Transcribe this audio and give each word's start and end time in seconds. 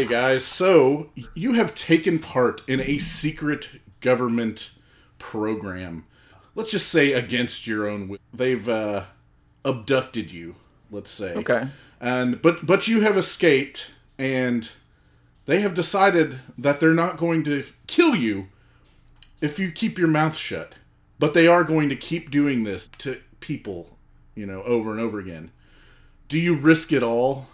Okay, 0.00 0.08
guys, 0.08 0.46
so 0.46 1.10
you 1.34 1.52
have 1.52 1.74
taken 1.74 2.20
part 2.20 2.62
in 2.66 2.80
a 2.80 2.96
secret 2.96 3.68
government 4.00 4.70
program. 5.18 6.06
Let's 6.54 6.70
just 6.70 6.88
say 6.88 7.12
against 7.12 7.66
your 7.66 7.86
own 7.86 8.08
will. 8.08 8.18
They've 8.32 8.66
uh, 8.66 9.04
abducted 9.62 10.32
you, 10.32 10.56
let's 10.90 11.10
say. 11.10 11.34
Okay. 11.34 11.68
And 12.00 12.40
but 12.40 12.64
but 12.64 12.88
you 12.88 13.02
have 13.02 13.18
escaped 13.18 13.90
and 14.18 14.70
they 15.44 15.60
have 15.60 15.74
decided 15.74 16.40
that 16.56 16.80
they're 16.80 16.94
not 16.94 17.18
going 17.18 17.44
to 17.44 17.62
kill 17.86 18.16
you 18.16 18.48
if 19.42 19.58
you 19.58 19.70
keep 19.70 19.98
your 19.98 20.08
mouth 20.08 20.34
shut. 20.34 20.76
But 21.18 21.34
they 21.34 21.46
are 21.46 21.62
going 21.62 21.90
to 21.90 21.96
keep 21.96 22.30
doing 22.30 22.64
this 22.64 22.88
to 22.98 23.20
people, 23.40 23.98
you 24.34 24.46
know, 24.46 24.62
over 24.62 24.92
and 24.92 25.00
over 25.00 25.18
again. 25.18 25.50
Do 26.26 26.40
you 26.40 26.54
risk 26.54 26.90
it 26.90 27.02
all 27.02 27.48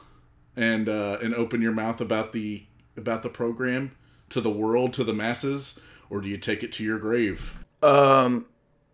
and 0.57 0.89
uh, 0.89 1.19
and 1.23 1.35
open 1.35 1.61
your 1.63 1.73
mouth 1.73 2.01
about 2.01 2.33
the 2.33 2.65
about 2.97 3.23
the 3.23 3.29
program 3.29 3.93
to 4.31 4.41
the 4.41 4.51
world, 4.51 4.93
to 4.95 5.05
the 5.05 5.13
masses, 5.13 5.79
or 6.11 6.21
do 6.21 6.29
you 6.29 6.39
take 6.39 6.63
it 6.63 6.73
to 6.73 6.83
your 6.85 6.99
grave? 6.99 7.57
Um, 7.83 8.47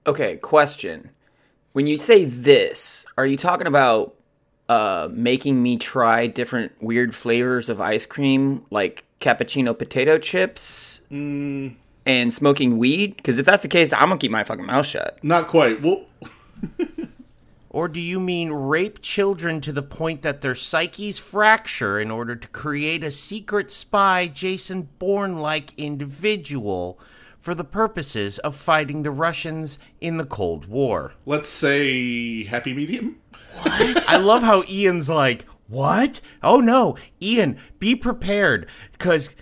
okay, 0.07 0.37
question. 0.37 1.11
When 1.73 1.87
you 1.87 1.97
say 1.97 2.25
this, 2.27 3.07
are 3.17 3.25
you 3.25 3.37
talking 3.39 3.67
about 3.67 4.15
uh, 4.69 5.09
making 5.11 5.63
me 5.63 5.77
try 5.79 6.27
different 6.27 6.73
weird 6.83 7.15
flavors 7.15 7.69
of 7.71 7.81
ice 7.81 8.05
cream, 8.05 8.67
like 8.71 9.05
cappuccino 9.21 9.77
potato 9.79 10.19
chips, 10.19 11.01
Mm. 11.11 11.77
and 12.05 12.33
smoking 12.35 12.77
weed? 12.79 13.17
Because 13.17 13.39
if 13.39 13.47
that's 13.47 13.63
the 13.63 13.69
case, 13.69 13.93
I'm 13.93 14.09
gonna 14.09 14.19
keep 14.19 14.31
my 14.31 14.45
fucking 14.45 14.67
mouth 14.67 14.87
shut. 14.87 15.19
Not 15.23 15.49
quite. 15.49 15.81
Well, 15.81 16.05
Or 17.73 17.89
do 17.89 17.99
you 17.99 18.21
mean 18.21 18.53
rape 18.53 19.01
children 19.01 19.63
to 19.63 19.73
the 19.73 19.83
point 19.83 20.21
that 20.21 20.43
their 20.43 20.55
psyches 20.55 21.19
fracture 21.19 21.99
in 21.99 22.11
order 22.11 22.37
to 22.37 22.49
create 22.49 23.03
a 23.03 23.11
secret 23.11 23.71
spy, 23.71 24.27
Jason 24.29 24.91
Bourne 24.99 25.39
like 25.39 25.73
individual 25.79 27.01
for 27.41 27.55
the 27.55 27.65
purposes 27.65 28.39
of 28.41 28.55
fighting 28.55 29.03
the 29.03 29.11
Russians 29.11 29.79
in 30.03 30.19
the 30.19 30.27
Cold 30.27 30.67
War? 30.67 31.15
let's 31.25 31.49
say 31.49 32.45
happy 32.45 32.75
medium. 32.75 33.17
What? 33.63 34.09
I 34.09 34.19
love 34.19 34.43
how 34.43 34.65
Ian's 34.69 35.09
like, 35.09 35.47
What? 35.67 36.21
Oh 36.43 36.61
no, 36.61 36.97
Ian, 37.23 37.59
be 37.79 37.97
prepared. 37.97 38.69
Because 38.93 39.35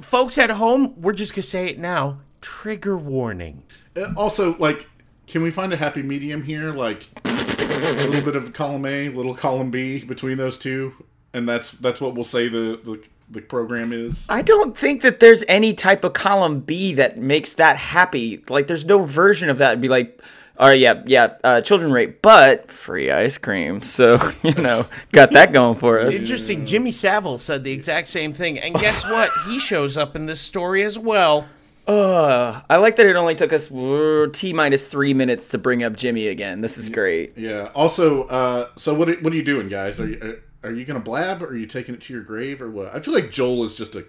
folks 0.00 0.38
at 0.38 0.50
home, 0.50 0.94
we're 1.00 1.12
just 1.12 1.32
going 1.32 1.42
to 1.42 1.48
say 1.48 1.66
it 1.68 1.78
now 1.78 2.20
trigger 2.40 2.96
warning. 2.96 3.64
Uh, 3.96 4.12
Also, 4.16 4.56
like, 4.58 4.88
can 5.28 5.42
we 5.42 5.50
find 5.50 5.72
a 5.72 5.76
happy 5.76 6.02
medium 6.02 6.42
here? 6.42 6.72
Like 6.72 7.06
a 7.24 8.08
little 8.08 8.22
bit 8.22 8.36
of 8.36 8.52
column 8.52 8.86
A, 8.86 9.08
little 9.10 9.34
column 9.34 9.70
B 9.70 10.04
between 10.04 10.38
those 10.38 10.58
two, 10.58 10.94
and 11.32 11.48
that's 11.48 11.70
that's 11.72 12.00
what 12.00 12.14
we'll 12.14 12.24
say 12.24 12.48
the 12.48 12.80
the, 12.82 13.02
the 13.30 13.40
program 13.40 13.92
is. 13.92 14.26
I 14.28 14.42
don't 14.42 14.76
think 14.76 15.02
that 15.02 15.20
there's 15.20 15.44
any 15.48 15.74
type 15.74 16.02
of 16.04 16.14
column 16.14 16.60
B 16.60 16.94
that 16.94 17.18
makes 17.18 17.52
that 17.54 17.76
happy. 17.76 18.42
Like, 18.48 18.66
there's 18.66 18.86
no 18.86 19.04
version 19.04 19.50
of 19.50 19.58
that. 19.58 19.72
It'd 19.72 19.82
be 19.82 19.88
like, 19.88 20.20
all 20.58 20.68
right, 20.68 20.80
yeah, 20.80 21.02
yeah, 21.06 21.34
uh, 21.44 21.60
children 21.60 21.92
rape, 21.92 22.20
but 22.20 22.70
free 22.70 23.10
ice 23.10 23.38
cream. 23.38 23.80
So, 23.88 24.18
you 24.42 24.54
know, 24.54 24.86
got 25.12 25.32
that 25.32 25.52
going 25.52 25.76
for 25.76 26.00
us. 26.00 26.14
Interesting. 26.14 26.66
Jimmy 26.66 26.92
Savile 26.92 27.38
said 27.38 27.64
the 27.64 27.72
exact 27.72 28.08
same 28.08 28.32
thing. 28.32 28.58
And 28.58 28.74
guess 28.74 29.04
what? 29.04 29.30
He 29.46 29.58
shows 29.58 29.96
up 29.96 30.16
in 30.16 30.26
this 30.26 30.40
story 30.40 30.82
as 30.82 30.98
well. 30.98 31.48
Uh, 31.88 32.60
I 32.68 32.76
like 32.76 32.96
that 32.96 33.06
it 33.06 33.16
only 33.16 33.34
took 33.34 33.52
us 33.52 33.72
uh, 33.72 34.26
T 34.32 34.52
minus 34.52 34.86
three 34.86 35.14
minutes 35.14 35.48
to 35.48 35.58
bring 35.58 35.82
up 35.82 35.96
Jimmy 35.96 36.26
again. 36.28 36.60
This 36.60 36.76
is 36.76 36.90
great. 36.90 37.36
Yeah. 37.36 37.70
Also, 37.74 38.24
uh, 38.24 38.68
so 38.76 38.92
what 38.92 39.08
are, 39.08 39.14
what 39.20 39.32
are 39.32 39.36
you 39.36 39.42
doing, 39.42 39.68
guys? 39.68 39.98
Are 39.98 40.08
you 40.08 40.42
are 40.62 40.72
you 40.72 40.84
gonna 40.84 41.00
blab, 41.00 41.42
or 41.42 41.46
are 41.46 41.56
you 41.56 41.66
taking 41.66 41.94
it 41.94 42.02
to 42.02 42.12
your 42.12 42.22
grave, 42.22 42.60
or 42.60 42.70
what? 42.70 42.94
I 42.94 43.00
feel 43.00 43.14
like 43.14 43.30
Joel 43.30 43.64
is 43.64 43.76
just 43.76 43.94
a 43.94 44.04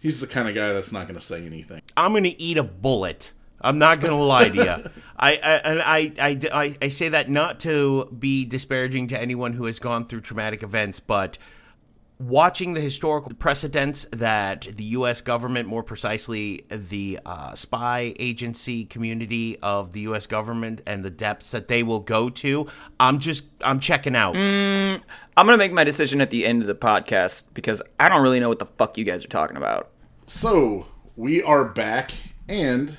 he's 0.00 0.20
the 0.20 0.26
kind 0.26 0.48
of 0.48 0.54
guy 0.54 0.72
that's 0.72 0.90
not 0.90 1.06
gonna 1.06 1.20
say 1.20 1.44
anything. 1.44 1.82
I'm 1.98 2.12
going 2.12 2.24
to 2.24 2.40
eat 2.40 2.56
a 2.56 2.64
bullet. 2.64 3.32
I'm 3.60 3.78
not 3.78 4.00
going 4.00 4.12
to 4.12 4.22
lie 4.22 4.48
to 4.48 4.54
you. 4.54 4.90
I, 5.18 5.32
I, 5.32 5.50
and 5.64 5.82
I, 5.82 6.12
I, 6.20 6.40
I, 6.52 6.76
I 6.82 6.88
say 6.88 7.08
that 7.08 7.30
not 7.30 7.58
to 7.60 8.04
be 8.16 8.44
disparaging 8.44 9.08
to 9.08 9.20
anyone 9.20 9.54
who 9.54 9.64
has 9.64 9.78
gone 9.78 10.06
through 10.06 10.20
traumatic 10.20 10.62
events, 10.62 11.00
but 11.00 11.38
watching 12.18 12.74
the 12.74 12.80
historical 12.80 13.32
precedents 13.34 14.06
that 14.10 14.62
the 14.62 14.84
U.S. 14.84 15.20
government, 15.20 15.68
more 15.68 15.82
precisely 15.82 16.64
the 16.68 17.20
uh, 17.26 17.54
spy 17.54 18.14
agency 18.18 18.84
community 18.84 19.58
of 19.60 19.92
the 19.92 20.00
U.S. 20.00 20.26
government, 20.26 20.80
and 20.86 21.04
the 21.04 21.10
depths 21.10 21.50
that 21.50 21.68
they 21.68 21.82
will 21.82 22.00
go 22.00 22.30
to, 22.30 22.66
I'm 22.98 23.18
just, 23.18 23.44
I'm 23.62 23.80
checking 23.80 24.16
out. 24.16 24.36
I'm 24.36 25.02
gonna 25.36 25.58
make 25.58 25.72
my 25.72 25.84
decision 25.84 26.20
at 26.20 26.30
the 26.30 26.46
end 26.46 26.62
of 26.62 26.68
the 26.68 26.74
podcast 26.74 27.44
because 27.52 27.82
I 28.00 28.08
don't 28.08 28.22
really 28.22 28.40
know 28.40 28.48
what 28.48 28.58
the 28.58 28.66
fuck 28.66 28.96
you 28.96 29.04
guys 29.04 29.24
are 29.24 29.28
talking 29.28 29.56
about. 29.56 29.90
So 30.26 30.86
we 31.16 31.42
are 31.42 31.64
back, 31.64 32.12
and 32.48 32.96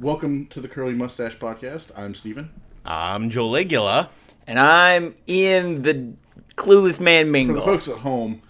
welcome 0.00 0.46
to 0.48 0.60
the 0.60 0.68
Curly 0.68 0.94
Mustache 0.94 1.36
Podcast. 1.36 1.92
I'm 1.96 2.14
Steven. 2.14 2.50
I'm 2.84 3.30
Joe 3.30 3.48
Ligula. 3.48 4.08
And 4.46 4.58
I'm 4.58 5.14
in 5.26 5.82
the 5.82 6.14
clueless 6.56 6.98
man 6.98 7.30
Mingle. 7.30 7.56
For 7.56 7.58
mingle. 7.58 7.72
the 7.72 7.78
folks 7.78 7.88
at 7.88 8.02
home, 8.02 8.40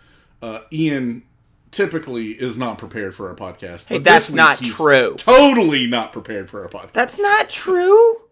uh, 0.43 0.61
Ian 0.73 1.23
typically 1.71 2.31
is 2.33 2.57
not 2.57 2.79
prepared 2.79 3.15
for 3.15 3.29
our 3.29 3.35
podcast. 3.35 3.89
Hey, 3.89 3.97
but 3.97 4.05
that's 4.05 4.31
week 4.31 4.37
not 4.37 4.59
he's 4.59 4.75
true. 4.75 5.15
Totally 5.17 5.87
not 5.87 6.13
prepared 6.13 6.49
for 6.49 6.63
our 6.63 6.69
podcast. 6.69 6.93
That's 6.93 7.19
not 7.21 7.51
true. 7.51 8.23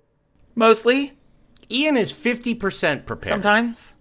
Mostly, 0.55 1.12
Ian 1.71 1.97
is 1.97 2.12
50% 2.12 3.05
prepared. 3.06 3.28
sometimes. 3.28 3.95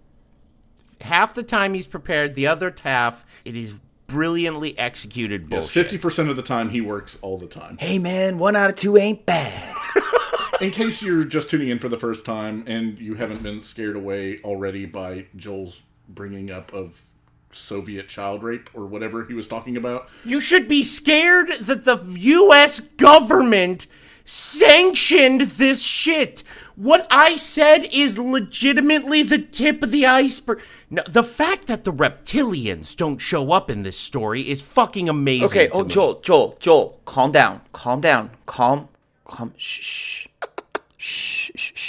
half 1.02 1.34
the 1.34 1.42
time 1.42 1.74
he's 1.74 1.86
prepared, 1.86 2.34
the 2.34 2.46
other 2.46 2.74
half 2.82 3.24
it 3.44 3.54
is 3.56 3.74
brilliantly 4.06 4.78
executed 4.78 5.42
Yes, 5.42 5.66
bullshit. 5.66 5.72
fifty 5.72 5.98
percent 5.98 6.30
of 6.30 6.36
the 6.36 6.42
time 6.42 6.70
he 6.70 6.80
works 6.80 7.18
all 7.22 7.36
the 7.38 7.46
time. 7.48 7.76
Hey 7.78 7.98
man, 7.98 8.38
one 8.38 8.54
out 8.56 8.70
of 8.70 8.76
two 8.76 8.96
ain't 8.96 9.26
bad. 9.26 9.74
In 10.60 10.70
case 10.70 11.02
you're 11.02 11.24
just 11.24 11.50
tuning 11.50 11.68
in 11.68 11.78
for 11.80 11.88
the 11.90 11.98
first 11.98 12.24
time 12.24 12.64
and 12.66 12.98
you 12.98 13.14
haven't 13.14 13.42
been 13.42 13.60
scared 13.60 13.94
away 13.96 14.38
already 14.44 14.86
by 14.86 15.26
Joel's 15.36 15.82
bringing 16.08 16.50
up 16.50 16.72
of 16.72 17.02
Soviet 17.56 18.08
child 18.08 18.42
rape 18.42 18.70
or 18.74 18.86
whatever 18.86 19.24
he 19.24 19.34
was 19.34 19.48
talking 19.48 19.76
about, 19.76 20.08
You 20.24 20.40
should 20.40 20.68
be 20.68 20.82
scared 20.82 21.52
that 21.60 21.84
the 21.84 21.98
U.S. 22.18 22.80
government 22.80 23.86
sanctioned 24.24 25.42
this 25.42 25.82
shit. 25.82 26.42
What 26.74 27.06
I 27.10 27.36
said 27.36 27.88
is 27.90 28.18
legitimately 28.18 29.22
the 29.22 29.38
tip 29.38 29.82
of 29.82 29.90
the 29.90 30.04
iceberg. 30.04 30.60
No, 30.90 31.02
the 31.08 31.24
fact 31.24 31.66
that 31.66 31.84
the 31.84 31.92
reptilians 31.92 32.94
don't 32.94 33.18
show 33.18 33.50
up 33.50 33.70
in 33.70 33.82
this 33.82 33.98
story 33.98 34.48
is 34.48 34.62
fucking 34.62 35.08
amazing. 35.08 35.46
Okay, 35.46 35.66
to 35.68 35.74
oh 35.74 35.82
me. 35.84 35.88
Joel, 35.88 36.20
Joel, 36.20 36.56
Joel, 36.60 37.00
calm 37.04 37.32
down, 37.32 37.62
calm 37.72 38.00
down, 38.00 38.30
calm, 38.44 38.88
calm. 39.24 39.52
Shh, 39.56 39.80
shh, 39.80 40.28
shh, 40.98 41.50
shh, 41.50 41.50
shh, 41.56 41.72
shh, 41.72 41.72
shh. 41.74 41.85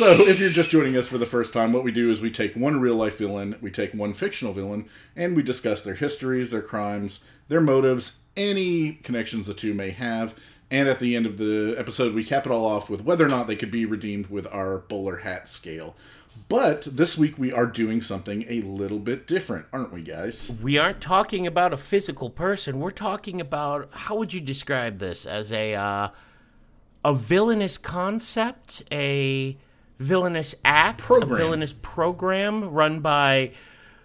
So, 0.00 0.12
if 0.12 0.40
you're 0.40 0.48
just 0.48 0.70
joining 0.70 0.96
us 0.96 1.08
for 1.08 1.18
the 1.18 1.26
first 1.26 1.52
time, 1.52 1.74
what 1.74 1.84
we 1.84 1.92
do 1.92 2.10
is 2.10 2.22
we 2.22 2.30
take 2.30 2.56
one 2.56 2.80
real 2.80 2.94
life 2.94 3.18
villain, 3.18 3.56
we 3.60 3.70
take 3.70 3.92
one 3.92 4.14
fictional 4.14 4.54
villain, 4.54 4.88
and 5.14 5.36
we 5.36 5.42
discuss 5.42 5.82
their 5.82 5.92
histories, 5.92 6.50
their 6.50 6.62
crimes, 6.62 7.20
their 7.48 7.60
motives, 7.60 8.16
any 8.34 8.94
connections 9.02 9.44
the 9.44 9.52
two 9.52 9.74
may 9.74 9.90
have. 9.90 10.34
And 10.70 10.88
at 10.88 11.00
the 11.00 11.14
end 11.14 11.26
of 11.26 11.36
the 11.36 11.74
episode, 11.76 12.14
we 12.14 12.24
cap 12.24 12.46
it 12.46 12.50
all 12.50 12.64
off 12.64 12.88
with 12.88 13.04
whether 13.04 13.26
or 13.26 13.28
not 13.28 13.46
they 13.46 13.56
could 13.56 13.70
be 13.70 13.84
redeemed 13.84 14.28
with 14.28 14.46
our 14.46 14.78
bowler 14.78 15.18
hat 15.18 15.50
scale. 15.50 15.94
But 16.48 16.84
this 16.84 17.18
week 17.18 17.36
we 17.36 17.52
are 17.52 17.66
doing 17.66 18.00
something 18.00 18.46
a 18.48 18.62
little 18.62 19.00
bit 19.00 19.26
different, 19.26 19.66
aren't 19.70 19.92
we, 19.92 20.00
guys? 20.00 20.50
We 20.62 20.78
aren't 20.78 21.02
talking 21.02 21.46
about 21.46 21.74
a 21.74 21.76
physical 21.76 22.30
person. 22.30 22.80
We're 22.80 22.90
talking 22.90 23.38
about 23.38 23.90
how 23.92 24.16
would 24.16 24.32
you 24.32 24.40
describe 24.40 24.98
this 24.98 25.26
as 25.26 25.52
a 25.52 25.74
uh, 25.74 26.08
a 27.04 27.12
villainous 27.12 27.76
concept, 27.76 28.82
a 28.90 29.58
villainous 30.00 30.54
act, 30.64 31.00
Program. 31.00 31.32
a 31.32 31.36
villainous 31.36 31.74
program 31.74 32.70
run 32.70 33.00
by 33.00 33.52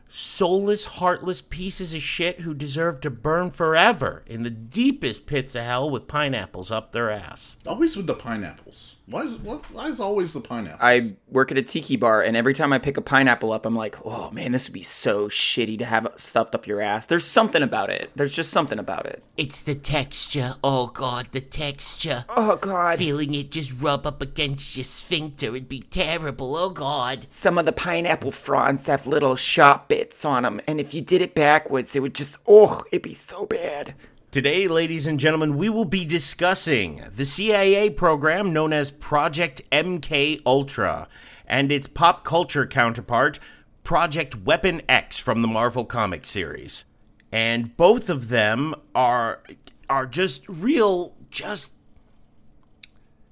soulless, 0.08 0.86
heartless 0.86 1.42
pieces 1.42 1.94
of 1.96 2.02
shit 2.02 2.42
who 2.42 2.54
deserve 2.54 3.02
to 3.02 3.10
burn 3.10 3.50
forever 3.50 4.24
in 4.28 4.44
the 4.44 4.50
deepest 4.50 5.26
pits 5.26 5.56
of 5.56 5.64
hell 5.64 5.90
with 5.90 6.08
pineapples 6.08 6.70
up 6.70 6.92
their 6.92 7.10
ass. 7.10 7.56
Always 7.66 7.98
with 7.98 8.08
the 8.08 8.14
pineapples. 8.14 8.98
Why 9.08 9.22
is 9.22 9.38
why, 9.38 9.58
why 9.72 9.90
is 9.90 10.00
always 10.00 10.34
the 10.34 10.42
pineapple? 10.42 10.84
I 10.84 11.16
work 11.30 11.52
at 11.52 11.60
a 11.60 11.62
tiki 11.62 11.96
bar, 11.96 12.24
and 12.24 12.36
every 12.36 12.56
time 12.56 12.74
I 12.74 12.80
pick 12.80 12.98
a 12.98 13.02
pineapple 13.02 13.52
up, 13.52 13.64
I'm 13.66 13.76
like, 13.76 14.04
oh 14.04 14.32
man, 14.32 14.52
this 14.52 14.68
would 14.68 14.74
be 14.74 14.82
so 14.82 15.30
shitty 15.30 15.78
to 15.78 15.86
have 15.86 16.08
stuffed 16.18 16.56
up 16.56 16.66
your 16.66 16.82
ass. 16.82 17.06
There's 17.06 17.26
something 17.26 17.62
about 17.62 17.90
it. 17.90 18.10
There's 18.16 18.34
just 18.34 18.50
something 18.50 18.80
about 18.80 19.06
it. 19.06 19.24
It's 19.38 19.62
the 19.62 19.76
texture. 19.76 20.56
Oh 20.64 20.88
god, 20.88 21.28
the 21.34 21.42
texture. 21.42 22.26
Oh 22.30 22.56
god. 22.56 22.98
Feeling 22.98 23.36
it 23.36 23.52
just 23.52 23.80
rub 23.80 24.08
up 24.08 24.24
against 24.24 24.76
your 24.76 24.84
sphincter 24.86 25.52
would 25.52 25.70
be 25.70 25.82
terrible. 25.82 26.56
Oh 26.56 26.72
god. 26.72 27.28
Some 27.30 27.60
of 27.60 27.68
the 27.68 27.72
pineapple 27.72 28.32
fronds 28.32 28.88
have 28.88 29.06
little 29.06 29.36
sharp 29.36 29.88
bits 29.88 30.26
on 30.26 30.44
them, 30.44 30.62
and 30.66 30.80
if 30.80 30.96
you 30.96 31.02
did 31.02 31.22
it 31.22 31.36
backwards, 31.36 31.96
it 31.96 32.00
would 32.00 32.16
just, 32.16 32.38
oh, 32.48 32.84
it'd 32.92 33.04
be 33.04 33.14
so 33.14 33.46
bad. 33.46 33.94
Today, 34.36 34.68
ladies 34.68 35.08
and 35.08 35.18
gentlemen, 35.18 35.56
we 35.56 35.70
will 35.70 35.86
be 35.86 36.04
discussing 36.04 37.02
the 37.14 37.26
CIA 37.26 37.90
program 37.90 38.52
known 38.52 38.74
as 38.74 38.92
Project 38.92 39.62
MK 39.72 40.42
Ultra 40.46 41.08
and 41.48 41.72
its 41.72 41.88
pop 41.88 42.26
culture 42.26 42.68
counterpart, 42.68 43.40
Project 43.86 44.36
Weapon 44.36 44.82
X 44.90 45.18
from 45.18 45.42
the 45.42 45.48
Marvel 45.48 45.86
comic 45.86 46.26
series. 46.26 46.84
And 47.32 47.78
both 47.78 48.10
of 48.10 48.28
them 48.28 48.76
are 48.94 49.42
are 49.90 50.06
just 50.06 50.44
real 50.50 51.16
just 51.32 51.72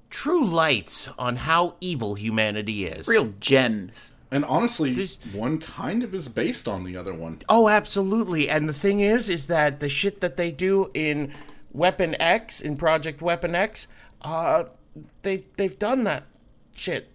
true 0.09 0.45
lights 0.47 1.09
on 1.19 1.35
how 1.35 1.75
evil 1.81 2.15
humanity 2.15 2.85
is. 2.85 3.09
Real 3.09 3.33
gems. 3.41 4.12
And 4.33 4.43
honestly, 4.45 4.93
This- 4.93 5.19
one 5.31 5.59
kind 5.59 6.01
of 6.01 6.15
is 6.15 6.27
based 6.27 6.67
on 6.67 6.83
the 6.83 6.97
other 6.97 7.13
one. 7.13 7.39
Oh, 7.47 7.69
absolutely. 7.69 8.49
And 8.49 8.67
the 8.67 8.73
thing 8.73 8.99
is, 8.99 9.29
is 9.29 9.45
that 9.47 9.79
the 9.79 9.89
shit 9.89 10.21
that 10.21 10.37
they 10.37 10.51
do 10.51 10.89
in 10.93 11.31
Weapon 11.71 12.15
X, 12.19 12.59
in 12.59 12.75
Project 12.75 13.21
Weapon 13.21 13.53
X, 13.53 13.87
uh, 14.23 14.63
they 15.21 15.43
they've 15.57 15.77
done 15.77 16.03
that 16.05 16.23
shit. 16.73 17.09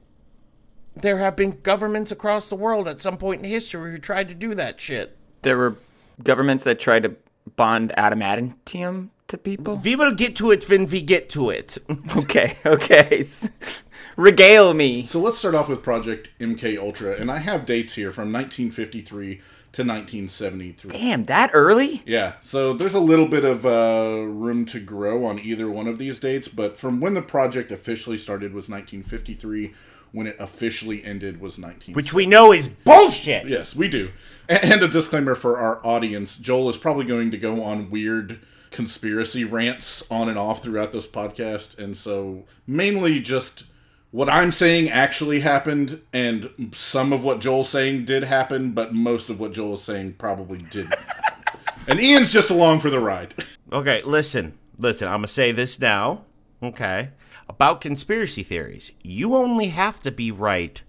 There 0.94 1.19
have 1.19 1.37
been 1.37 1.59
governments 1.62 2.11
across 2.11 2.49
the 2.49 2.56
world 2.56 2.87
at 2.88 3.00
some 3.00 3.17
point 3.17 3.44
in 3.44 3.50
history 3.50 3.91
who 3.93 3.99
tried 3.99 4.29
to 4.29 4.35
do 4.35 4.55
that 4.55 4.81
shit. 4.81 5.17
There 5.43 5.56
were 5.56 5.76
governments 6.23 6.65
that 6.65 6.79
tried 6.81 7.05
to 7.05 7.17
bond 7.56 7.93
adamantium 7.97 9.11
to 9.29 9.38
people. 9.38 9.76
We 9.76 9.94
will 9.97 10.12
get 10.12 10.37
to 10.37 10.50
it 10.50 10.69
when 10.69 10.87
we 10.87 11.00
get 11.03 11.29
to 11.31 11.50
it. 11.50 11.79
Okay, 12.17 12.56
okay. 12.65 13.25
Regale 14.19 14.75
me. 14.75 15.05
So 15.05 15.20
let's 15.20 15.38
start 15.38 15.55
off 15.55 15.69
with 15.69 15.81
Project 15.81 16.32
MK 16.41 16.76
Ultra, 16.76 17.12
and 17.12 17.31
I 17.31 17.38
have 17.38 17.65
dates 17.65 17.94
here 17.94 18.11
from 18.11 18.32
1953 18.32 19.37
to 19.37 19.82
1973. 19.82 20.91
Damn, 20.91 21.23
that 21.25 21.50
early? 21.53 22.03
Yeah, 22.05 22.32
so 22.41 22.73
there's 22.73 22.94
a 22.94 23.00
little 23.00 23.29
bit 23.29 23.44
of 23.44 23.65
uh, 23.65 24.25
room 24.26 24.65
to 24.67 24.81
grow 24.81 25.25
on 25.25 25.38
either 25.38 25.70
one 25.70 25.87
of 25.87 25.99
these 25.99 26.19
dates, 26.19 26.49
but 26.49 26.76
from 26.76 26.99
when 26.99 27.15
the 27.15 27.23
project 27.23 27.70
officially 27.70 28.19
started 28.19 28.53
was 28.53 28.69
1953. 28.69 29.73
When 30.11 30.26
it 30.26 30.37
officially 30.41 31.05
ended 31.05 31.38
was 31.38 31.59
19. 31.59 31.94
Which 31.94 32.15
we 32.15 32.25
know 32.25 32.50
is 32.50 32.67
bullshit. 32.67 33.47
Yes, 33.47 33.76
we 33.76 33.88
do. 33.88 34.11
And 34.49 34.81
a 34.81 34.88
disclaimer 34.88 35.35
for 35.35 35.59
our 35.59 35.85
audience 35.87 36.38
Joel 36.38 36.70
is 36.70 36.79
probably 36.79 37.05
going 37.05 37.31
to 37.31 37.37
go 37.37 37.62
on 37.62 37.91
weird 37.91 38.41
conspiracy 38.70 39.44
rants 39.44 40.11
on 40.11 40.31
and 40.31 40.38
off 40.38 40.62
throughout 40.62 40.93
this 40.93 41.06
podcast. 41.06 41.79
And 41.79 41.94
so, 41.94 42.47
mainly 42.67 43.20
just 43.20 43.65
what 44.10 44.28
I'm 44.28 44.52
saying 44.52 44.88
actually 44.90 45.40
happened, 45.40 46.00
and 46.12 46.72
some 46.72 47.12
of 47.12 47.25
what 47.25 47.40
Joel's 47.40 47.69
saying 47.69 48.06
did 48.06 48.25
happen, 48.25 48.72
but 48.72 48.94
most 48.94 49.28
of 49.28 49.38
what 49.38 49.52
Joel 49.52 49.75
is 49.75 49.82
saying 49.82 50.14
probably 50.14 50.58
didn't. 50.58 50.94
and 51.88 52.00
Ian's 52.00 52.32
just 52.32 52.50
along 52.50 52.81
for 52.81 52.90
the 52.90 53.00
ride. 53.00 53.34
Okay, 53.72 54.02
listen, 54.05 54.58
listen. 54.78 55.08
I'm 55.08 55.19
gonna 55.19 55.28
say 55.28 55.52
this 55.52 55.78
now. 55.78 56.25
Okay, 56.62 57.10
about 57.49 57.81
conspiracy 57.81 58.43
theories, 58.43 58.93
you 59.02 59.34
only 59.34 59.69
have 59.69 60.00
to 60.00 60.10
be 60.10 60.31
right 60.31 60.82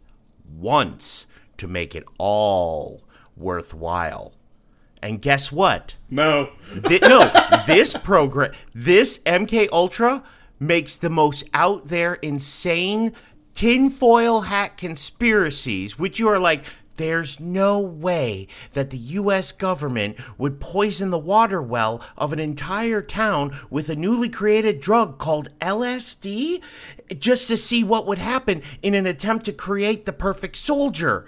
once 0.50 1.26
to 1.58 1.68
make 1.68 1.94
it 1.94 2.06
all 2.18 3.04
worthwhile. 3.36 4.34
And 5.02 5.22
guess 5.22 5.52
what? 5.52 5.96
No. 6.10 6.50
Thi- 6.86 7.00
no, 7.00 7.32
this 7.66 7.96
program, 7.96 8.52
this 8.74 9.20
MK 9.20 9.70
Ultra 9.72 10.24
makes 10.60 10.96
the 10.96 11.10
most 11.10 11.44
out 11.54 11.88
there 11.88 12.16
insane 12.16 13.14
tinfoil 13.54 14.42
hat 14.42 14.78
conspiracies, 14.78 16.00
which 16.00 16.20
you 16.20 16.28
are 16.28 16.40
like, 16.40 16.64
there's 17.00 17.40
no 17.40 17.80
way 17.80 18.46
that 18.74 18.90
the 18.90 18.98
US 18.98 19.54
government 19.54 20.18
would 20.38 20.60
poison 20.60 21.12
the 21.12 21.18
water 21.18 21.62
well 21.62 22.04
of 22.18 22.34
an 22.34 22.40
entire 22.40 23.02
town 23.02 23.58
with 23.70 23.88
a 23.88 23.96
newly 23.96 24.28
created 24.28 24.82
drug 24.82 25.18
called 25.18 25.48
LSD 25.62 26.62
just 27.18 27.48
to 27.48 27.56
see 27.56 27.86
what 27.86 28.06
would 28.06 28.18
happen 28.18 28.62
in 28.82 28.96
an 28.96 29.06
attempt 29.06 29.46
to 29.46 29.54
create 29.54 30.06
the 30.06 30.12
perfect 30.12 30.58
soldier. 30.58 31.26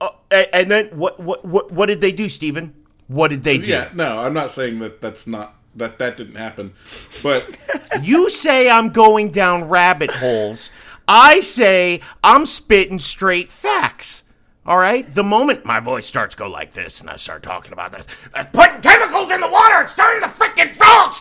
Uh, 0.00 0.10
and 0.30 0.68
then 0.68 0.86
what 0.88 1.20
what 1.20 1.44
what 1.44 1.70
what 1.70 1.86
did 1.86 2.00
they 2.00 2.12
do, 2.12 2.28
Stephen? 2.28 2.74
What 3.06 3.28
did 3.28 3.44
they 3.44 3.58
do? 3.58 3.70
Yeah, 3.70 3.90
no, 3.94 4.18
I'm 4.18 4.34
not 4.34 4.50
saying 4.50 4.80
that 4.80 5.00
that's 5.00 5.28
not. 5.28 5.54
That 5.78 5.98
that 5.98 6.16
didn't 6.16 6.34
happen, 6.34 6.74
but 7.22 7.56
You 8.02 8.28
say 8.30 8.68
I'm 8.68 8.90
going 8.90 9.30
down 9.30 9.68
rabbit 9.68 10.10
holes. 10.10 10.70
I 11.06 11.40
say 11.40 12.00
I'm 12.22 12.46
spitting 12.46 12.98
straight 12.98 13.50
facts. 13.50 14.24
All 14.66 14.76
right? 14.76 15.08
The 15.08 15.22
moment 15.22 15.64
my 15.64 15.80
voice 15.80 16.06
starts 16.06 16.34
go 16.34 16.46
like 16.46 16.74
this 16.74 17.00
and 17.00 17.08
I 17.08 17.16
start 17.16 17.42
talking 17.42 17.72
about 17.72 17.92
this, 17.92 18.06
uh, 18.34 18.44
putting 18.44 18.82
chemicals 18.82 19.30
in 19.30 19.40
the 19.40 19.48
water, 19.48 19.82
it's 19.82 19.92
starting 19.92 20.20
the 20.20 20.26
freaking 20.26 20.74
frogs 20.74 21.20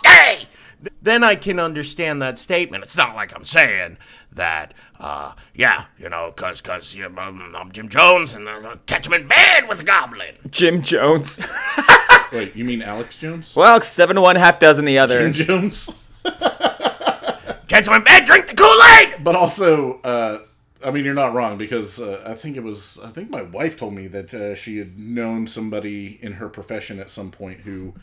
day. 0.84 0.92
Then 1.02 1.24
I 1.24 1.36
can 1.36 1.60
understand 1.60 2.22
that 2.22 2.40
statement. 2.40 2.84
It's 2.84 2.98
not 2.98 3.16
like 3.16 3.36
I'm 3.36 3.46
saying 3.46 3.98
that, 4.32 4.74
uh, 5.00 5.34
yeah, 5.54 5.86
you 5.98 6.10
know, 6.10 6.32
cause, 6.36 6.62
cause 6.62 6.96
you 6.96 7.08
know, 7.08 7.22
I'm, 7.22 7.56
I'm 7.56 7.72
Jim 7.72 7.90
Jones 7.90 8.36
and 8.36 8.48
uh, 8.48 8.76
catch 8.86 9.08
him 9.08 9.14
in 9.14 9.28
bed 9.28 9.68
with 9.68 9.82
a 9.82 9.84
goblin. 9.84 10.36
Jim 10.50 10.82
Jones. 10.82 11.40
wait, 12.32 12.56
you 12.56 12.66
mean 12.66 12.82
Alex 12.82 13.18
Jones? 13.18 13.56
well, 13.56 13.82
seven 13.82 14.20
one, 14.22 14.36
half 14.36 14.60
dozen 14.60 14.86
the 14.86 15.00
other. 15.00 15.30
Jim 15.32 15.48
Jones? 15.48 15.90
Catch 17.68 17.88
him 17.88 17.94
in 17.94 18.04
bed, 18.04 18.26
drink 18.26 18.48
the 18.48 18.56
Kool-Aid. 18.56 19.24
But 19.24 19.36
also, 19.36 20.00
uh, 20.02 20.40
I 20.84 20.92
mean, 20.92 21.04
you're 21.04 21.14
not 21.14 21.34
wrong 21.34 21.58
because 21.58 22.00
uh, 22.00 22.24
I 22.26 22.34
think 22.34 22.56
it 22.56 22.64
was. 22.64 22.98
I 23.04 23.10
think 23.10 23.30
my 23.30 23.42
wife 23.42 23.78
told 23.78 23.94
me 23.94 24.08
that 24.08 24.34
uh, 24.34 24.56
she 24.56 24.78
had 24.78 25.00
known 25.00 25.48
somebody 25.48 26.18
in 26.22 26.34
her 26.34 26.50
profession 26.50 27.00
at 27.00 27.10
some 27.10 27.30
point 27.30 27.62
who 27.62 27.94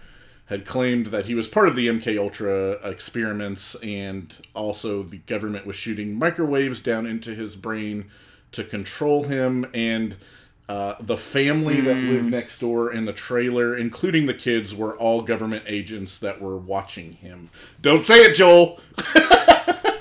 had 0.47 0.67
claimed 0.67 1.07
that 1.07 1.27
he 1.27 1.35
was 1.35 1.49
part 1.49 1.69
of 1.69 1.77
the 1.77 1.89
MK 1.89 2.19
Ultra 2.19 2.73
experiments, 2.89 3.75
and 3.77 4.33
also 4.55 5.03
the 5.03 5.19
government 5.19 5.67
was 5.67 5.77
shooting 5.77 6.15
microwaves 6.19 6.81
down 6.81 7.07
into 7.07 7.35
his 7.35 7.57
brain 7.57 8.11
to 8.53 8.63
control 8.63 9.25
him, 9.25 9.67
and 9.73 10.17
uh, 10.69 10.95
the 11.01 11.17
family 11.17 11.81
that 11.81 11.97
lived 11.97 12.31
next 12.31 12.59
door 12.59 12.93
in 12.93 13.05
the 13.05 13.13
trailer, 13.13 13.77
including 13.77 14.27
the 14.27 14.35
kids, 14.35 14.75
were 14.75 14.97
all 14.97 15.23
government 15.23 15.65
agents 15.67 16.19
that 16.19 16.41
were 16.41 16.57
watching 16.57 17.13
him. 17.13 17.51
Don't 17.83 18.05
say 18.05 18.21
it, 18.21 18.35
Joel. 18.35 18.81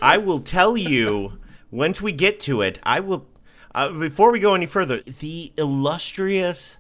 I 0.02 0.18
will 0.24 0.40
tell 0.40 0.78
you 0.78 1.40
once 1.72 2.02
we 2.02 2.12
get 2.12 2.40
to 2.42 2.62
it. 2.62 2.80
I 2.84 3.00
will. 3.00 3.28
Uh, 3.76 3.92
before 3.92 4.32
we 4.32 4.40
go 4.40 4.54
any 4.54 4.68
further, 4.68 5.02
the 5.02 5.52
illustrious 5.58 6.78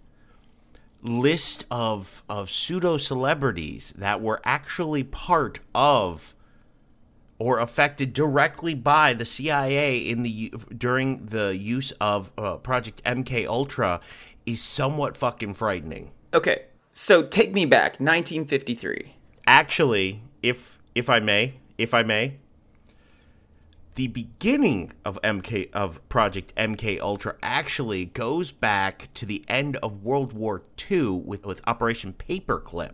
list 1.03 1.65
of 1.69 2.23
of 2.29 2.49
pseudo 2.49 2.97
celebrities 2.97 3.93
that 3.97 4.21
were 4.21 4.41
actually 4.45 5.03
part 5.03 5.59
of 5.75 6.33
or 7.37 7.59
affected 7.59 8.13
directly 8.13 8.73
by 8.73 9.13
the 9.13 9.25
CIA 9.25 9.97
in 9.97 10.23
the 10.23 10.53
during 10.75 11.25
the 11.25 11.55
use 11.57 11.91
of 11.99 12.31
uh, 12.37 12.55
Project 12.55 13.03
MK 13.03 13.45
Ultra 13.45 13.99
is 14.45 14.61
somewhat 14.61 15.17
fucking 15.17 15.53
frightening. 15.53 16.11
Okay, 16.33 16.63
so 16.93 17.23
take 17.23 17.53
me 17.53 17.65
back, 17.65 17.99
1953. 17.99 19.15
actually, 19.45 20.21
if 20.41 20.79
if 20.95 21.09
I 21.09 21.19
may, 21.19 21.55
if 21.77 21.93
I 21.93 22.03
may, 22.03 22.37
the 23.95 24.07
beginning 24.07 24.93
of 25.05 25.21
MK 25.21 25.71
of 25.71 26.07
Project 26.09 26.53
MK 26.55 26.99
Ultra 26.99 27.35
actually 27.43 28.05
goes 28.05 28.51
back 28.51 29.09
to 29.13 29.25
the 29.25 29.43
end 29.47 29.75
of 29.77 30.03
World 30.03 30.33
War 30.33 30.63
II 30.89 31.09
with 31.09 31.45
with 31.45 31.61
Operation 31.67 32.13
Paperclip, 32.13 32.93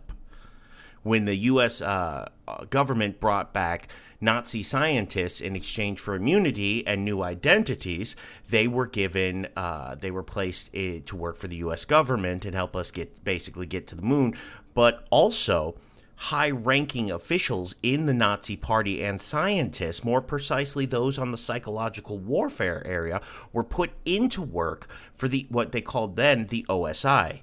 when 1.02 1.24
the 1.24 1.36
U.S. 1.36 1.80
Uh, 1.80 2.28
government 2.68 3.20
brought 3.20 3.52
back 3.52 3.88
Nazi 4.20 4.62
scientists 4.62 5.40
in 5.40 5.56
exchange 5.56 5.98
for 5.98 6.14
immunity 6.14 6.86
and 6.86 7.04
new 7.04 7.22
identities. 7.22 8.14
They 8.48 8.68
were 8.68 8.86
given, 8.86 9.48
uh, 9.56 9.94
they 9.94 10.10
were 10.10 10.22
placed 10.22 10.68
i 10.74 11.02
to 11.06 11.16
work 11.16 11.36
for 11.38 11.48
the 11.48 11.56
U.S. 11.56 11.86
government 11.86 12.44
and 12.44 12.54
help 12.54 12.76
us 12.76 12.90
get 12.90 13.24
basically 13.24 13.66
get 13.66 13.86
to 13.88 13.94
the 13.94 14.02
moon, 14.02 14.34
but 14.74 15.06
also 15.10 15.76
high-ranking 16.24 17.10
officials 17.10 17.74
in 17.82 18.04
the 18.04 18.12
Nazi 18.12 18.54
Party 18.54 19.02
and 19.02 19.20
scientists, 19.22 20.04
more 20.04 20.20
precisely 20.20 20.84
those 20.84 21.18
on 21.18 21.30
the 21.30 21.38
psychological 21.38 22.18
warfare 22.18 22.86
area, 22.86 23.22
were 23.54 23.64
put 23.64 23.90
into 24.04 24.42
work 24.42 24.86
for 25.14 25.28
the 25.28 25.46
what 25.48 25.72
they 25.72 25.80
called 25.80 26.16
then 26.16 26.46
the 26.48 26.66
OSI, 26.68 27.40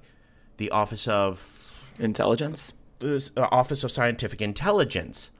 the 0.57 0.69
Office 0.69 1.07
of 1.07 1.51
Intelligence? 1.97 2.73
this, 2.99 3.31
uh, 3.35 3.47
Office 3.51 3.83
of 3.83 3.91
Scientific 3.91 4.41
Intelligence, 4.43 5.31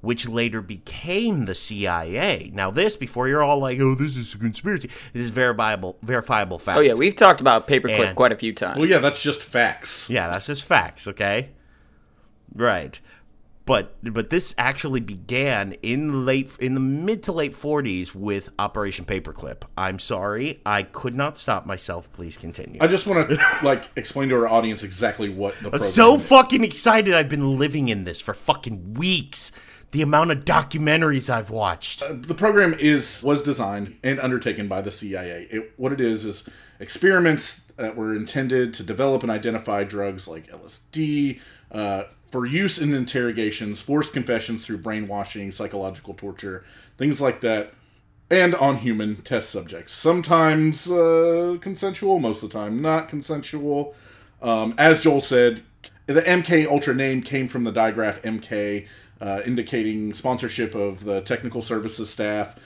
which 0.00 0.26
later 0.26 0.60
became 0.62 1.44
the 1.44 1.54
CIA. 1.54 2.50
Now, 2.54 2.70
this 2.70 2.96
before 2.96 3.28
you're 3.28 3.42
all 3.42 3.58
like, 3.58 3.78
"Oh, 3.80 3.94
this 3.94 4.16
is 4.16 4.34
a 4.34 4.38
conspiracy." 4.38 4.88
This 5.12 5.24
is 5.24 5.30
verifiable, 5.30 5.96
verifiable 6.02 6.58
fact. 6.58 6.78
Oh, 6.78 6.82
yeah, 6.82 6.94
we've 6.94 7.16
talked 7.16 7.40
about 7.42 7.66
Paperclip 7.68 8.08
And- 8.08 8.16
quite 8.16 8.32
a 8.32 8.36
few 8.36 8.54
times. 8.54 8.78
Well, 8.78 8.88
yeah, 8.88 8.98
that's 8.98 9.22
just 9.22 9.42
facts. 9.42 10.08
yeah, 10.08 10.28
that's 10.28 10.46
just 10.46 10.64
facts. 10.64 11.06
Okay, 11.08 11.50
right. 12.54 12.98
But 13.66 13.96
but 14.02 14.28
this 14.28 14.54
actually 14.58 15.00
began 15.00 15.72
in 15.80 16.26
late 16.26 16.54
in 16.60 16.74
the 16.74 16.80
mid 16.80 17.22
to 17.22 17.32
late 17.32 17.54
40s 17.54 18.14
with 18.14 18.50
Operation 18.58 19.06
Paperclip. 19.06 19.62
I'm 19.78 19.98
sorry, 19.98 20.60
I 20.66 20.82
could 20.82 21.14
not 21.14 21.38
stop 21.38 21.64
myself. 21.64 22.12
Please 22.12 22.36
continue. 22.36 22.78
I 22.82 22.88
just 22.88 23.06
want 23.06 23.30
to 23.30 23.40
like 23.62 23.90
explain 23.96 24.28
to 24.28 24.34
our 24.34 24.46
audience 24.48 24.82
exactly 24.82 25.30
what 25.30 25.54
the 25.60 25.66
I'm 25.68 25.70
program 25.70 25.90
so 25.92 26.16
is. 26.16 26.26
fucking 26.26 26.62
excited. 26.62 27.14
I've 27.14 27.30
been 27.30 27.58
living 27.58 27.88
in 27.88 28.04
this 28.04 28.20
for 28.20 28.34
fucking 28.34 28.94
weeks. 28.94 29.50
the 29.92 30.02
amount 30.02 30.30
of 30.32 30.44
documentaries 30.44 31.30
I've 31.30 31.48
watched. 31.50 32.00
the 32.00 32.34
program 32.34 32.74
is 32.78 33.22
was 33.24 33.42
designed 33.42 33.96
and 34.04 34.20
undertaken 34.20 34.68
by 34.68 34.82
the 34.82 34.90
CIA. 34.90 35.46
It, 35.50 35.72
what 35.78 35.90
it 35.92 36.02
is 36.02 36.26
is 36.26 36.46
experiments 36.80 37.64
that 37.76 37.96
were 37.96 38.14
intended 38.14 38.74
to 38.74 38.82
develop 38.82 39.22
and 39.22 39.32
identify 39.32 39.84
drugs 39.84 40.28
like 40.28 40.48
LSD 40.48 41.40
uh, 41.72 42.04
for 42.34 42.44
use 42.44 42.80
in 42.80 42.92
interrogations, 42.92 43.80
forced 43.80 44.12
confessions 44.12 44.66
through 44.66 44.78
brainwashing, 44.78 45.52
psychological 45.52 46.14
torture, 46.14 46.64
things 46.98 47.20
like 47.20 47.40
that, 47.42 47.72
and 48.28 48.56
on 48.56 48.78
human 48.78 49.22
test 49.22 49.50
subjects. 49.50 49.92
Sometimes 49.92 50.90
uh, 50.90 51.56
consensual, 51.60 52.18
most 52.18 52.42
of 52.42 52.50
the 52.50 52.58
time 52.58 52.82
not 52.82 53.08
consensual. 53.08 53.94
Um, 54.42 54.74
as 54.76 55.00
Joel 55.00 55.20
said, 55.20 55.62
the 56.06 56.22
MK 56.22 56.66
Ultra 56.66 56.92
name 56.92 57.22
came 57.22 57.46
from 57.46 57.62
the 57.62 57.70
digraph 57.70 58.20
MK, 58.22 58.88
uh, 59.20 59.42
indicating 59.46 60.12
sponsorship 60.12 60.74
of 60.74 61.04
the 61.04 61.20
technical 61.20 61.62
services 61.62 62.10
staff. 62.10 62.56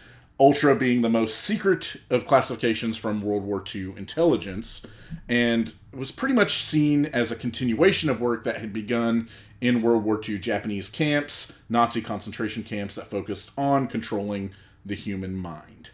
Ultra 0.41 0.77
being 0.77 1.03
the 1.03 1.11
most 1.11 1.37
secret 1.37 1.97
of 2.09 2.25
classifications 2.25 2.97
from 2.97 3.21
World 3.21 3.43
War 3.43 3.63
II 3.75 3.95
intelligence, 3.97 4.81
and 5.29 5.75
was 5.93 6.13
pretty 6.13 6.35
much 6.35 6.63
seen 6.63 7.07
as 7.07 7.33
a 7.33 7.37
continuation 7.37 8.09
of 8.09 8.21
work 8.21 8.45
that 8.45 8.59
had 8.59 8.73
begun 8.73 9.29
in 9.61 9.83
World 9.83 10.05
War 10.05 10.21
II 10.27 10.39
Japanese 10.39 10.89
camps, 10.89 11.53
Nazi 11.69 12.01
concentration 12.01 12.63
camps 12.63 12.95
that 12.95 13.11
focused 13.11 13.51
on 13.57 13.89
controlling 13.89 14.53
the 14.85 14.95
human 14.95 15.37
mind. 15.37 15.91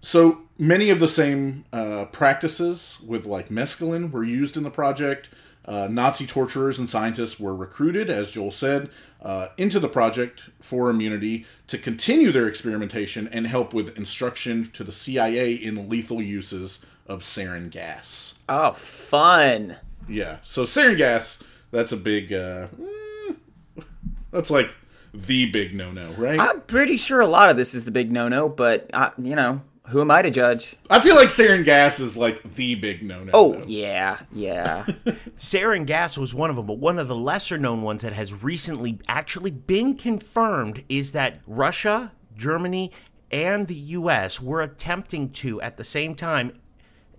So 0.00 0.42
many 0.58 0.90
of 0.90 1.00
the 1.00 1.08
same 1.08 1.64
uh, 1.72 2.06
practices 2.06 3.00
with 3.06 3.26
like 3.26 3.48
mescaline 3.48 4.10
were 4.10 4.24
used 4.24 4.56
in 4.56 4.62
the 4.62 4.70
project. 4.70 5.28
Uh, 5.64 5.86
Nazi 5.86 6.24
torturers 6.24 6.78
and 6.78 6.88
scientists 6.88 7.38
were 7.38 7.54
recruited, 7.54 8.08
as 8.08 8.30
Joel 8.30 8.50
said, 8.50 8.88
uh, 9.20 9.48
into 9.58 9.78
the 9.78 9.88
project 9.88 10.44
for 10.60 10.88
immunity 10.88 11.44
to 11.66 11.76
continue 11.76 12.32
their 12.32 12.48
experimentation 12.48 13.28
and 13.28 13.46
help 13.46 13.74
with 13.74 13.96
instruction 13.98 14.70
to 14.72 14.82
the 14.82 14.92
CIA 14.92 15.52
in 15.52 15.88
lethal 15.88 16.22
uses 16.22 16.84
of 17.06 17.20
sarin 17.20 17.70
gas. 17.70 18.38
Oh, 18.48 18.72
fun. 18.72 19.76
Yeah, 20.08 20.38
so 20.42 20.64
sarin 20.64 20.96
gas, 20.96 21.42
that's 21.70 21.92
a 21.92 21.96
big, 21.96 22.32
uh, 22.32 22.68
eh, 22.82 23.34
that's 24.30 24.50
like 24.50 24.74
the 25.14 25.50
big 25.50 25.74
no 25.74 25.90
no, 25.90 26.12
right? 26.12 26.40
I'm 26.40 26.60
pretty 26.62 26.96
sure 26.96 27.20
a 27.20 27.26
lot 27.26 27.50
of 27.50 27.56
this 27.56 27.74
is 27.74 27.84
the 27.84 27.90
big 27.90 28.12
no-no, 28.12 28.48
but 28.48 28.90
uh, 28.92 29.10
you 29.18 29.34
know, 29.34 29.62
who 29.88 30.00
am 30.00 30.10
I 30.10 30.22
to 30.22 30.30
judge? 30.30 30.76
I 30.90 31.00
feel 31.00 31.14
like 31.14 31.28
sarin 31.28 31.64
gas 31.64 31.98
is 31.98 32.16
like 32.16 32.42
the 32.54 32.74
big 32.74 33.02
no 33.02 33.24
no. 33.24 33.30
Oh 33.34 33.62
yeah, 33.66 34.20
yeah. 34.32 34.84
Sarin 35.36 35.86
gas 35.86 36.18
was 36.18 36.34
one 36.34 36.50
of 36.50 36.56
them, 36.56 36.66
but 36.66 36.78
one 36.78 36.98
of 36.98 37.08
the 37.08 37.16
lesser 37.16 37.58
known 37.58 37.82
ones 37.82 38.02
that 38.02 38.12
has 38.12 38.34
recently 38.34 38.98
actually 39.08 39.50
been 39.50 39.94
confirmed 39.94 40.84
is 40.88 41.12
that 41.12 41.40
Russia, 41.46 42.12
Germany, 42.36 42.92
and 43.30 43.66
the 43.66 43.74
US 43.74 44.40
were 44.40 44.60
attempting 44.60 45.30
to, 45.30 45.60
at 45.62 45.76
the 45.76 45.84
same 45.84 46.14
time, 46.14 46.52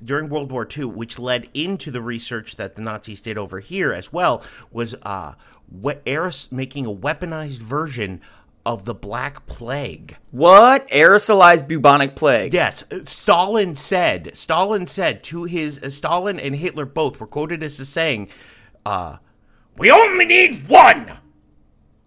during 0.04 0.30
World 0.30 0.52
War 0.52 0.68
II, 0.78 0.86
which 0.86 1.20
led 1.20 1.50
into 1.54 1.92
the 1.92 2.02
research 2.02 2.56
that 2.56 2.76
the 2.76 2.82
Nazis 2.82 3.22
did 3.22 3.38
over 3.38 3.60
here 3.60 3.92
as 3.94 4.12
well, 4.14 4.44
was 4.72 4.96
uh, 5.04 5.34
we- 5.70 5.94
aeros- 6.06 6.52
making 6.52 6.86
a 6.86 6.94
weaponized 6.94 7.60
version 7.60 8.22
of 8.66 8.86
the 8.86 8.94
Black 8.94 9.46
Plague. 9.48 10.18
what 10.32 10.88
aerosolized 10.90 11.68
bubonic 11.68 12.16
plague? 12.16 12.54
Yes, 12.54 12.84
Stalin 13.06 13.76
said. 13.76 14.32
Stalin 14.36 14.86
said 14.86 15.24
to 15.24 15.46
his 15.46 15.80
uh, 15.82 15.90
Stalin 15.90 16.40
and 16.40 16.56
Hitler 16.56 16.86
both 16.86 17.20
were 17.20 17.26
quoted 17.26 17.64
as 17.64 17.76
saying, 17.88 18.28
uh, 18.86 19.18
"We 19.78 19.90
only 19.90 20.26
need 20.26 20.68
one. 20.68 21.18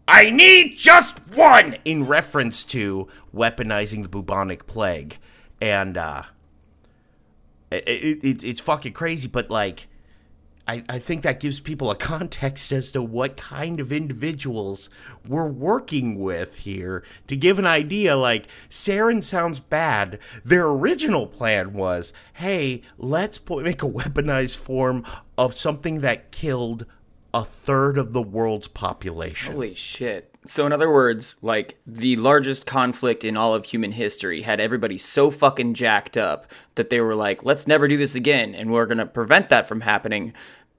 I 0.07 0.31
need 0.31 0.77
just 0.77 1.19
one." 1.29 1.77
In 1.85 2.07
reference 2.07 2.65
to 2.65 3.09
weaponizing 3.35 4.03
the 4.03 4.09
bubonic 4.09 4.67
plague, 4.67 5.17
and 5.61 5.97
uh, 5.97 6.25
it, 7.73 7.88
it, 7.88 8.25
it, 8.25 8.45
it's 8.45 8.61
fucking 8.61 8.93
crazy. 8.93 9.29
But 9.29 9.50
like, 9.50 9.88
I, 10.67 10.85
I 10.88 10.99
think 10.99 11.23
that 11.23 11.41
gives 11.41 11.61
people 11.61 11.91
a 11.91 11.97
context 12.12 12.73
as 12.73 12.93
to 12.93 13.02
what 13.02 13.37
kind 13.37 13.81
of 13.81 13.93
individuals 13.93 14.91
we're 15.26 15.49
working 15.49 16.21
with 16.21 16.59
here 16.59 17.05
to 17.26 17.37
give 17.37 17.59
an 17.59 17.67
idea. 17.67 18.17
Like, 18.17 18.47
Sarin 18.71 19.23
sounds 19.23 19.61
bad. 19.61 20.19
Their 20.45 20.67
original 20.67 21.26
plan 21.26 21.73
was 21.73 22.12
hey, 22.35 22.83
let's 22.99 23.41
make 23.49 23.83
a 23.83 23.88
weaponized 23.88 24.57
form 24.57 25.05
of 25.37 25.55
something 25.55 26.00
that 26.00 26.33
killed 26.33 26.87
a 27.35 27.45
third 27.45 27.99
of 27.99 28.12
the 28.12 28.23
world's 28.23 28.69
population. 28.69 29.53
Holy 29.53 29.75
shit. 29.75 30.35
So, 30.45 30.67
in 30.67 30.73
other 30.73 30.93
words, 30.93 31.37
like 31.41 31.79
the 31.87 32.17
largest 32.17 32.67
conflict 32.67 33.23
in 33.25 33.37
all 33.37 33.55
of 33.55 33.65
human 33.65 33.93
history 33.93 34.43
had 34.43 34.61
everybody 34.61 34.99
so 34.99 35.31
fucking 35.31 35.75
jacked 35.75 36.17
up 36.17 36.47
that 36.75 36.91
they 36.91 37.01
were 37.01 37.15
like, 37.15 37.45
let's 37.45 37.67
never 37.67 37.87
do 37.87 37.97
this 37.97 38.15
again. 38.15 38.55
And 38.55 38.73
we're 38.73 38.87
going 38.87 38.99
to 38.99 39.07
prevent 39.07 39.51
that 39.51 39.67
from 39.69 39.83
happening 39.83 40.33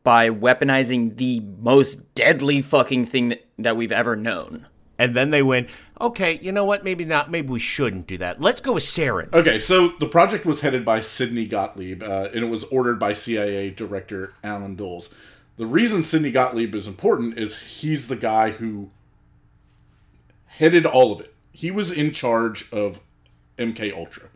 by 0.03 0.29
weaponizing 0.29 1.15
the 1.15 1.39
most 1.39 2.13
deadly 2.13 2.61
fucking 2.61 3.05
thing 3.05 3.29
that, 3.29 3.45
that 3.57 3.77
we've 3.77 3.91
ever 3.91 4.17
known. 4.17 4.67
And 4.99 5.15
then 5.15 5.31
they 5.31 5.41
went, 5.41 5.69
okay, 5.99 6.37
you 6.41 6.51
know 6.51 6.65
what? 6.65 6.83
Maybe 6.83 7.05
not. 7.05 7.31
Maybe 7.31 7.47
we 7.47 7.59
shouldn't 7.59 8.05
do 8.05 8.17
that. 8.19 8.41
Let's 8.41 8.61
go 8.61 8.73
with 8.73 8.83
sarin. 8.83 9.33
Okay, 9.33 9.59
so 9.59 9.93
the 9.99 10.07
project 10.07 10.45
was 10.45 10.59
headed 10.59 10.85
by 10.85 11.01
Sidney 11.01 11.47
Gottlieb, 11.47 12.03
uh, 12.03 12.29
and 12.33 12.43
it 12.43 12.49
was 12.49 12.63
ordered 12.65 12.99
by 12.99 13.13
CIA 13.13 13.71
Director 13.71 14.33
Alan 14.43 14.75
Dulles. 14.75 15.09
The 15.57 15.65
reason 15.65 16.03
Sidney 16.03 16.31
Gottlieb 16.31 16.73
is 16.73 16.87
important 16.87 17.37
is 17.37 17.57
he's 17.57 18.07
the 18.07 18.15
guy 18.15 18.51
who 18.51 18.89
headed 20.47 20.85
all 20.85 21.11
of 21.11 21.19
it. 21.21 21.33
He 21.51 21.69
was 21.69 21.91
in 21.91 22.11
charge 22.11 22.71
of 22.71 22.99
MK 23.57 23.93
Ultra. 23.95 24.29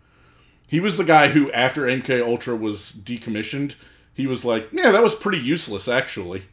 He 0.68 0.80
was 0.80 0.98
the 0.98 1.04
guy 1.04 1.30
who, 1.30 1.52
after 1.52 1.84
MK 1.84 2.22
Ultra 2.26 2.56
was 2.56 2.92
decommissioned, 2.92 3.76
he 4.14 4.28
was 4.28 4.46
like, 4.46 4.68
"Yeah, 4.72 4.92
that 4.92 5.04
was 5.04 5.16
pretty 5.16 5.40
useless, 5.40 5.88
actually." 5.88 6.44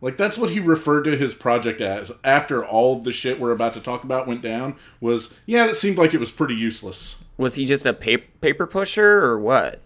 Like 0.00 0.16
that's 0.16 0.38
what 0.38 0.50
he 0.50 0.60
referred 0.60 1.02
to 1.02 1.16
his 1.16 1.34
project 1.34 1.80
as 1.80 2.12
after 2.24 2.64
all 2.64 3.00
the 3.00 3.12
shit 3.12 3.38
we're 3.38 3.52
about 3.52 3.74
to 3.74 3.80
talk 3.80 4.02
about 4.04 4.26
went 4.26 4.40
down. 4.40 4.76
Was 5.00 5.34
yeah, 5.44 5.66
that 5.66 5.76
seemed 5.76 5.98
like 5.98 6.14
it 6.14 6.20
was 6.20 6.30
pretty 6.30 6.54
useless. 6.54 7.16
Was 7.36 7.56
he 7.56 7.66
just 7.66 7.84
a 7.84 7.92
paper, 7.92 8.26
paper 8.40 8.66
pusher 8.66 9.18
or 9.18 9.38
what? 9.38 9.82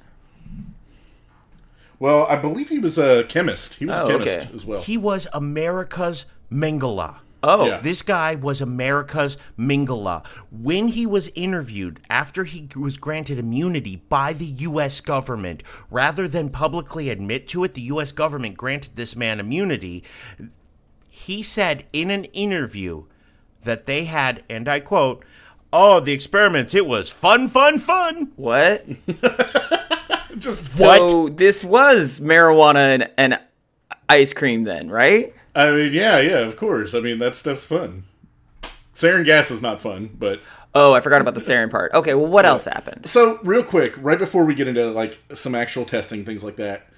Well, 1.98 2.26
I 2.28 2.36
believe 2.36 2.68
he 2.68 2.78
was 2.78 2.98
a 2.98 3.24
chemist. 3.24 3.74
He 3.74 3.86
was 3.86 3.98
Oh, 3.98 4.06
a 4.06 4.08
chemist 4.10 4.38
okay. 4.46 4.48
as 4.54 4.66
well. 4.66 4.82
He 4.82 4.96
was 4.96 5.26
America's 5.32 6.24
Mengele. 6.52 7.16
Oh, 7.46 7.66
Yeah. 7.66 7.78
This 7.80 8.00
guy 8.02 8.34
was 8.34 8.60
America's 8.60 9.36
Mengele. 9.58 10.24
When 10.50 10.88
he 10.88 11.04
was 11.06 11.30
interviewed 11.34 12.00
after 12.08 12.44
he 12.44 12.68
was 12.74 12.96
granted 12.96 13.38
immunity 13.38 13.96
by 14.08 14.32
the 14.32 14.46
U.S. 14.46 15.00
government, 15.02 15.62
rather 15.90 16.26
than 16.26 16.48
publicly 16.50 17.10
admit 17.10 17.46
to 17.48 17.62
it, 17.64 17.74
the 17.74 17.82
U.S. 17.82 18.12
government 18.12 18.56
granted 18.56 18.96
this 18.96 19.14
man 19.14 19.40
immunity. 19.40 20.02
He 21.10 21.42
said 21.42 21.84
in 21.92 22.10
an 22.10 22.24
interview 22.26 23.04
that 23.62 23.86
they 23.86 24.04
had, 24.04 24.42
and 24.48 24.68
I 24.68 24.80
quote, 24.80 25.24
Oh, 25.72 26.00
the 26.00 26.12
experiments, 26.12 26.74
it 26.74 26.86
was 26.86 27.10
fun, 27.10 27.48
fun, 27.48 27.78
fun. 27.78 28.30
what? 28.36 28.86
Just 30.38 30.72
So 30.72 31.28
this 31.28 31.62
was 31.64 32.20
marijuana 32.20 32.94
and, 32.94 33.10
and 33.16 33.40
ice 34.08 34.32
cream 34.32 34.64
then, 34.64 34.90
right? 34.90 35.34
I 35.54 35.70
mean, 35.70 35.92
yeah, 35.92 36.18
yeah, 36.18 36.38
of 36.38 36.56
course. 36.56 36.94
I 36.94 37.00
mean, 37.00 37.18
that 37.20 37.36
stuff's 37.36 37.64
fun. 37.64 38.04
Sarin 38.94 39.24
gas 39.24 39.50
is 39.50 39.62
not 39.62 39.80
fun, 39.80 40.10
but 40.18 40.40
Oh, 40.76 40.92
I 40.92 41.00
forgot 41.00 41.20
about 41.20 41.34
the 41.34 41.40
sarin 41.40 41.70
part. 41.70 41.92
Okay, 41.94 42.14
well, 42.14 42.26
what 42.26 42.44
else 42.44 42.64
happened? 42.64 43.06
So, 43.06 43.38
real 43.44 43.62
quick, 43.62 43.94
right 43.98 44.18
before 44.18 44.44
we 44.44 44.56
get 44.56 44.66
into 44.66 44.90
like 44.90 45.20
some 45.32 45.54
actual 45.54 45.84
testing, 45.84 46.24
things 46.24 46.42
like 46.42 46.56
that, 46.56 46.88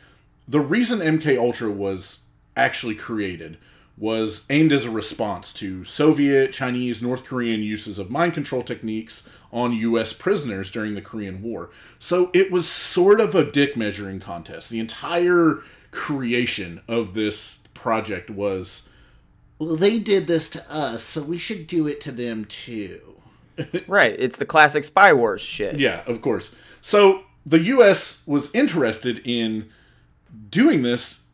the 0.49 0.61
reason 0.61 1.01
MK 1.01 1.39
Ultra 1.39 1.71
was 1.71 2.25
actually 2.57 2.95
created 2.95 3.59
was 3.99 4.45
aimed 4.49 4.73
as 4.73 4.85
a 4.85 4.91
response 4.91 5.53
to 5.55 5.85
Soviet, 5.85 6.53
Chinese, 6.53 7.03
North 7.03 7.25
Korean 7.25 7.61
uses 7.61 7.99
of 7.99 8.11
mind 8.11 8.35
control 8.35 8.63
techniques 8.63 9.29
on 9.53 9.73
US 9.73 10.13
prisoners 10.13 10.71
during 10.71 10.95
the 10.95 11.03
Korean 11.03 11.43
War. 11.43 11.71
So, 11.99 12.31
it 12.35 12.51
was 12.51 12.69
sort 12.69 13.21
of 13.21 13.35
a 13.35 13.51
dick 13.51 13.77
measuring 13.77 14.21
contest. 14.21 14.71
The 14.71 14.81
entire 14.81 15.63
creation 15.91 16.83
of 16.89 17.15
this 17.15 17.67
project 17.75 18.29
was 18.31 18.89
well, 19.59 19.77
they 19.77 19.99
did 19.99 20.27
this 20.27 20.51
to 20.51 20.71
us, 20.71 21.03
so 21.03 21.23
we 21.23 21.39
should 21.39 21.67
do 21.67 21.87
it 21.87 22.01
to 22.03 22.13
them 22.13 22.45
too. 22.45 23.01
Right, 23.87 24.15
it's 24.19 24.37
the 24.37 24.45
classic 24.45 24.85
Spy 24.85 25.15
Wars 25.15 25.41
shit. 25.41 25.79
Yeah, 25.79 26.03
of 26.07 26.21
course. 26.21 26.51
So 26.83 27.25
the 27.47 27.61
U.S. 27.61 28.23
was 28.27 28.55
interested 28.55 29.23
in 29.25 29.71
doing 30.51 30.83
this. 30.83 31.25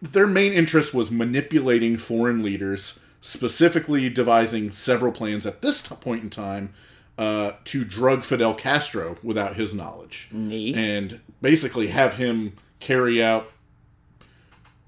Their 0.00 0.26
main 0.26 0.54
interest 0.54 0.94
was 0.94 1.10
manipulating 1.10 1.98
foreign 1.98 2.42
leaders, 2.42 2.98
specifically 3.20 4.08
devising 4.08 4.70
several 4.70 5.12
plans 5.12 5.44
at 5.44 5.60
this 5.60 5.82
point 5.82 6.22
in 6.22 6.30
time 6.30 6.72
uh, 7.20 7.52
to 7.64 7.84
drug 7.84 8.24
Fidel 8.24 8.54
Castro 8.54 9.18
without 9.22 9.56
his 9.56 9.74
knowledge. 9.74 10.28
Neat. 10.32 10.74
And 10.74 11.20
basically 11.42 11.88
have 11.88 12.14
him 12.14 12.54
carry 12.80 13.22
out 13.22 13.52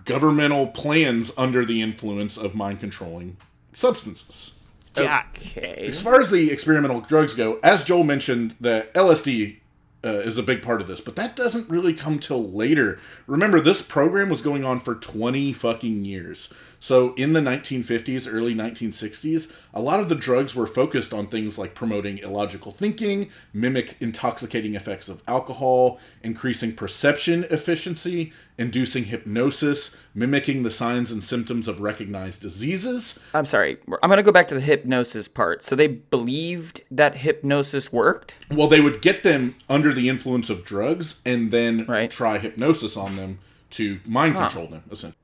governmental 0.06 0.66
plans 0.68 1.30
under 1.36 1.66
the 1.66 1.82
influence 1.82 2.38
of 2.38 2.54
mind 2.54 2.80
controlling 2.80 3.36
substances. 3.74 4.52
Yeah, 4.96 5.24
Okay. 5.34 5.86
As 5.88 6.00
far 6.00 6.20
as 6.20 6.30
the 6.30 6.50
experimental 6.50 7.02
drugs 7.02 7.34
go, 7.34 7.60
as 7.62 7.84
Joel 7.84 8.04
mentioned, 8.04 8.56
the 8.58 8.88
LSD 8.94 9.58
uh, 10.02 10.08
is 10.08 10.38
a 10.38 10.42
big 10.42 10.62
part 10.62 10.80
of 10.80 10.88
this, 10.88 11.02
but 11.02 11.16
that 11.16 11.36
doesn't 11.36 11.68
really 11.68 11.92
come 11.92 12.18
till 12.18 12.50
later. 12.50 12.98
Remember, 13.26 13.60
this 13.60 13.82
program 13.82 14.30
was 14.30 14.40
going 14.40 14.64
on 14.64 14.80
for 14.80 14.94
20 14.94 15.52
fucking 15.52 16.06
years. 16.06 16.52
So 16.82 17.14
in 17.14 17.32
the 17.32 17.38
1950s, 17.38 18.26
early 18.28 18.56
1960s, 18.56 19.52
a 19.72 19.80
lot 19.80 20.00
of 20.00 20.08
the 20.08 20.16
drugs 20.16 20.56
were 20.56 20.66
focused 20.66 21.14
on 21.14 21.28
things 21.28 21.56
like 21.56 21.76
promoting 21.76 22.18
illogical 22.18 22.72
thinking, 22.72 23.30
mimic 23.54 23.94
intoxicating 24.00 24.74
effects 24.74 25.08
of 25.08 25.22
alcohol, 25.28 26.00
increasing 26.24 26.74
perception 26.74 27.44
efficiency, 27.50 28.32
inducing 28.58 29.04
hypnosis, 29.04 29.96
mimicking 30.12 30.64
the 30.64 30.72
signs 30.72 31.12
and 31.12 31.22
symptoms 31.22 31.68
of 31.68 31.80
recognized 31.80 32.42
diseases, 32.42 33.20
I'm 33.32 33.46
sorry. 33.46 33.78
I'm 34.02 34.10
going 34.10 34.16
to 34.16 34.24
go 34.24 34.32
back 34.32 34.48
to 34.48 34.54
the 34.56 34.60
hypnosis 34.60 35.28
part. 35.28 35.62
So 35.62 35.76
they 35.76 35.86
believed 35.86 36.82
that 36.90 37.18
hypnosis 37.18 37.92
worked? 37.92 38.34
Well, 38.50 38.66
they 38.66 38.80
would 38.80 39.00
get 39.00 39.22
them 39.22 39.54
under 39.68 39.94
the 39.94 40.08
influence 40.08 40.50
of 40.50 40.64
drugs 40.64 41.20
and 41.24 41.52
then 41.52 41.86
Right. 41.86 42.10
try 42.10 42.38
hypnosis 42.38 42.96
on 42.96 43.14
them 43.14 43.38
to 43.70 44.00
mind 44.04 44.34
control 44.34 44.66
them. 44.66 44.82
Essentially. 44.90 45.16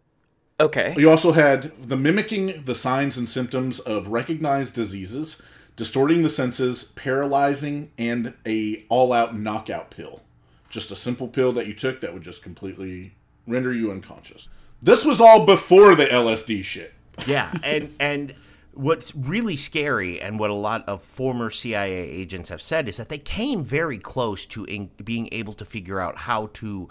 Okay. 0.61 0.95
You 0.97 1.09
also 1.11 1.33
had 1.33 1.73
the 1.81 1.97
mimicking 1.97 2.65
the 2.65 2.75
signs 2.75 3.17
and 3.17 3.29
symptoms 3.29 3.79
of 3.79 4.09
recognized 4.09 4.75
diseases, 4.75 5.41
distorting 5.77 6.23
the 6.23 6.29
senses, 6.29 6.85
paralyzing, 6.85 7.93
and 7.97 8.35
a 8.45 8.85
all-out 8.89 9.37
knockout 9.37 9.91
pill. 9.91 10.23
Just 10.69 10.91
a 10.91 10.97
simple 10.97 11.29
pill 11.29 11.53
that 11.53 11.67
you 11.67 11.75
took 11.75 12.01
that 12.01 12.13
would 12.13 12.23
just 12.23 12.43
completely 12.43 13.15
render 13.47 13.73
you 13.73 13.91
unconscious. 13.91 14.49
This 14.83 15.05
was 15.05 15.21
all 15.21 15.47
before 15.47 15.95
the 15.95 16.07
LSD 16.07 16.65
shit. 16.65 16.93
yeah, 17.27 17.53
and 17.63 17.95
and 17.99 18.35
what's 18.75 19.15
really 19.15 19.57
scary, 19.57 20.21
and 20.21 20.39
what 20.39 20.51
a 20.51 20.55
lot 20.55 20.89
of 20.89 21.03
former 21.03 21.51
CIA 21.51 21.93
agents 21.93 22.49
have 22.49 22.63
said, 22.63 22.89
is 22.89 22.97
that 22.97 23.09
they 23.09 23.19
came 23.19 23.65
very 23.65 23.99
close 23.99 24.45
to 24.47 24.65
in, 24.65 24.91
being 25.03 25.29
able 25.33 25.53
to 25.55 25.65
figure 25.65 26.01
out 26.01 26.19
how 26.19 26.51
to 26.55 26.89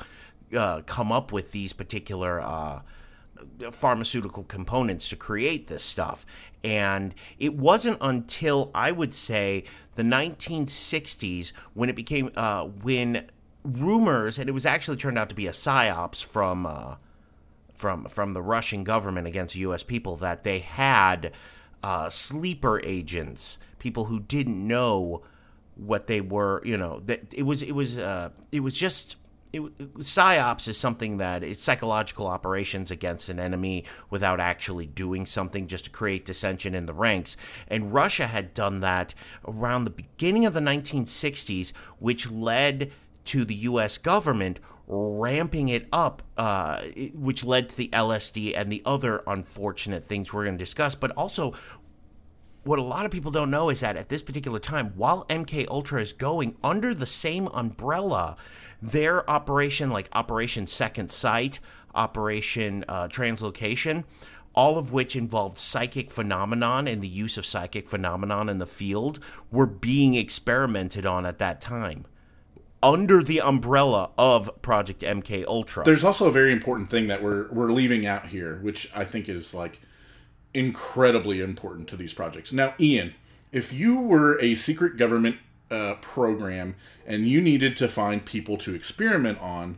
uh, 0.56 0.82
come 0.86 1.12
up 1.12 1.34
with 1.34 1.52
these 1.52 1.74
particular. 1.74 2.40
Uh, 2.40 2.82
pharmaceutical 3.72 4.44
components 4.44 5.10
to 5.10 5.16
create 5.16 5.68
this 5.68 5.84
stuff. 5.84 6.26
And 6.64 7.14
it 7.40 7.56
wasn't 7.56 7.98
until 8.02 8.72
I 8.74 8.92
would 8.92 9.14
say 9.14 9.64
the 9.96 10.04
1960s 10.04 11.52
when 11.74 11.90
it 11.90 11.96
became 11.96 12.32
uh, 12.36 12.66
when 12.66 13.28
rumors, 13.64 14.40
and 14.40 14.50
it 14.50 14.54
was 14.54 14.66
actually 14.66 14.98
turned 14.98 15.18
out 15.18 15.30
to 15.30 15.36
be 15.36 15.48
a 15.48 15.52
psyops 15.52 16.24
from 16.24 16.66
uh, 16.66 16.96
from 17.74 18.06
from 18.06 18.34
the 18.34 18.42
Russian 18.42 18.84
government 18.84 19.28
against 19.28 19.56
U.S. 19.56 19.84
people 19.84 20.16
that 20.18 20.44
they 20.44 20.60
had 20.60 21.32
uh, 21.84 22.10
sleeper 22.10 22.82
agents, 22.84 23.58
people 23.80 24.06
who 24.06 24.20
didn't 24.20 24.66
know 24.66 25.22
what 25.76 26.08
they 26.08 26.22
were. 26.22 26.62
You 26.66 26.78
know, 26.78 27.02
that 27.06 27.34
it 27.34 27.44
was 27.44 27.62
it 27.62 27.74
was 27.74 27.98
uh, 27.98 28.30
it 28.52 28.62
was 28.62 28.74
just. 28.74 29.16
It, 29.58 30.00
psyops 30.00 30.68
is 30.68 30.78
something 30.78 31.18
that 31.18 31.44
is 31.44 31.60
psychological 31.60 32.28
operations 32.28 32.92
against 32.92 33.30
an 33.30 33.40
enemy 33.40 33.86
without 34.10 34.40
actually 34.40 34.86
doing 34.86 35.26
something 35.26 35.68
just 35.68 35.86
to 35.86 35.92
create 35.92 36.26
dissension 36.26 36.76
in 36.76 36.86
the 36.86 36.94
ranks. 36.94 37.38
And 37.68 37.94
Russia 37.94 38.28
had 38.28 38.54
done 38.54 38.80
that 38.82 39.14
around 39.48 39.86
the 39.86 39.92
beginning 39.92 40.46
of 40.46 40.54
the 40.54 40.60
1960s, 40.60 41.72
which 42.00 42.30
led 42.30 42.92
to 43.26 43.46
the 43.46 43.56
U.S. 43.56 43.98
government 43.98 44.60
ramping 44.88 45.68
it 45.68 45.88
up, 45.92 46.24
uh, 46.38 46.82
which 47.14 47.44
led 47.44 47.70
to 47.70 47.76
the 47.76 47.90
LSD 47.90 48.58
and 48.58 48.72
the 48.72 48.82
other 48.86 49.22
unfortunate 49.28 50.04
things 50.04 50.32
we're 50.32 50.46
going 50.46 50.58
to 50.58 50.64
discuss. 50.64 50.96
But 50.96 51.12
also, 51.12 51.54
what 52.64 52.80
a 52.80 52.84
lot 52.84 53.06
of 53.06 53.12
people 53.12 53.32
don't 53.32 53.52
know 53.52 53.70
is 53.70 53.82
that 53.82 53.98
at 53.98 54.10
this 54.10 54.22
particular 54.22 54.60
time, 54.60 54.94
while 54.96 55.26
MK 55.30 55.68
Ultra 55.70 56.02
is 56.02 56.14
going 56.14 56.56
under 56.64 56.94
the 56.94 57.06
same 57.06 57.48
umbrella, 57.50 58.38
their 58.82 59.30
operation, 59.30 59.90
like 59.90 60.10
Operation 60.14 60.68
Second 60.68 61.12
Sight, 61.12 61.60
Operation 61.96 62.86
uh, 62.88 63.08
Translocation, 63.08 64.04
all 64.54 64.78
of 64.78 64.92
which 64.92 65.16
involved 65.16 65.60
psychic 65.60 66.12
phenomenon 66.12 66.88
and 66.88 67.02
the 67.02 67.08
use 67.08 67.38
of 67.38 67.46
psychic 67.46 67.88
phenomenon 67.88 68.50
in 68.50 68.58
the 68.58 68.68
field, 68.68 69.20
were 69.52 69.68
being 69.68 70.16
experimented 70.16 71.06
on 71.06 71.26
at 71.26 71.40
that 71.40 71.62
time 71.62 72.06
under 72.82 73.24
the 73.24 73.42
umbrella 73.42 74.12
of 74.18 74.50
Project 74.62 75.02
MK 75.02 75.46
Ultra. 75.46 75.84
There's 75.84 76.04
also 76.04 76.28
a 76.28 76.32
very 76.32 76.52
important 76.52 76.90
thing 76.90 77.08
that 77.08 77.24
we're 77.24 77.50
we're 77.52 77.72
leaving 77.72 78.06
out 78.06 78.28
here, 78.28 78.60
which 78.62 78.92
I 78.96 79.04
think 79.04 79.28
is 79.28 79.54
like 79.54 79.80
incredibly 80.54 81.42
important 81.42 81.88
to 81.90 81.98
these 81.98 82.14
projects. 82.14 82.54
Now, 82.54 82.74
Ian, 82.80 83.14
if 83.52 83.74
you 83.74 84.00
were 84.00 84.40
a 84.42 84.56
secret 84.56 84.98
government 84.98 85.38
uh, 85.70 85.96
program 85.96 86.76
and 87.06 87.28
you 87.28 87.42
needed 87.42 87.76
to 87.78 87.88
find 87.88 88.26
people 88.26 88.58
to 88.58 88.74
experiment 88.74 89.40
on, 89.40 89.78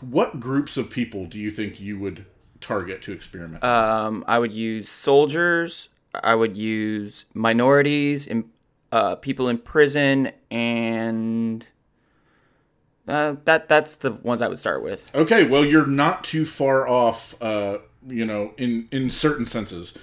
what 0.00 0.40
groups 0.40 0.76
of 0.76 0.90
people 0.90 1.26
do 1.26 1.38
you 1.38 1.50
think 1.50 1.80
you 1.80 1.98
would 1.98 2.24
target 2.60 3.02
to 3.02 3.12
experiment? 3.12 3.64
Um, 3.64 4.24
I 4.26 4.38
would 4.38 4.52
use 4.52 4.88
soldiers. 4.88 5.88
I 6.14 6.34
would 6.34 6.56
use 6.56 7.24
minorities 7.34 8.26
and 8.26 8.44
uh, 8.90 9.16
people 9.16 9.48
in 9.48 9.58
prison, 9.58 10.32
and 10.50 11.66
uh, 13.06 13.36
that 13.44 13.68
that's 13.68 13.96
the 13.96 14.12
ones 14.12 14.40
I 14.40 14.48
would 14.48 14.58
start 14.58 14.82
with. 14.82 15.14
Okay, 15.14 15.44
well, 15.44 15.64
you're 15.64 15.86
not 15.86 16.24
too 16.24 16.46
far 16.46 16.88
off. 16.88 17.40
Uh, 17.42 17.78
you 18.06 18.24
know, 18.24 18.54
in 18.56 18.88
in 18.90 19.10
certain 19.10 19.44
senses, 19.44 19.96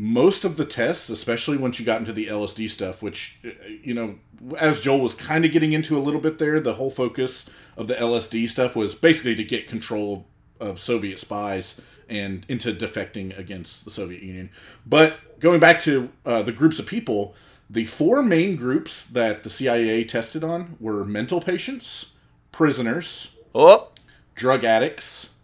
most 0.00 0.44
of 0.44 0.56
the 0.56 0.64
tests, 0.64 1.10
especially 1.10 1.56
once 1.56 1.80
you 1.80 1.84
got 1.84 1.98
into 1.98 2.12
the 2.12 2.28
LSD 2.28 2.70
stuff, 2.70 3.02
which 3.02 3.40
uh, 3.44 3.48
you 3.82 3.92
know, 3.92 4.14
as 4.56 4.80
Joel 4.80 5.00
was 5.00 5.16
kind 5.16 5.44
of 5.44 5.50
getting 5.50 5.72
into 5.72 5.98
a 5.98 6.00
little 6.00 6.20
bit 6.20 6.38
there, 6.38 6.60
the 6.60 6.74
whole 6.74 6.90
focus 6.90 7.50
of 7.76 7.88
the 7.88 7.94
LSD 7.94 8.48
stuff 8.48 8.76
was 8.76 8.94
basically 8.94 9.34
to 9.34 9.42
get 9.42 9.66
control 9.66 10.28
of 10.60 10.78
Soviet 10.78 11.18
spies 11.18 11.80
and 12.08 12.46
into 12.48 12.72
defecting 12.72 13.36
against 13.36 13.84
the 13.84 13.90
Soviet 13.90 14.22
Union. 14.22 14.50
But 14.86 15.40
going 15.40 15.58
back 15.58 15.80
to 15.80 16.10
uh, 16.24 16.42
the 16.42 16.52
groups 16.52 16.78
of 16.78 16.86
people, 16.86 17.34
the 17.68 17.84
four 17.84 18.22
main 18.22 18.54
groups 18.54 19.04
that 19.04 19.42
the 19.42 19.50
CIA 19.50 20.04
tested 20.04 20.44
on 20.44 20.76
were 20.78 21.04
mental 21.04 21.40
patients, 21.40 22.12
prisoners, 22.52 23.34
Oh, 23.52 23.88
drug 24.36 24.62
addicts, 24.62 25.34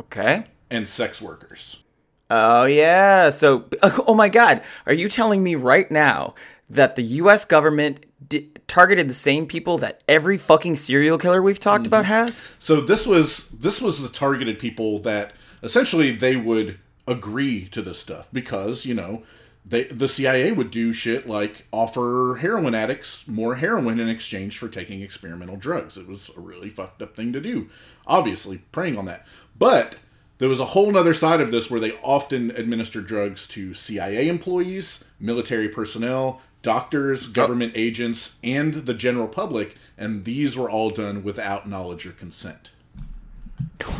okay. 0.00 0.44
and 0.70 0.88
sex 0.88 1.20
workers. 1.20 1.82
Oh 2.30 2.64
yeah. 2.64 3.30
So, 3.30 3.64
oh 3.82 4.14
my 4.14 4.28
God, 4.28 4.62
are 4.86 4.92
you 4.92 5.08
telling 5.08 5.42
me 5.42 5.54
right 5.54 5.90
now 5.90 6.34
that 6.70 6.96
the 6.96 7.02
U.S. 7.02 7.44
government 7.44 8.04
di- 8.26 8.50
targeted 8.66 9.08
the 9.08 9.14
same 9.14 9.46
people 9.46 9.78
that 9.78 10.02
every 10.08 10.36
fucking 10.36 10.76
serial 10.76 11.18
killer 11.18 11.42
we've 11.42 11.60
talked 11.60 11.86
about 11.86 12.04
mm-hmm. 12.04 12.26
has? 12.26 12.48
So 12.58 12.80
this 12.80 13.06
was 13.06 13.50
this 13.50 13.80
was 13.80 14.00
the 14.00 14.08
targeted 14.08 14.58
people 14.58 14.98
that 15.00 15.32
essentially 15.62 16.10
they 16.10 16.36
would 16.36 16.78
agree 17.06 17.66
to 17.68 17.80
this 17.80 17.98
stuff 17.98 18.28
because 18.32 18.84
you 18.84 18.92
know 18.94 19.22
they 19.64 19.84
the 19.84 20.08
CIA 20.08 20.52
would 20.52 20.70
do 20.70 20.92
shit 20.92 21.26
like 21.26 21.66
offer 21.72 22.38
heroin 22.40 22.74
addicts 22.74 23.26
more 23.26 23.56
heroin 23.56 23.98
in 23.98 24.08
exchange 24.08 24.58
for 24.58 24.68
taking 24.68 25.02
experimental 25.02 25.56
drugs. 25.56 25.96
It 25.96 26.06
was 26.06 26.30
a 26.36 26.40
really 26.40 26.68
fucked 26.68 27.00
up 27.00 27.16
thing 27.16 27.32
to 27.32 27.40
do. 27.40 27.68
Obviously, 28.06 28.58
preying 28.72 28.98
on 28.98 29.06
that, 29.06 29.26
but 29.58 29.96
there 30.38 30.48
was 30.48 30.60
a 30.60 30.66
whole 30.66 30.96
other 30.96 31.14
side 31.14 31.40
of 31.40 31.50
this 31.50 31.70
where 31.70 31.80
they 31.80 31.92
often 32.02 32.50
administered 32.52 33.06
drugs 33.06 33.46
to 33.48 33.74
CIA 33.74 34.28
employees, 34.28 35.04
military 35.20 35.68
personnel, 35.68 36.40
doctors, 36.62 37.26
government 37.26 37.72
agents, 37.74 38.38
and 38.42 38.74
the 38.86 38.94
general 38.94 39.28
public, 39.28 39.76
and 39.96 40.24
these 40.24 40.56
were 40.56 40.70
all 40.70 40.90
done 40.90 41.22
without 41.24 41.68
knowledge 41.68 42.06
or 42.06 42.12
consent. 42.12 42.70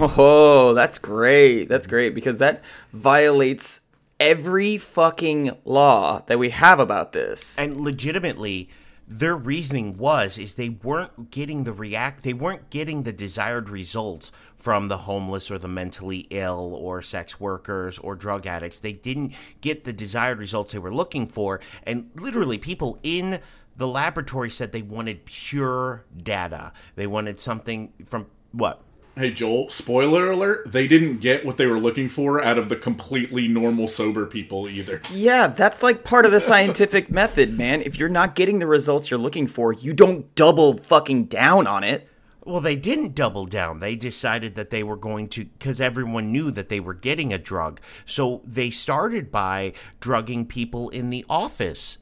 Oh, 0.01 0.74
that's 0.74 0.98
great. 0.98 1.64
That's 1.68 1.87
great 1.87 2.14
because 2.14 2.38
that 2.38 2.62
violates 2.92 3.81
every 4.20 4.77
fucking 4.79 5.57
law 5.64 6.22
that 6.27 6.38
we 6.38 6.51
have 6.51 6.79
about 6.81 7.12
this. 7.12 7.57
and 7.59 7.81
legitimately 7.81 8.68
their 9.07 9.37
reasoning 9.37 9.96
was 9.96 10.37
is 10.37 10.55
they 10.55 10.68
weren't 10.68 11.31
getting 11.31 11.62
the 11.64 11.72
react 11.72 12.24
they 12.24 12.33
weren't 12.35 12.68
getting 12.70 13.05
the 13.05 13.12
desired 13.12 13.68
results 13.70 14.31
from 14.59 14.88
the 14.88 14.99
homeless 14.99 15.51
or 15.51 15.59
the 15.59 15.68
mentally 15.68 16.27
ill 16.31 16.75
or 16.75 17.01
sex 17.01 17.38
workers 17.38 17.99
or 17.99 18.14
drug 18.14 18.47
addicts 18.47 18.81
they 18.81 18.92
didn't 18.92 19.33
get 19.61 19.85
the 19.85 19.92
desired 19.92 20.38
results 20.38 20.73
they 20.73 20.79
were 20.79 20.94
looking 20.94 21.27
for 21.27 21.61
and 21.85 22.11
literally 22.14 22.59
people 22.59 22.99
in 23.03 23.40
the 23.77 23.87
laboratory 23.87 24.51
said 24.51 24.73
they 24.73 24.83
wanted 24.83 25.25
pure 25.25 26.05
data 26.16 26.73
they 26.97 27.07
wanted 27.07 27.38
something 27.38 27.92
from 28.07 28.27
what 28.53 28.83
Hey 29.18 29.33
Joel, 29.33 29.68
spoiler 29.68 30.31
alert, 30.31 30.71
they 30.71 30.87
didn't 30.87 31.18
get 31.18 31.44
what 31.44 31.57
they 31.57 31.66
were 31.66 31.81
looking 31.81 32.09
for 32.09 32.40
out 32.40 32.57
of 32.57 32.68
the 32.68 32.77
completely 32.77 33.49
normal 33.49 33.88
sober 33.88 34.25
people 34.27 34.68
either. 34.68 35.03
Yeah, 35.12 35.49
that's 35.49 35.83
like 35.83 36.05
part 36.05 36.25
of 36.25 36.31
the 36.31 36.38
scientific 36.38 37.11
method, 37.11 37.59
man. 37.59 37.83
If 37.83 37.99
you're 37.99 38.09
not 38.09 38.37
getting 38.37 38.61
the 38.61 38.68
results 38.68 39.11
you're 39.11 39.18
looking 39.18 39.49
for, 39.49 39.73
you 39.73 39.92
don't 39.92 40.33
double 40.37 40.79
fucking 40.79 41.25
down 41.25 41.66
on 41.66 41.83
it. 41.83 42.08
Well, 42.49 42.63
they 42.63 42.77
didn't 42.77 43.15
double 43.15 43.45
down. 43.45 43.81
They 43.81 43.95
decided 43.95 44.55
that 44.55 44.71
they 44.71 44.83
were 44.83 44.97
going 44.97 45.29
to, 45.29 45.45
because 45.45 45.83
everyone 45.83 46.33
knew 46.33 46.51
that 46.53 46.71
they 46.71 46.81
were 46.81 46.95
getting 46.95 47.31
a 47.31 47.37
drug. 47.37 47.79
So 48.07 48.41
they 48.43 48.71
started 48.71 49.31
by 49.31 49.75
drugging 50.01 50.47
people 50.47 50.89
in 50.89 51.11
the 51.11 51.27
office, 51.29 51.99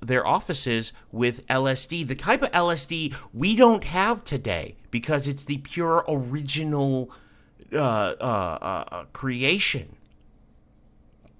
their 0.00 0.26
offices 0.26 0.92
with 1.12 1.46
LSD, 1.46 2.08
the 2.08 2.16
type 2.16 2.42
of 2.42 2.50
LSD 2.50 3.14
we 3.32 3.54
don't 3.54 3.84
have 3.84 4.24
today 4.24 4.74
because 4.90 5.28
it's 5.28 5.44
the 5.44 5.58
pure 5.58 6.04
original 6.08 7.12
uh, 7.72 7.76
uh, 7.78 8.58
uh, 8.60 8.84
uh, 8.90 9.04
creation. 9.12 9.94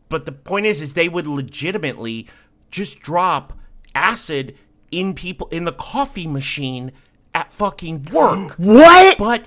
But 0.08 0.26
the 0.26 0.32
point 0.32 0.66
is, 0.66 0.80
is 0.80 0.94
they 0.94 1.08
would 1.08 1.26
legitimately 1.26 2.28
just 2.70 3.00
drop 3.00 3.52
acid 3.96 4.56
in 4.92 5.12
people 5.12 5.48
in 5.48 5.64
the 5.64 5.72
coffee 5.72 6.28
machine 6.28 6.92
at 7.34 7.52
fucking 7.52 8.06
work. 8.12 8.54
What? 8.58 9.18
But 9.18 9.44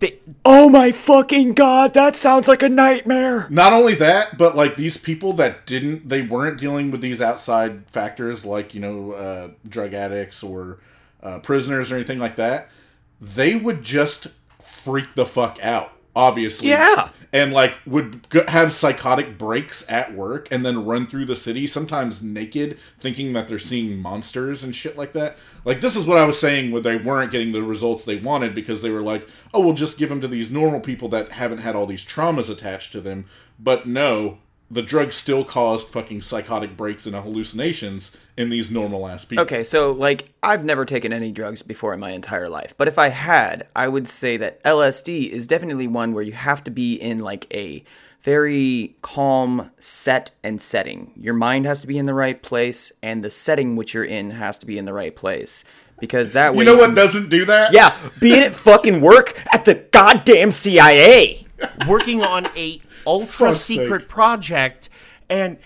they, 0.00 0.18
Oh 0.44 0.68
my 0.68 0.90
fucking 0.90 1.54
god, 1.54 1.94
that 1.94 2.16
sounds 2.16 2.48
like 2.48 2.62
a 2.62 2.68
nightmare. 2.68 3.46
Not 3.50 3.72
only 3.72 3.94
that, 3.94 4.36
but 4.36 4.56
like 4.56 4.74
these 4.74 4.96
people 4.96 5.32
that 5.34 5.64
didn't, 5.66 6.08
they 6.08 6.22
weren't 6.22 6.58
dealing 6.58 6.90
with 6.90 7.00
these 7.00 7.20
outside 7.20 7.86
factors 7.90 8.44
like 8.44 8.74
you 8.74 8.80
know 8.80 9.12
uh, 9.12 9.50
drug 9.68 9.94
addicts 9.94 10.42
or 10.42 10.78
uh, 11.22 11.38
prisoners 11.38 11.92
or 11.92 11.96
anything 11.96 12.18
like 12.18 12.34
that. 12.36 12.68
They 13.20 13.54
would 13.54 13.84
just 13.84 14.26
freak 14.60 15.14
the 15.14 15.24
fuck 15.26 15.58
out, 15.62 15.92
obviously. 16.14 16.68
Yeah. 16.68 17.10
And 17.34 17.54
like 17.54 17.78
would 17.86 18.26
have 18.48 18.74
psychotic 18.74 19.38
breaks 19.38 19.90
at 19.90 20.14
work 20.14 20.48
and 20.50 20.66
then 20.66 20.84
run 20.84 21.06
through 21.06 21.24
the 21.24 21.36
city, 21.36 21.66
sometimes 21.66 22.22
naked, 22.22 22.78
thinking 22.98 23.32
that 23.32 23.48
they're 23.48 23.58
seeing 23.58 23.96
monsters 23.96 24.62
and 24.62 24.76
shit 24.76 24.98
like 24.98 25.14
that. 25.14 25.36
Like 25.64 25.80
this 25.80 25.96
is 25.96 26.04
what 26.04 26.18
I 26.18 26.26
was 26.26 26.38
saying 26.38 26.72
where 26.72 26.82
they 26.82 26.96
weren't 26.96 27.32
getting 27.32 27.52
the 27.52 27.62
results 27.62 28.04
they 28.04 28.16
wanted 28.16 28.54
because 28.54 28.82
they 28.82 28.90
were 28.90 29.00
like, 29.00 29.26
oh, 29.54 29.60
we'll 29.60 29.72
just 29.72 29.96
give 29.96 30.10
them 30.10 30.20
to 30.20 30.28
these 30.28 30.50
normal 30.50 30.80
people 30.80 31.08
that 31.08 31.32
haven't 31.32 31.58
had 31.58 31.74
all 31.74 31.86
these 31.86 32.04
traumas 32.04 32.50
attached 32.50 32.92
to 32.92 33.00
them. 33.00 33.24
But 33.58 33.86
no, 33.86 34.38
the 34.72 34.82
drug 34.82 35.12
still 35.12 35.44
caused 35.44 35.86
fucking 35.88 36.22
psychotic 36.22 36.78
breaks 36.78 37.04
and 37.04 37.14
hallucinations 37.14 38.16
in 38.38 38.48
these 38.48 38.70
normal 38.70 39.06
ass 39.06 39.22
people. 39.24 39.42
Okay, 39.42 39.62
so 39.62 39.92
like 39.92 40.30
I've 40.42 40.64
never 40.64 40.86
taken 40.86 41.12
any 41.12 41.30
drugs 41.30 41.62
before 41.62 41.92
in 41.92 42.00
my 42.00 42.12
entire 42.12 42.48
life, 42.48 42.74
but 42.78 42.88
if 42.88 42.98
I 42.98 43.08
had, 43.08 43.68
I 43.76 43.88
would 43.88 44.08
say 44.08 44.38
that 44.38 44.64
LSD 44.64 45.28
is 45.28 45.46
definitely 45.46 45.86
one 45.86 46.14
where 46.14 46.24
you 46.24 46.32
have 46.32 46.64
to 46.64 46.70
be 46.70 46.94
in 46.94 47.18
like 47.18 47.46
a 47.54 47.84
very 48.22 48.96
calm 49.02 49.70
set 49.78 50.30
and 50.42 50.62
setting. 50.62 51.12
Your 51.16 51.34
mind 51.34 51.66
has 51.66 51.82
to 51.82 51.86
be 51.86 51.98
in 51.98 52.06
the 52.06 52.14
right 52.14 52.40
place 52.42 52.92
and 53.02 53.22
the 53.22 53.30
setting 53.30 53.76
which 53.76 53.92
you're 53.92 54.04
in 54.04 54.30
has 54.30 54.56
to 54.58 54.66
be 54.66 54.78
in 54.78 54.86
the 54.86 54.92
right 54.94 55.14
place 55.14 55.64
because 56.00 56.32
that 56.32 56.54
way 56.54 56.64
You 56.64 56.70
know 56.70 56.78
what 56.78 56.94
doesn't 56.94 57.28
do 57.28 57.44
that? 57.44 57.74
Yeah, 57.74 57.94
being 58.20 58.42
at 58.42 58.54
fucking 58.54 59.02
work 59.02 59.44
at 59.52 59.66
the 59.66 59.74
goddamn 59.74 60.50
CIA. 60.50 61.46
working 61.86 62.22
on 62.22 62.46
a 62.56 62.80
ultra 63.06 63.48
Fuck's 63.48 63.60
secret 63.60 64.02
sake. 64.02 64.08
project 64.08 64.88
and 65.28 65.58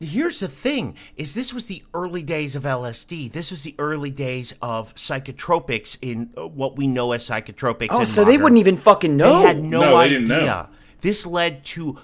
here's 0.00 0.38
the 0.40 0.48
thing 0.48 0.96
is 1.16 1.34
this 1.34 1.52
was 1.52 1.64
the 1.64 1.82
early 1.92 2.22
days 2.22 2.54
of 2.54 2.62
LSD 2.62 3.32
this 3.32 3.50
was 3.50 3.62
the 3.64 3.74
early 3.78 4.10
days 4.10 4.54
of 4.62 4.94
psychotropics 4.94 5.98
in 6.00 6.30
uh, 6.38 6.46
what 6.46 6.76
we 6.76 6.86
know 6.86 7.12
as 7.12 7.28
psychotropics 7.28 7.88
Oh, 7.90 8.00
in 8.00 8.06
so 8.06 8.24
they 8.24 8.38
wouldn't 8.38 8.58
even 8.60 8.76
fucking 8.76 9.16
know. 9.16 9.40
they 9.42 9.48
had 9.48 9.62
no, 9.64 9.80
No, 9.80 9.90
they 9.98 10.04
idea 10.04 10.18
didn't 10.20 10.28
know. 10.28 10.68
this 11.00 11.26
led 11.26 11.64
to 11.66 11.98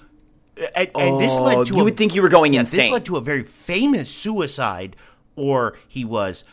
and, 0.75 0.89
and 0.95 1.19
this 1.21 1.33
Oh, 1.37 1.43
led 1.43 1.67
to 1.67 1.73
you 1.73 1.81
a- 1.81 1.83
would 1.85 1.97
think 1.97 2.15
you 2.15 2.21
were 2.21 2.29
going 2.29 2.53
insane. 2.53 2.79
this 2.79 2.89
led 2.91 3.05
to 3.05 3.17
a 3.17 3.21
very 3.21 3.43
famous 3.43 4.09
suicide 4.09 4.95
or 5.35 5.77
he 5.87 6.03
was 6.05 6.43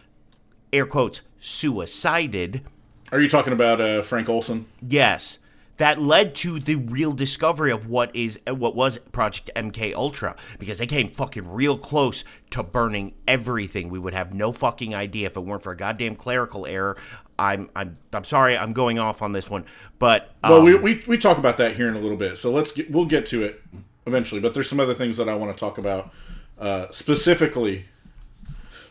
air 0.72 0.86
quotes 0.86 1.22
suicided 1.40 2.62
Are 3.10 3.20
you 3.20 3.28
talking 3.28 3.52
about 3.52 3.80
uh, 3.80 4.02
Frank 4.02 4.28
Olson? 4.28 4.66
Yes, 4.80 5.38
that 5.78 6.00
led 6.00 6.34
to 6.36 6.60
the 6.60 6.76
real 6.76 7.12
discovery 7.12 7.70
of 7.70 7.86
what 7.86 8.14
is 8.14 8.38
what 8.46 8.74
was 8.74 8.98
Project 8.98 9.50
MK 9.56 9.94
Ultra 9.94 10.36
because 10.58 10.78
they 10.78 10.86
came 10.86 11.10
fucking 11.10 11.50
real 11.50 11.78
close 11.78 12.24
to 12.50 12.62
burning 12.62 13.14
everything. 13.26 13.88
We 13.88 13.98
would 13.98 14.14
have 14.14 14.34
no 14.34 14.52
fucking 14.52 14.94
idea 14.94 15.26
if 15.26 15.36
it 15.36 15.40
weren't 15.40 15.62
for 15.62 15.72
a 15.72 15.76
goddamn 15.76 16.16
clerical 16.16 16.66
error. 16.66 16.96
I'm 17.38 17.70
I'm 17.74 17.98
I'm 18.12 18.24
sorry, 18.24 18.56
I'm 18.56 18.72
going 18.72 18.98
off 18.98 19.22
on 19.22 19.32
this 19.32 19.48
one, 19.48 19.64
but 19.98 20.30
um, 20.44 20.52
Well, 20.52 20.62
we, 20.62 20.74
we 20.74 21.02
we 21.06 21.18
talk 21.18 21.38
about 21.38 21.56
that 21.56 21.76
here 21.76 21.88
in 21.88 21.96
a 21.96 22.00
little 22.00 22.16
bit, 22.16 22.38
so 22.38 22.50
let's 22.50 22.72
get 22.72 22.90
we'll 22.90 23.06
get 23.06 23.26
to 23.26 23.42
it 23.42 23.62
eventually. 24.06 24.40
But 24.40 24.54
there's 24.54 24.68
some 24.68 24.80
other 24.80 24.94
things 24.94 25.16
that 25.16 25.28
I 25.28 25.34
want 25.34 25.56
to 25.56 25.58
talk 25.58 25.78
about 25.78 26.12
uh, 26.58 26.86
specifically. 26.90 27.86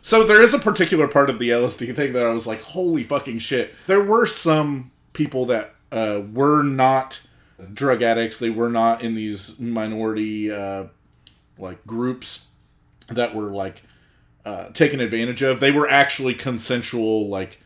So 0.02 0.24
there 0.24 0.42
is 0.42 0.54
a 0.54 0.60
particular 0.60 1.08
part 1.08 1.30
of 1.30 1.38
the 1.38 1.50
LSD 1.50 1.96
thing 1.96 2.14
that 2.14 2.24
I 2.24 2.34
was 2.34 2.48
like, 2.48 2.62
holy 2.62 3.04
fucking 3.04 3.38
shit. 3.38 3.76
There 3.86 4.04
were 4.04 4.26
some 4.26 4.92
people 5.14 5.46
that 5.46 5.76
uh, 5.92 6.22
were 6.32 6.64
not 6.64 7.22
drug 7.74 8.02
addicts. 8.02 8.40
They 8.40 8.50
were 8.50 8.70
not 8.70 9.02
in 9.04 9.14
these 9.14 9.60
minority 9.60 10.52
uh, 10.52 10.86
like 11.58 11.86
groups 11.86 12.48
that 13.08 13.36
were 13.36 13.50
like 13.50 13.84
uh, 14.46 14.70
taken 14.70 15.00
advantage 15.00 15.42
of. 15.42 15.60
They 15.60 15.72
were 15.72 15.90
actually 15.90 16.34
consensual 16.34 17.28
like 17.28 17.60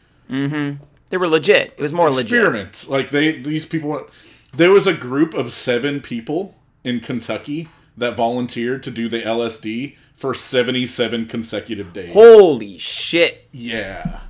They 1.09 1.17
were 1.17 1.27
legit. 1.27 1.73
It 1.77 1.81
was 1.81 1.93
more 1.93 2.09
legit. 2.09 2.31
experiments. 2.31 2.87
Like 2.89 3.09
they 3.09 3.33
these 3.39 3.65
people 3.65 4.07
there 4.53 4.71
was 4.71 4.87
a 4.87 4.93
group 4.93 5.33
of 5.33 5.51
7 5.51 6.01
people 6.01 6.55
in 6.83 6.99
Kentucky 7.01 7.67
that 7.97 8.15
volunteered 8.15 8.83
to 8.83 8.91
do 8.91 9.07
the 9.09 9.21
LSD 9.21 9.97
for 10.15 10.33
77 10.33 11.25
consecutive 11.27 11.93
days. 11.93 12.13
Holy 12.13 12.77
shit. 12.77 13.47
yeah. 13.51 14.21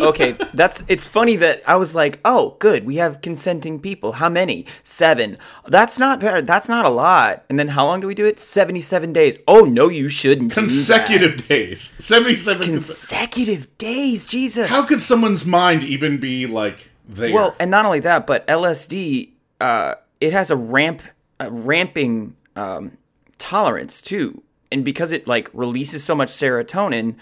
Okay, 0.00 0.36
that's 0.52 0.82
it's 0.88 1.06
funny 1.06 1.36
that 1.36 1.62
I 1.66 1.76
was 1.76 1.94
like, 1.94 2.18
"Oh, 2.24 2.56
good. 2.58 2.84
We 2.84 2.96
have 2.96 3.20
consenting 3.20 3.78
people. 3.78 4.12
How 4.12 4.28
many? 4.28 4.66
7. 4.82 5.38
That's 5.68 5.98
not 5.98 6.20
that's 6.20 6.68
not 6.68 6.84
a 6.84 6.90
lot." 6.90 7.44
And 7.48 7.58
then 7.58 7.68
how 7.68 7.86
long 7.86 8.00
do 8.00 8.06
we 8.06 8.14
do 8.14 8.24
it? 8.26 8.40
77 8.40 9.12
days. 9.12 9.38
Oh, 9.46 9.64
no, 9.64 9.88
you 9.88 10.08
shouldn't. 10.08 10.52
Consecutive 10.52 11.46
days. 11.46 11.80
77 11.98 12.62
conse- 12.62 12.70
consecutive 12.70 13.78
days. 13.78 14.26
Jesus. 14.26 14.68
How 14.68 14.84
could 14.84 15.00
someone's 15.00 15.46
mind 15.46 15.84
even 15.84 16.18
be 16.18 16.46
like 16.46 16.90
there? 17.08 17.32
Well, 17.32 17.54
and 17.60 17.70
not 17.70 17.86
only 17.86 18.00
that, 18.00 18.26
but 18.26 18.46
LSD, 18.48 19.30
uh, 19.60 19.94
it 20.20 20.32
has 20.32 20.50
a 20.50 20.56
ramp, 20.56 21.02
a 21.38 21.50
ramping 21.50 22.34
um, 22.56 22.98
tolerance 23.38 24.02
too, 24.02 24.42
and 24.72 24.84
because 24.84 25.12
it 25.12 25.26
like 25.26 25.50
releases 25.52 26.02
so 26.02 26.14
much 26.14 26.30
serotonin, 26.30 27.14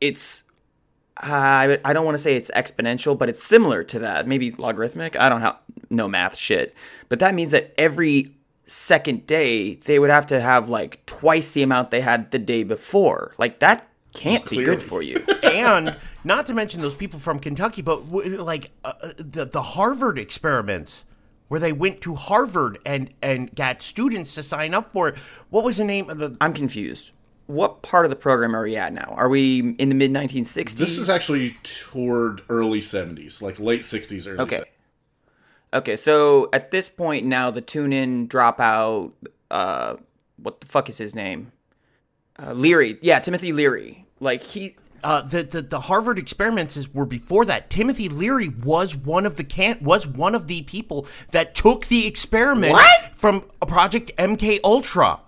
it's 0.00 0.41
I 1.22 1.78
I 1.84 1.92
don't 1.92 2.04
want 2.04 2.16
to 2.16 2.22
say 2.22 2.36
it's 2.36 2.50
exponential, 2.54 3.16
but 3.16 3.28
it's 3.28 3.42
similar 3.42 3.84
to 3.84 3.98
that, 4.00 4.26
maybe 4.26 4.50
logarithmic. 4.52 5.16
I 5.16 5.28
don't 5.28 5.56
know 5.90 6.08
math 6.08 6.36
shit, 6.36 6.74
but 7.08 7.20
that 7.20 7.34
means 7.34 7.52
that 7.52 7.72
every 7.78 8.34
second 8.66 9.26
day 9.26 9.74
they 9.74 9.98
would 9.98 10.10
have 10.10 10.26
to 10.26 10.40
have 10.40 10.68
like 10.68 11.04
twice 11.06 11.50
the 11.52 11.62
amount 11.62 11.90
they 11.90 12.00
had 12.00 12.30
the 12.30 12.38
day 12.38 12.64
before. 12.64 13.34
Like 13.38 13.60
that 13.60 13.86
can't 14.14 14.48
be 14.48 14.64
good 14.64 14.82
for 14.82 15.02
you. 15.02 15.16
and 15.42 15.96
not 16.24 16.46
to 16.46 16.54
mention 16.54 16.80
those 16.80 16.94
people 16.94 17.18
from 17.18 17.38
Kentucky, 17.38 17.82
but 17.82 18.10
like 18.10 18.70
uh, 18.84 18.92
uh, 19.00 19.12
the 19.16 19.44
the 19.44 19.62
Harvard 19.62 20.18
experiments 20.18 21.04
where 21.48 21.60
they 21.60 21.72
went 21.72 22.00
to 22.00 22.14
Harvard 22.14 22.78
and 22.84 23.10
and 23.22 23.54
got 23.54 23.82
students 23.82 24.34
to 24.34 24.42
sign 24.42 24.74
up 24.74 24.92
for 24.92 25.08
it. 25.08 25.14
What 25.50 25.64
was 25.64 25.76
the 25.76 25.84
name 25.84 26.10
of 26.10 26.18
the? 26.18 26.36
I'm 26.40 26.54
confused. 26.54 27.12
What 27.52 27.82
part 27.82 28.06
of 28.06 28.10
the 28.10 28.16
program 28.16 28.56
are 28.56 28.62
we 28.62 28.76
at 28.76 28.94
now? 28.94 29.14
Are 29.16 29.28
we 29.28 29.74
in 29.78 29.88
the 29.90 29.94
mid 29.94 30.10
1960s? 30.10 30.76
this 30.76 30.96
is 30.96 31.10
actually 31.10 31.54
toward 31.62 32.42
early 32.48 32.80
70s, 32.80 33.42
like 33.42 33.60
late 33.60 33.82
60s 33.82 34.26
early 34.26 34.38
okay. 34.38 34.56
70s. 34.56 34.64
Okay, 35.74 35.96
so 35.96 36.48
at 36.52 36.70
this 36.70 36.88
point 36.88 37.26
now, 37.26 37.50
the 37.50 37.60
tune 37.60 37.92
in, 37.92 38.28
dropout, 38.28 39.12
uh, 39.50 39.96
what 40.36 40.60
the 40.60 40.66
fuck 40.66 40.88
is 40.88 40.98
his 40.98 41.14
name? 41.14 41.52
Uh, 42.38 42.52
Leary. 42.52 42.98
Yeah, 43.02 43.18
Timothy 43.18 43.52
Leary. 43.52 44.06
Like, 44.20 44.42
he. 44.42 44.76
Uh, 45.04 45.20
the, 45.20 45.42
the 45.42 45.62
the 45.62 45.80
Harvard 45.80 46.16
experiments 46.16 46.76
is, 46.76 46.94
were 46.94 47.04
before 47.04 47.44
that. 47.44 47.68
Timothy 47.68 48.08
Leary 48.08 48.48
was 48.48 48.94
one 48.94 49.26
of 49.26 49.34
the 49.34 49.42
can 49.42 49.76
was 49.82 50.06
one 50.06 50.32
of 50.36 50.46
the 50.46 50.62
people 50.62 51.08
that 51.32 51.56
took 51.56 51.86
the 51.86 52.06
experiment 52.06 52.74
What? 52.74 53.10
from 53.16 53.40
Project 53.66 54.12
MK 54.16 54.60
Ultra. 54.62 55.18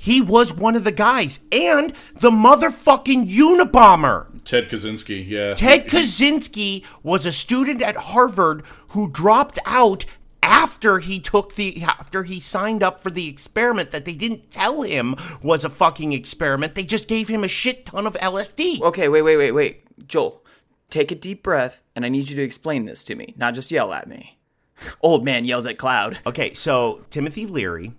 He 0.00 0.20
was 0.20 0.54
one 0.54 0.76
of 0.76 0.84
the 0.84 0.92
guys, 0.92 1.40
and 1.50 1.92
the 2.14 2.30
motherfucking 2.30 3.28
Unabomber. 3.28 4.28
Ted 4.44 4.70
Kaczynski, 4.70 5.26
yeah. 5.28 5.54
Ted 5.54 5.88
Kaczynski 5.88 6.84
was 7.02 7.26
a 7.26 7.32
student 7.32 7.82
at 7.82 7.96
Harvard 7.96 8.62
who 8.90 9.10
dropped 9.10 9.58
out 9.66 10.04
after 10.40 11.00
he 11.00 11.18
took 11.18 11.56
the 11.56 11.82
after 11.82 12.22
he 12.22 12.38
signed 12.38 12.80
up 12.80 13.02
for 13.02 13.10
the 13.10 13.28
experiment 13.28 13.90
that 13.90 14.04
they 14.04 14.14
didn't 14.14 14.52
tell 14.52 14.82
him 14.82 15.16
was 15.42 15.64
a 15.64 15.68
fucking 15.68 16.12
experiment. 16.12 16.76
They 16.76 16.84
just 16.84 17.08
gave 17.08 17.26
him 17.26 17.42
a 17.42 17.48
shit 17.48 17.86
ton 17.86 18.06
of 18.06 18.14
LSD. 18.14 18.80
Okay, 18.80 19.08
wait, 19.08 19.22
wait, 19.22 19.36
wait, 19.36 19.50
wait. 19.50 20.06
Joel, 20.06 20.44
take 20.90 21.10
a 21.10 21.16
deep 21.16 21.42
breath, 21.42 21.82
and 21.96 22.04
I 22.04 22.08
need 22.08 22.30
you 22.30 22.36
to 22.36 22.42
explain 22.42 22.84
this 22.84 23.02
to 23.02 23.16
me, 23.16 23.34
not 23.36 23.54
just 23.54 23.72
yell 23.72 23.92
at 23.92 24.08
me. 24.08 24.38
Old 25.02 25.24
man 25.24 25.44
yells 25.44 25.66
at 25.66 25.76
cloud. 25.76 26.18
Okay, 26.24 26.54
so 26.54 27.04
Timothy 27.10 27.46
Leary 27.46 27.94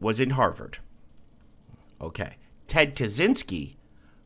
was 0.00 0.18
in 0.18 0.30
Harvard. 0.30 0.78
Okay. 2.00 2.36
Ted 2.66 2.94
Kaczynski 2.94 3.76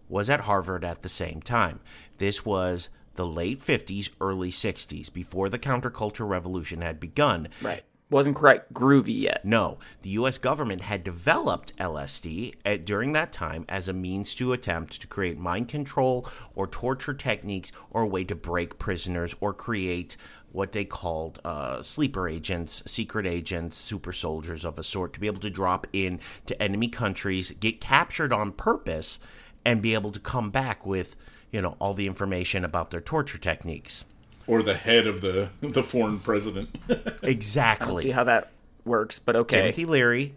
was 0.08 0.28
at 0.28 0.40
Harvard 0.40 0.84
at 0.84 1.02
the 1.02 1.08
same 1.08 1.40
time. 1.40 1.80
This 2.18 2.44
was 2.44 2.88
the 3.14 3.26
late 3.26 3.60
50s, 3.60 4.10
early 4.20 4.50
60s, 4.50 5.12
before 5.12 5.48
the 5.48 5.58
counterculture 5.58 6.28
revolution 6.28 6.80
had 6.80 7.00
begun. 7.00 7.48
Right. 7.62 7.84
Wasn't 8.10 8.36
quite 8.36 8.72
groovy 8.72 9.22
yet. 9.22 9.44
No, 9.44 9.78
the 10.02 10.10
US 10.10 10.36
government 10.36 10.82
had 10.82 11.02
developed 11.02 11.74
LSD 11.78 12.54
at, 12.64 12.72
eh, 12.72 12.76
during 12.76 13.12
that 13.12 13.32
time 13.32 13.64
as 13.68 13.88
a 13.88 13.94
means 13.94 14.34
to 14.34 14.52
attempt 14.52 15.00
to 15.00 15.06
create 15.06 15.38
mind 15.38 15.68
control 15.68 16.28
or 16.54 16.66
torture 16.66 17.14
techniques 17.14 17.72
or 17.90 18.02
a 18.02 18.06
way 18.06 18.24
to 18.24 18.36
break 18.36 18.78
prisoners 18.78 19.34
or 19.40 19.54
create 19.54 20.16
what 20.54 20.70
they 20.70 20.84
called 20.84 21.40
uh, 21.44 21.82
sleeper 21.82 22.28
agents, 22.28 22.80
secret 22.86 23.26
agents, 23.26 23.76
super 23.76 24.12
soldiers 24.12 24.64
of 24.64 24.78
a 24.78 24.84
sort 24.84 25.12
to 25.12 25.18
be 25.18 25.26
able 25.26 25.40
to 25.40 25.50
drop 25.50 25.84
in 25.92 26.20
to 26.46 26.62
enemy 26.62 26.86
countries, 26.86 27.50
get 27.58 27.80
captured 27.80 28.32
on 28.32 28.52
purpose, 28.52 29.18
and 29.64 29.82
be 29.82 29.94
able 29.94 30.12
to 30.12 30.20
come 30.20 30.50
back 30.50 30.86
with 30.86 31.16
you 31.50 31.60
know 31.60 31.76
all 31.80 31.92
the 31.92 32.06
information 32.06 32.64
about 32.64 32.90
their 32.90 33.00
torture 33.00 33.36
techniques. 33.36 34.04
Or 34.46 34.62
the 34.62 34.74
head 34.74 35.08
of 35.08 35.22
the 35.22 35.50
the 35.60 35.82
foreign 35.82 36.20
president. 36.20 36.78
Exactly. 37.22 38.04
See 38.04 38.10
how 38.10 38.24
that 38.24 38.52
works, 38.84 39.18
but 39.18 39.34
okay. 39.34 39.56
Timothy 39.56 39.86
Leary, 39.86 40.34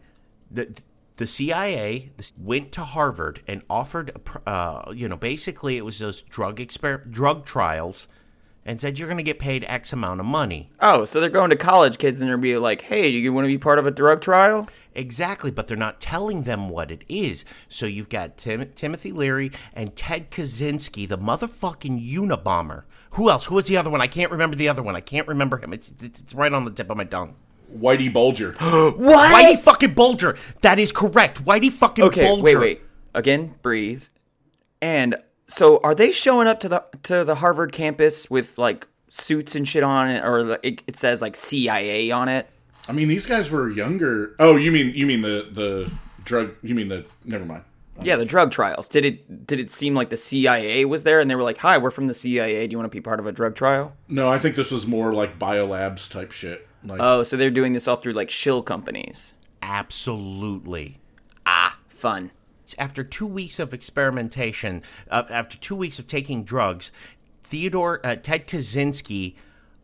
the 0.49 0.75
the 1.17 1.27
CIA 1.27 2.11
went 2.39 2.71
to 2.71 2.83
Harvard 2.83 3.41
and 3.47 3.61
offered, 3.69 4.11
uh, 4.47 4.91
you 4.93 5.07
know, 5.07 5.17
basically 5.17 5.77
it 5.77 5.85
was 5.85 5.99
those 5.99 6.21
drug 6.23 6.57
exper- 6.57 7.09
drug 7.11 7.45
trials, 7.45 8.07
and 8.67 8.79
said 8.79 8.99
you're 8.99 9.07
going 9.07 9.17
to 9.17 9.23
get 9.23 9.39
paid 9.39 9.65
X 9.67 9.91
amount 9.93 10.19
of 10.19 10.25
money. 10.27 10.69
Oh, 10.79 11.05
so 11.05 11.19
they're 11.19 11.29
going 11.29 11.49
to 11.49 11.55
college 11.55 11.97
kids 11.97 12.19
and 12.19 12.29
they're 12.29 12.37
be 12.37 12.57
like, 12.57 12.83
"Hey, 12.83 13.11
do 13.11 13.17
you 13.17 13.33
want 13.33 13.45
to 13.45 13.49
be 13.49 13.57
part 13.57 13.79
of 13.79 13.87
a 13.87 13.91
drug 13.91 14.21
trial?" 14.21 14.69
Exactly, 14.93 15.49
but 15.51 15.67
they're 15.67 15.77
not 15.77 16.01
telling 16.01 16.43
them 16.43 16.69
what 16.69 16.91
it 16.91 17.03
is. 17.07 17.45
So 17.69 17.85
you've 17.85 18.09
got 18.09 18.35
Tim- 18.37 18.71
Timothy 18.75 19.11
Leary 19.11 19.51
and 19.73 19.95
Ted 19.95 20.29
Kaczynski, 20.31 21.07
the 21.07 21.17
motherfucking 21.17 22.11
Unabomber. 22.13 22.83
Who 23.11 23.29
else? 23.29 23.45
Who 23.45 23.55
was 23.55 23.65
the 23.65 23.77
other 23.77 23.89
one? 23.89 24.01
I 24.01 24.07
can't 24.07 24.31
remember 24.31 24.55
the 24.55 24.69
other 24.69 24.83
one. 24.83 24.95
I 24.95 25.01
can't 25.01 25.27
remember 25.27 25.57
him. 25.57 25.71
It's, 25.71 25.89
it's, 25.89 26.21
it's 26.21 26.33
right 26.35 26.51
on 26.51 26.65
the 26.65 26.71
tip 26.71 26.89
of 26.89 26.97
my 26.97 27.03
tongue. 27.05 27.35
Whitey 27.75 28.11
Bulger. 28.11 28.53
What? 28.59 28.97
Whitey 29.33 29.59
fucking 29.59 29.93
Bulger. 29.93 30.37
That 30.61 30.79
is 30.79 30.91
correct. 30.91 31.43
Whitey 31.45 31.71
fucking 31.71 32.03
Okay, 32.05 32.25
Bulger. 32.25 32.43
wait, 32.43 32.57
wait. 32.57 32.81
Again, 33.13 33.55
breathe. 33.61 34.03
And 34.81 35.15
so, 35.47 35.79
are 35.83 35.95
they 35.95 36.11
showing 36.11 36.47
up 36.47 36.59
to 36.61 36.69
the 36.69 36.83
to 37.03 37.23
the 37.23 37.35
Harvard 37.35 37.71
campus 37.71 38.29
with 38.29 38.57
like 38.57 38.87
suits 39.09 39.55
and 39.55 39.67
shit 39.67 39.83
on 39.83 40.09
it, 40.09 40.23
or 40.23 40.59
it, 40.63 40.81
it 40.87 40.95
says 40.97 41.21
like 41.21 41.35
CIA 41.35 42.11
on 42.11 42.29
it? 42.29 42.49
I 42.87 42.91
mean, 42.93 43.07
these 43.07 43.25
guys 43.25 43.49
were 43.49 43.69
younger. 43.69 44.35
Oh, 44.39 44.55
you 44.55 44.71
mean 44.71 44.93
you 44.93 45.05
mean 45.05 45.21
the 45.21 45.47
the 45.51 45.91
drug? 46.23 46.55
You 46.61 46.75
mean 46.75 46.87
the? 46.89 47.05
Never 47.25 47.45
mind. 47.45 47.63
Yeah, 48.03 48.15
the 48.15 48.25
drug 48.25 48.51
trials. 48.51 48.87
Did 48.87 49.05
it 49.05 49.47
did 49.47 49.59
it 49.59 49.71
seem 49.71 49.95
like 49.95 50.09
the 50.09 50.17
CIA 50.17 50.85
was 50.85 51.03
there 51.03 51.19
and 51.19 51.29
they 51.29 51.35
were 51.35 51.43
like, 51.43 51.57
"Hi, 51.57 51.77
we're 51.77 51.91
from 51.91 52.07
the 52.07 52.13
CIA. 52.13 52.67
Do 52.67 52.71
you 52.73 52.77
want 52.77 52.91
to 52.91 52.95
be 52.95 53.01
part 53.01 53.19
of 53.19 53.25
a 53.25 53.31
drug 53.31 53.55
trial?" 53.55 53.93
No, 54.07 54.29
I 54.29 54.37
think 54.37 54.55
this 54.55 54.69
was 54.71 54.85
more 54.85 55.13
like 55.13 55.39
biolabs 55.39 56.09
type 56.11 56.31
shit. 56.31 56.67
Like, 56.83 56.99
Oh, 57.01 57.23
so 57.23 57.35
they're 57.35 57.49
doing 57.49 57.73
this 57.73 57.87
all 57.87 57.95
through 57.95 58.13
like 58.13 58.29
shill 58.29 58.61
companies. 58.61 59.33
Absolutely. 59.63 60.99
Ah, 61.45 61.77
fun. 61.87 62.31
After 62.77 63.03
two 63.03 63.27
weeks 63.27 63.59
of 63.59 63.73
experimentation, 63.73 64.83
uh, 65.09 65.23
after 65.29 65.57
two 65.57 65.75
weeks 65.75 65.99
of 65.99 66.07
taking 66.07 66.43
drugs, 66.43 66.91
Theodore 67.43 67.99
uh, 68.03 68.15
Ted 68.15 68.47
Kaczynski 68.47 69.35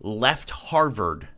left 0.02 0.52
Harvard 0.52 1.30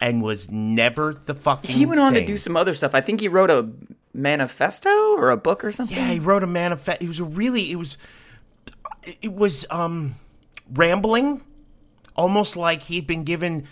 and 0.00 0.22
was 0.22 0.50
never 0.50 1.14
the 1.14 1.34
fucking. 1.34 1.74
He 1.74 1.86
went 1.86 2.00
on 2.00 2.14
to 2.14 2.24
do 2.24 2.36
some 2.36 2.56
other 2.56 2.74
stuff. 2.74 2.94
I 2.94 3.00
think 3.00 3.20
he 3.20 3.28
wrote 3.28 3.50
a 3.50 3.70
manifesto 4.12 4.90
or 5.16 5.30
a 5.30 5.36
book 5.36 5.64
or 5.64 5.72
something. 5.72 5.96
Yeah, 5.96 6.10
he 6.10 6.18
wrote 6.18 6.42
a 6.42 6.46
manifesto. 6.46 7.04
It 7.04 7.08
was 7.08 7.20
a 7.20 7.24
really. 7.24 7.70
It 7.72 7.76
was. 7.76 7.98
It 9.22 9.32
was 9.32 9.64
um, 9.70 10.16
rambling, 10.70 11.42
almost 12.14 12.56
like 12.56 12.82
he'd 12.82 13.06
been 13.06 13.24
given 13.24 13.66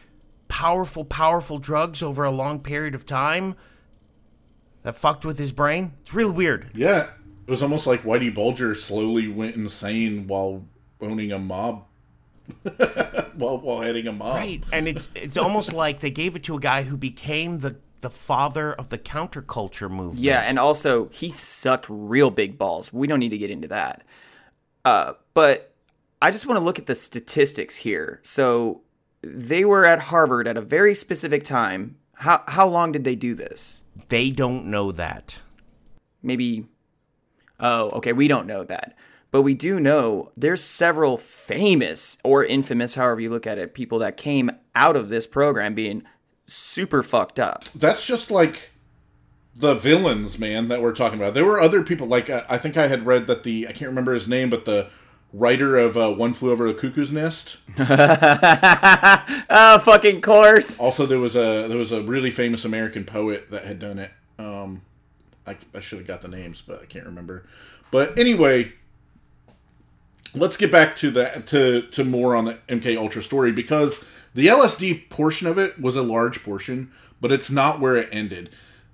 powerful, 0.48 1.05
powerful 1.05 1.59
drugs 1.59 2.02
over 2.02 2.24
a 2.24 2.31
long 2.31 2.61
period 2.61 2.94
of 2.94 3.05
time 3.05 3.55
that 4.87 4.94
fucked 4.94 5.25
with 5.25 5.37
his 5.37 5.51
brain. 5.51 5.94
It's 6.03 6.14
really 6.14 6.31
weird. 6.31 6.70
yeah, 6.72 7.09
it 7.44 7.51
was 7.51 7.61
almost 7.61 7.88
like 7.88 8.05
Whitey 8.05 8.33
Bulger 8.33 8.72
slowly 8.77 9.27
went 9.27 9.57
insane 9.57 10.29
while 10.29 10.64
owning 11.01 11.33
a 11.33 11.40
mob. 11.40 11.87
while 13.35 13.59
while 13.59 13.81
heading 13.81 14.07
a 14.07 14.12
mob. 14.12 14.37
Right, 14.37 14.62
and 14.72 14.87
it's 14.87 15.09
it's 15.16 15.37
almost 15.37 15.72
like 15.72 15.99
they 15.99 16.12
gave 16.12 16.37
it 16.37 16.44
to 16.44 16.55
a 16.55 16.61
guy 16.61 16.85
who 16.85 16.96
became 16.96 17.59
the 17.59 17.79
the 18.01 18.11
father 18.11 18.72
of 18.75 18.90
the 18.90 18.99
counterculture 18.99 19.90
movement. 19.90 20.20
Yeah, 20.20 20.42
and 20.42 20.57
also 20.57 21.09
he 21.09 21.31
sucked 21.31 21.87
real 21.88 22.31
big 22.31 22.57
balls. 22.57 22.92
We 22.92 23.09
don't 23.09 23.18
need 23.18 23.31
to 23.31 23.38
get 23.38 23.51
into 23.51 23.66
that. 23.66 24.05
Uh, 24.85 25.14
but 25.35 25.75
I 26.22 26.31
just 26.31 26.46
want 26.46 26.61
to 26.61 26.64
look 26.64 26.79
at 26.79 26.87
the 26.87 26.94
statistics 26.94 27.75
here. 27.75 28.20
So 28.22 28.83
they 29.20 29.64
were 29.64 29.85
at 29.85 29.99
Harvard 29.99 30.46
at 30.46 30.57
a 30.57 30.62
very 30.62 30.94
specific 30.94 31.42
time. 31.42 31.96
How 32.12 32.44
how 32.46 32.68
long 32.68 32.92
did 32.92 33.03
they 33.03 33.16
do 33.16 33.35
this? 33.35 33.81
They 34.09 34.31
don't 34.31 34.66
know 34.66 34.92
that. 34.92 35.40
Maybe 36.23 36.66
Oh, 37.59 37.90
okay, 37.90 38.12
we 38.12 38.29
don't 38.29 38.47
know 38.47 38.64
that. 38.64 38.97
But 39.31 39.42
we 39.42 39.55
do 39.55 39.81
know 39.81 40.31
there's 40.37 40.62
several 40.62 41.16
famous 41.16 42.16
or 42.23 42.45
infamous, 42.45 42.95
however 42.95 43.21
you 43.21 43.31
look 43.31 43.47
at 43.47 43.59
it, 43.59 43.75
people 43.75 43.99
that 43.99 44.16
came 44.16 44.51
out 44.75 44.97
of 44.97 45.09
this 45.09 45.27
program 45.27 45.75
being 45.75 46.05
super 46.47 47.03
fucked 47.03 47.38
up. 47.38 47.64
That's 47.75 48.07
just 48.07 48.31
like 48.31 48.71
the 49.55 49.75
villains, 49.75 50.38
man, 50.38 50.69
that 50.69 50.81
we're 50.81 50.92
talking 50.92 51.19
about. 51.19 51.35
There 51.35 51.45
were 51.45 51.61
other 51.61 51.83
people, 51.83 52.07
like 52.07 52.31
uh, 52.31 52.45
I 52.49 52.59
think 52.59 52.77
I 52.77 52.87
had 52.87 53.05
read 53.05 53.27
that 53.27 53.42
the 53.42 53.66
I 53.69 53.73
can't 53.73 53.88
remember 53.88 54.14
his 54.14 54.29
name, 54.29 54.49
but 54.49 54.64
the 54.64 54.90
writer 55.37 55.79
of 55.79 55.96
uh, 55.96 56.11
One 56.11 56.35
Flew 56.35 56.51
Over 56.51 56.72
the 56.72 56.79
Cuckoo's 56.79 57.12
Nest. 57.12 57.59
oh, 57.79 59.79
fucking 59.85 60.22
course. 60.22 60.81
Also, 60.81 61.07
there 61.07 61.18
was 61.18 61.37
a 61.37 61.68
there 61.68 61.79
was 61.79 61.92
a 61.92 62.03
really 62.03 62.31
famous 62.31 62.64
American 62.64 63.05
poet 63.05 63.51
that 63.51 63.64
had 63.64 63.79
done 63.79 63.99
it. 63.99 64.11
Um, 64.38 64.83
I, 65.46 65.57
I 65.75 65.81
should 65.81 65.99
have 65.99 66.09
got 66.09 66.22
the 66.22 66.29
names, 66.29 66.62
but 66.62 66.83
I 66.83 66.87
can't 66.87 67.07
remember. 67.07 67.46
But 67.90 68.18
anyway, 68.18 68.72
let's 70.35 70.57
get 70.57 70.72
back 70.72 70.96
to 70.96 71.11
that 71.12 71.46
to 71.49 71.83
to 71.83 72.05
more 72.05 72.35
on 72.35 72.46
the 72.46 72.55
MK 72.68 72.96
Ultra 72.96 73.22
story 73.22 73.53
because 73.53 74.05
the 74.35 74.46
LSD 74.46 75.09
portion 75.11 75.46
of 75.46 75.59
it 75.59 75.81
was 75.81 75.96
a 75.96 76.03
large 76.03 76.42
portion, 76.42 76.90
but 77.20 77.31
it's 77.31 77.51
not 77.51 77.81
where 77.81 77.96
it 77.96 78.09
ended. 78.11 78.51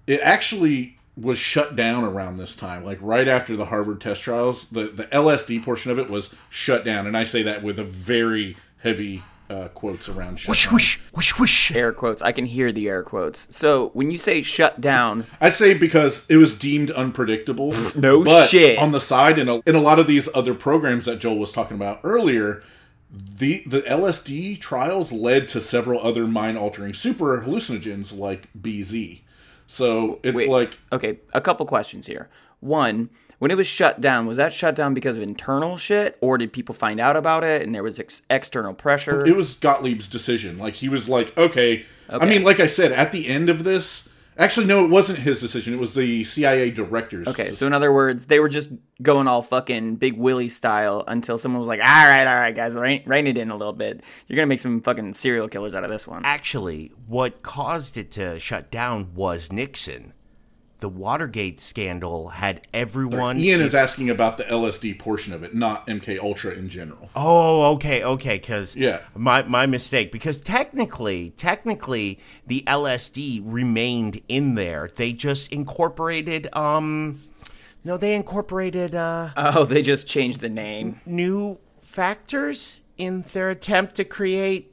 It 0.07 0.20
actually 0.22 0.98
was 1.16 1.38
shut 1.38 1.77
down 1.77 2.05
around 2.05 2.37
this 2.38 2.57
time, 2.57 2.85
like 2.85 2.98
right 3.01 3.29
after 3.29 3.57
the 3.57 3.66
Harvard 3.66 4.01
test 4.01 4.22
trials. 4.22 4.66
The 4.68 4.85
the 4.85 5.05
LSD 5.07 5.62
portion 5.64 5.90
of 5.90 5.98
it 5.98 6.09
was 6.09 6.35
shut 6.48 6.85
down, 6.85 7.07
and 7.07 7.16
I 7.16 7.25
say 7.25 7.42
that 7.42 7.62
with 7.62 7.79
a 7.79 7.85
very 7.85 8.57
heavy 8.79 9.22
uh, 9.51 9.68
quotes 9.68 10.09
around 10.09 10.38
shut 10.40 10.48
Whoosh 10.48 10.64
down. 10.64 10.72
whoosh 10.75 10.98
whoosh 11.12 11.38
whoosh. 11.38 11.72
air 11.72 11.92
quotes. 11.92 12.22
I 12.22 12.33
can 12.33 12.46
hear 12.46 12.72
the 12.72 12.88
air 12.88 13.03
quotes. 13.03 13.46
So 13.55 13.90
when 13.92 14.11
you 14.11 14.16
say 14.16 14.40
shut 14.40 14.81
down, 14.81 15.27
I 15.40 15.51
say 15.51 15.75
because 15.75 16.27
it 16.31 16.37
was 16.38 16.55
deemed 16.55 16.90
unpredictable. 16.90 17.75
No 17.94 18.25
but 18.25 18.48
shit. 18.48 18.79
On 18.79 18.92
the 18.92 19.01
side, 19.01 19.38
in 19.38 19.48
a, 19.48 19.61
in 19.66 19.75
a 19.75 19.81
lot 19.81 19.98
of 19.98 20.07
these 20.07 20.29
other 20.35 20.55
programs 20.55 21.05
that 21.05 21.20
Joel 21.20 21.38
was 21.38 21.53
talking 21.53 21.77
about 21.77 22.01
earlier, 22.05 22.62
the 23.11 23.62
the 23.66 23.83
LSD 23.83 24.59
trials 24.59 25.12
led 25.12 25.46
to 25.48 25.61
several 25.61 26.01
other 26.01 26.27
mind 26.27 26.57
altering 26.57 26.94
super 26.94 27.42
hallucinogens 27.42 28.16
like 28.16 28.48
BZ. 28.59 29.20
So 29.72 30.20
it's 30.22 30.37
Wait. 30.37 30.50
like 30.50 30.78
okay, 30.92 31.20
a 31.32 31.40
couple 31.40 31.64
questions 31.64 32.06
here. 32.06 32.28
One, 32.61 33.08
when 33.38 33.50
it 33.50 33.56
was 33.56 33.66
shut 33.66 34.02
down, 34.02 34.26
was 34.26 34.37
that 34.37 34.52
shut 34.52 34.74
down 34.74 34.92
because 34.92 35.16
of 35.16 35.22
internal 35.22 35.78
shit, 35.78 36.18
or 36.20 36.37
did 36.37 36.52
people 36.52 36.74
find 36.74 37.00
out 37.00 37.16
about 37.16 37.42
it 37.42 37.62
and 37.62 37.74
there 37.74 37.82
was 37.82 37.98
ex- 37.98 38.20
external 38.28 38.74
pressure? 38.74 39.26
it 39.26 39.35
was 39.35 39.54
Gottlieb's 39.54 40.08
decision. 40.08 40.58
Like 40.58 40.74
he 40.74 40.90
was 40.90 41.08
like, 41.08 41.35
okay. 41.38 41.87
I 42.11 42.26
mean, 42.26 42.42
like 42.42 42.61
I 42.61 42.66
said, 42.66 42.92
at 42.92 43.12
the 43.12 43.26
end 43.28 43.48
of 43.48 43.64
this, 43.64 44.11
actually, 44.42 44.66
no, 44.66 44.85
it 44.85 44.88
wasn't 44.90 45.20
his 45.20 45.40
decision. 45.40 45.74
It 45.74 45.81
was 45.81 45.94
the 45.94 46.24
CIA 46.24 46.70
director's. 46.70 47.28
okay, 47.28 47.44
decision. 47.44 47.55
so 47.55 47.66
in 47.66 47.72
other 47.72 47.92
words, 47.92 48.26
they 48.26 48.40
were 48.40 48.48
just 48.48 48.70
going 49.00 49.26
all 49.26 49.42
fucking 49.42 49.96
Big 49.96 50.16
Willie 50.16 50.48
style 50.48 51.05
until 51.07 51.38
someone 51.38 51.61
was 51.61 51.68
like, 51.68 51.81
"All 51.81 51.87
right, 51.87 52.26
all 52.26 52.35
right, 52.35 52.55
guys, 52.55 52.74
rein, 52.74 53.02
rein 53.07 53.26
it 53.26 53.38
in 53.38 53.50
a 53.50 53.57
little 53.57 53.72
bit. 53.72 54.02
You're 54.28 54.37
gonna 54.37 54.46
make 54.46 54.61
some 54.61 54.81
fucking 54.81 55.14
serial 55.14 55.48
killers 55.48 55.74
out 55.74 55.85
of 55.85 55.90
this 55.90 56.07
one." 56.07 56.22
Actually, 56.24 56.92
what 57.07 57.42
caused 57.42 57.96
it 57.96 58.11
to 58.12 58.38
shut 58.38 58.70
down 58.70 59.14
was 59.14 59.50
Nixon. 59.52 60.12
The 60.83 60.88
Watergate 60.88 61.61
scandal 61.61 62.31
had 62.31 62.66
everyone. 62.75 63.38
Ian 63.38 63.61
is 63.61 63.73
asking 63.73 64.11
about 64.11 64.37
the 64.37 64.42
LSD 64.42 64.99
portion 64.99 65.33
of 65.33 65.45
it, 65.45 65.55
not 65.55 65.87
MK 65.87 66.18
Ultra 66.18 66.55
in 66.55 66.68
general. 66.68 67.09
Oh, 67.14 67.73
okay, 67.75 68.03
okay, 68.03 68.35
because 68.38 68.75
Yeah. 68.75 68.99
my 69.14 69.42
my 69.42 69.64
mistake. 69.66 70.11
Because 70.11 70.40
technically, 70.40 71.31
technically, 71.37 72.18
the 72.45 72.64
LSD 72.66 73.40
remained 73.45 74.23
in 74.29 74.57
there. 74.57 74.90
They 74.92 75.12
just 75.12 75.53
incorporated. 75.53 76.49
Um, 76.53 77.23
no, 77.85 77.97
they 77.97 78.16
incorporated 78.16 78.92
uh 78.97 79.31
Oh, 79.37 79.64
they 79.64 79.83
just 79.83 80.09
changed 80.09 80.40
the 80.40 80.49
name. 80.49 81.01
new 81.07 81.59
factors 81.81 82.81
in 82.99 83.25
their 83.33 83.51
attempt 83.51 83.95
to 83.95 84.05
create 84.05 84.71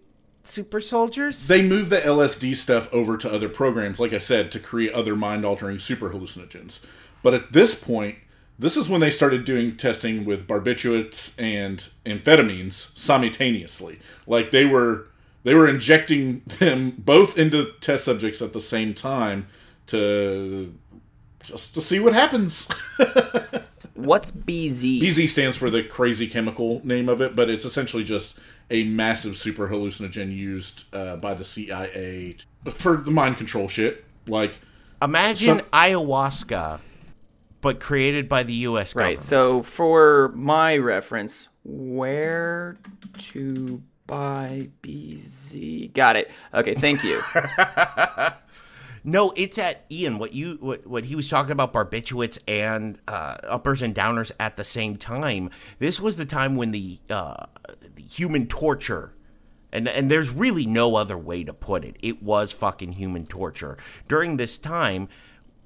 super 0.50 0.82
soldiers. 0.82 1.48
They 1.48 1.62
moved 1.62 1.90
the 1.90 1.98
LSD 2.02 2.56
stuff 2.56 2.92
over 2.94 3.18
to 3.18 3.32
other 3.32 3.50
programs, 3.50 4.00
like 4.00 4.14
I 4.14 4.18
said, 4.20 4.52
to 4.54 4.60
create 4.60 4.92
other 4.94 5.16
mind 5.16 5.46
altering 5.46 5.80
super 5.80 6.10
hallucinogens. 6.12 6.80
But 7.24 7.34
at 7.34 7.54
this 7.54 7.76
point, 7.76 8.18
This 8.58 8.76
is 8.76 8.90
when 8.90 9.00
they 9.00 9.10
started 9.12 9.46
doing 9.46 9.78
testing 9.78 10.26
with 10.26 10.46
barbiturates 10.46 11.34
and 11.42 11.82
amphetamines 12.06 12.98
simultaneously. 12.98 14.00
Like 14.28 14.52
they 14.52 14.66
were 14.66 15.08
they 15.44 15.54
were 15.56 15.68
injecting 15.70 16.42
them 16.60 16.92
both 16.98 17.38
into 17.38 17.72
test 17.80 18.04
subjects 18.04 18.42
at 18.42 18.52
the 18.52 18.60
same 18.60 18.94
time 18.94 19.48
to 19.88 20.74
just 21.42 21.74
to 21.76 21.82
see 21.82 22.00
what 22.02 22.14
happens. 22.14 22.68
What's 23.94 24.32
BZ? 24.32 25.02
BZ 25.02 25.30
stands 25.30 25.58
for 25.58 25.70
the 25.70 25.84
crazy 25.84 26.28
chemical 26.28 26.82
name 26.86 27.08
of 27.10 27.22
it, 27.22 27.36
but 27.36 27.50
it's 27.50 27.66
essentially 27.66 28.04
just 28.04 28.38
a 28.70 28.84
massive 28.86 29.36
super 29.36 29.68
hallucinogen 29.70 30.36
used 30.36 30.84
uh, 30.94 31.16
by 31.18 31.34
the 31.34 31.44
CIA 31.44 32.38
for 32.72 32.98
the 32.98 33.12
mind 33.12 33.38
control 33.38 33.68
shit. 33.68 34.06
Like 34.28 34.56
Imagine 35.02 35.60
Some- 35.60 35.66
ayahuasca, 35.72 36.80
but 37.62 37.80
created 37.80 38.28
by 38.30 38.44
the 38.44 38.54
U.S. 38.54 38.94
government. 38.94 39.18
Right. 39.20 39.22
So 39.24 39.64
for 39.64 40.30
my 40.36 40.78
reference, 40.78 41.48
where 41.64 42.78
to 43.18 43.82
buy 44.08 44.70
BZ? 44.84 45.94
Got 45.94 46.16
it. 46.18 46.32
Okay. 46.54 46.74
Thank 46.76 47.04
you. 47.04 47.22
No, 49.04 49.34
it's 49.36 49.58
at 49.58 49.86
Ian. 49.92 50.18
What 50.18 50.34
you 50.34 50.58
what, 50.60 50.86
what 50.86 51.06
he 51.06 51.16
was 51.16 51.30
talking 51.30 51.52
about 51.52 51.74
barbiturates 51.74 52.38
and 52.48 53.00
uh, 53.08 53.38
uppers 53.44 53.82
and 53.82 53.96
downers 53.96 54.32
at 54.40 54.58
the 54.58 54.64
same 54.64 54.98
time. 54.98 55.50
This 55.80 56.00
was 56.00 56.18
the 56.18 56.26
time 56.26 56.56
when 56.56 56.72
the 56.72 57.00
uh, 57.10 57.46
the 57.96 58.02
human 58.02 58.48
torture, 58.48 59.14
and 59.72 59.88
and 59.88 60.10
there's 60.10 60.30
really 60.30 60.66
no 60.66 60.96
other 60.96 61.18
way 61.18 61.44
to 61.44 61.54
put 61.54 61.84
it. 61.84 61.96
It 62.02 62.22
was 62.22 62.52
fucking 62.52 62.94
human 62.94 63.26
torture 63.26 63.78
during 64.08 64.38
this 64.38 64.58
time. 64.58 65.08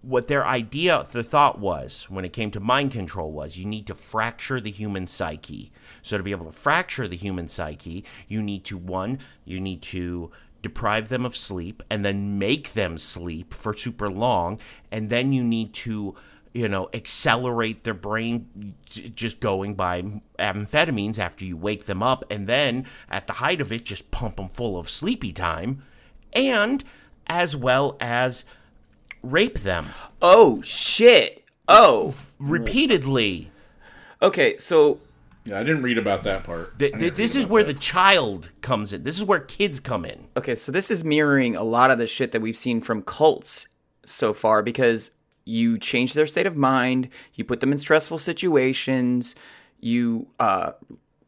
What 0.02 0.28
their 0.28 0.46
idea, 0.46 1.06
the 1.10 1.24
thought 1.24 1.60
was, 1.60 2.08
when 2.10 2.26
it 2.26 2.34
came 2.34 2.52
to 2.52 2.60
mind 2.60 2.92
control, 2.92 3.32
was 3.32 3.56
you 3.56 3.66
need 3.66 3.88
to 3.88 3.96
fracture 3.96 4.60
the 4.60 4.70
human 4.70 5.08
psyche. 5.08 5.72
So 6.02 6.18
to 6.18 6.24
be 6.24 6.32
able 6.32 6.46
to 6.48 6.52
fracture 6.52 7.08
the 7.08 7.16
human 7.16 7.48
psyche, 7.48 8.04
you 8.28 8.44
need 8.44 8.66
to 8.66 8.78
one, 8.78 9.20
you 9.46 9.62
need 9.62 9.82
to 9.84 10.30
deprive 10.64 11.10
them 11.10 11.26
of 11.26 11.36
sleep 11.36 11.84
and 11.90 12.04
then 12.04 12.40
make 12.40 12.74
them 12.74 12.98
sleep 12.98 13.54
for 13.54 13.76
super 13.76 14.10
long 14.10 14.58
and 14.92 15.12
then 15.12 15.32
you 15.32 15.44
need 15.44 15.74
to 15.74 16.16
you 16.54 16.68
know 16.68 16.90
accelerate 16.94 17.84
their 17.84 17.94
brain 17.94 18.74
just 18.90 19.40
going 19.40 19.76
by 19.76 20.02
amphetamines 20.40 21.20
after 21.20 21.46
you 21.46 21.56
wake 21.56 21.86
them 21.86 22.02
up 22.02 22.24
and 22.32 22.48
then 22.48 22.88
at 23.10 23.28
the 23.28 23.34
height 23.34 23.62
of 23.62 23.72
it 23.72 23.86
just 23.86 24.10
pump 24.10 24.38
them 24.38 24.50
full 24.50 24.80
of 24.80 24.90
sleepy 24.90 25.32
time 25.32 25.84
and 26.32 26.84
as 27.28 27.56
well 27.56 27.96
as 28.00 28.46
rape 29.22 29.60
them 29.60 29.90
Oh 30.26 30.62
shit. 30.62 31.44
Oh. 31.68 32.16
repeatedly 32.40 33.52
Okay. 34.22 34.58
So 34.58 35.00
yeah, 35.46 35.60
I 35.60 35.64
didn't 35.64 35.84
read 35.84 35.98
about 35.98 36.24
that 36.24 36.44
part. 36.44 36.78
Th- 36.80 36.94
I 36.94 37.10
this 37.10 37.36
is 37.36 37.46
where 37.46 37.64
that. 37.64 37.74
the 37.74 37.80
child 37.80 38.52
comes 38.62 38.94
in 38.94 39.04
this 39.04 39.18
is 39.18 39.24
where 39.24 39.40
kids 39.40 39.80
come 39.80 40.06
in 40.06 40.28
okay. 40.38 40.56
So 40.56 40.72
this 40.72 40.90
is 40.90 41.04
mirroring 41.04 41.56
a 41.56 41.64
lot 41.64 41.92
of 41.92 41.98
the 41.98 42.08
shit 42.08 42.32
that 42.32 42.42
we've 42.42 42.56
seen 42.56 42.82
from 42.82 43.02
cults 43.02 43.68
so 44.06 44.34
far 44.34 44.62
because 44.64 45.12
you 45.46 45.78
change 45.78 46.14
their 46.14 46.28
state 46.28 46.46
of 46.46 46.56
mind, 46.56 47.10
you 47.34 47.44
put 47.44 47.60
them 47.60 47.72
in 47.72 47.78
stressful 47.78 48.18
situations, 48.18 49.36
you 49.80 50.28
uh, 50.40 50.72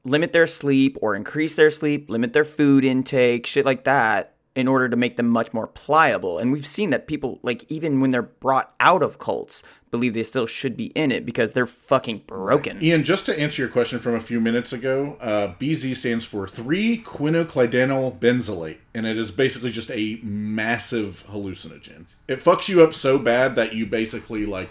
limit 0.06 0.32
their 0.32 0.48
sleep 0.48 0.98
or 1.02 1.16
increase 1.16 1.56
their 1.56 1.72
sleep, 1.72 2.10
limit 2.10 2.34
their 2.34 2.46
food 2.46 2.86
intake, 2.86 3.46
shit 3.46 3.66
like 3.66 3.84
that, 3.84 4.35
in 4.56 4.68
order 4.68 4.88
to 4.88 4.96
make 4.96 5.18
them 5.18 5.28
much 5.28 5.54
more 5.54 5.68
pliable. 5.68 6.38
And 6.40 6.52
we've 6.52 6.66
seen 6.66 6.90
that 6.92 7.08
people, 7.08 7.40
like, 7.44 7.70
even 7.70 8.00
when 8.00 8.12
they're 8.12 8.22
brought 8.22 8.74
out 8.80 9.04
of 9.04 9.20
cults, 9.20 9.62
believe 9.92 10.14
they 10.14 10.24
still 10.24 10.46
should 10.46 10.78
be 10.78 10.88
in 10.88 11.12
it 11.12 11.26
because 11.26 11.54
they're 11.54 11.68
fucking 11.68 12.24
broken. 12.26 12.82
Ian, 12.82 13.04
just 13.04 13.26
to 13.26 13.38
answer 13.38 13.62
your 13.62 13.70
question 13.70 14.00
from 14.00 14.16
a 14.16 14.20
few 14.22 14.40
minutes 14.40 14.72
ago, 14.72 15.18
uh, 15.20 15.54
BZ 15.60 15.96
stands 15.96 16.24
for 16.24 16.48
3 16.48 17.02
quinuclidinyl 17.04 18.18
benzilate, 18.20 18.78
and 18.94 19.06
it 19.06 19.18
is 19.18 19.32
basically 19.32 19.72
just 19.72 19.92
a 19.92 20.20
massive 20.24 21.26
hallucinogen. 21.30 22.06
It 22.28 22.44
fucks 22.44 22.70
you 22.70 22.82
up 22.82 22.94
so 22.94 23.18
bad 23.20 23.56
that 23.56 23.74
you 23.74 23.86
basically 23.86 24.46
like 24.46 24.70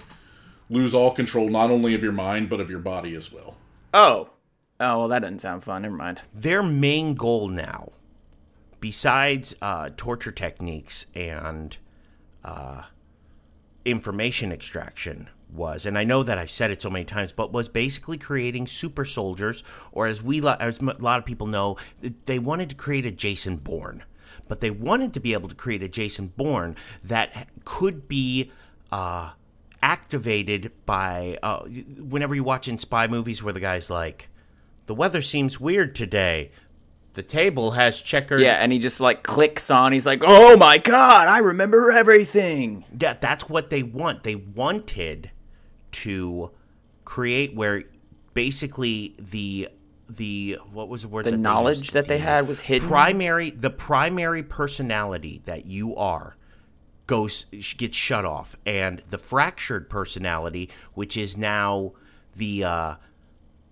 lose 0.71 0.95
all 0.95 1.11
control 1.11 1.49
not 1.49 1.71
only 1.71 1.95
of 1.95 2.03
your 2.03 2.13
mind 2.13 2.49
but 2.49 2.61
of 2.61 2.71
your 2.71 2.79
body 2.79 3.15
as 3.15 3.31
well. 3.33 3.57
Oh. 3.93 4.31
Oh, 4.81 4.99
well, 5.01 5.09
that 5.09 5.21
doesn't 5.21 5.39
sound 5.41 5.63
fun. 5.63 5.83
Never 5.83 5.95
mind. 5.95 6.23
their 6.35 6.63
main 6.63 7.15
goal 7.15 7.49
now, 7.49 7.93
besides 8.85 9.57
uh, 9.63 9.89
torture 9.97 10.31
techniques 10.31 11.07
and 11.15 11.79
uh, 12.45 12.83
information 13.87 14.53
extraction, 14.53 15.31
was, 15.51 15.87
and 15.87 15.97
I 15.97 16.05
know 16.05 16.23
that 16.23 16.37
I've 16.37 16.51
said 16.51 16.71
it 16.71 16.83
so 16.83 16.91
many 16.91 17.07
times, 17.07 17.33
but 17.33 17.51
was 17.51 17.71
basically 17.71 18.19
creating 18.19 18.67
super 18.67 19.07
soldiers, 19.07 19.63
or 19.91 20.07
as 20.07 20.23
we, 20.23 20.47
as 20.47 20.81
a 20.81 20.97
lot 20.99 21.19
of 21.19 21.25
people 21.25 21.47
know, 21.47 21.79
they 22.27 22.39
wanted 22.39 22.69
to 22.69 22.75
create 22.75 23.07
a 23.07 23.11
Jason 23.11 23.57
Bourne, 23.57 24.05
but 24.49 24.61
they 24.61 24.71
wanted 24.71 25.15
to 25.15 25.21
be 25.21 25.33
able 25.33 25.49
to 25.49 25.55
create 25.55 25.83
a 25.83 25.89
Jason 25.89 26.35
Bourne 26.37 26.77
that 27.03 27.49
could 27.65 28.07
be. 28.07 28.53
Uh, 28.93 29.31
activated 29.83 30.73
by 30.87 31.37
uh, 31.43 31.59
whenever 31.59 32.35
you 32.35 32.43
watch 32.43 32.69
in 32.69 32.79
spy 32.79 33.07
movies 33.07 33.43
where 33.43 33.53
the 33.53 33.61
guy's 33.61 33.91
like 33.91 34.31
the 34.87 34.95
weather 34.95 35.23
seems 35.23 35.59
weird 35.59 35.95
today. 35.95 36.51
The 37.15 37.23
table 37.23 37.73
has 37.73 38.01
checkers. 38.01 38.43
Yeah, 38.43 38.55
and 38.55 38.73
he 38.73 38.79
just 38.79 39.01
like 39.01 39.23
clicks 39.23 39.71
on. 39.71 39.93
He's 39.93 40.05
like, 40.07 40.23
"Oh 40.27 40.57
my 40.57 40.79
god, 40.79 41.29
I 41.29 41.39
remember 41.39 41.91
everything." 41.91 42.85
Yeah, 42.99 43.15
that's 43.15 43.49
what 43.49 43.71
they 43.71 43.83
want. 43.83 44.25
They 44.25 44.35
wanted 44.35 45.31
to 45.93 46.51
create 47.05 47.55
where 47.55 47.85
basically 48.35 49.15
the 49.19 49.69
the 50.09 50.59
what 50.73 50.89
was 50.89 51.03
the 51.03 51.09
word 51.09 51.25
The 51.25 51.33
that 51.33 51.39
knowledge 51.39 51.93
that 51.93 52.09
they 52.09 52.19
had 52.19 52.47
was 52.49 52.61
hidden. 52.61 52.89
primary 52.89 53.51
the 53.51 53.71
primary 53.71 54.43
personality 54.43 55.41
that 55.45 55.67
you 55.67 55.95
are 55.97 56.37
goes 57.07 57.47
gets 57.77 57.97
shut 57.97 58.25
off 58.25 58.57
and 58.67 59.01
the 59.11 59.19
fractured 59.19 59.89
personality 59.89 60.69
which 60.95 61.17
is 61.17 61.37
now 61.37 61.93
the 62.37 62.65
uh 62.65 62.95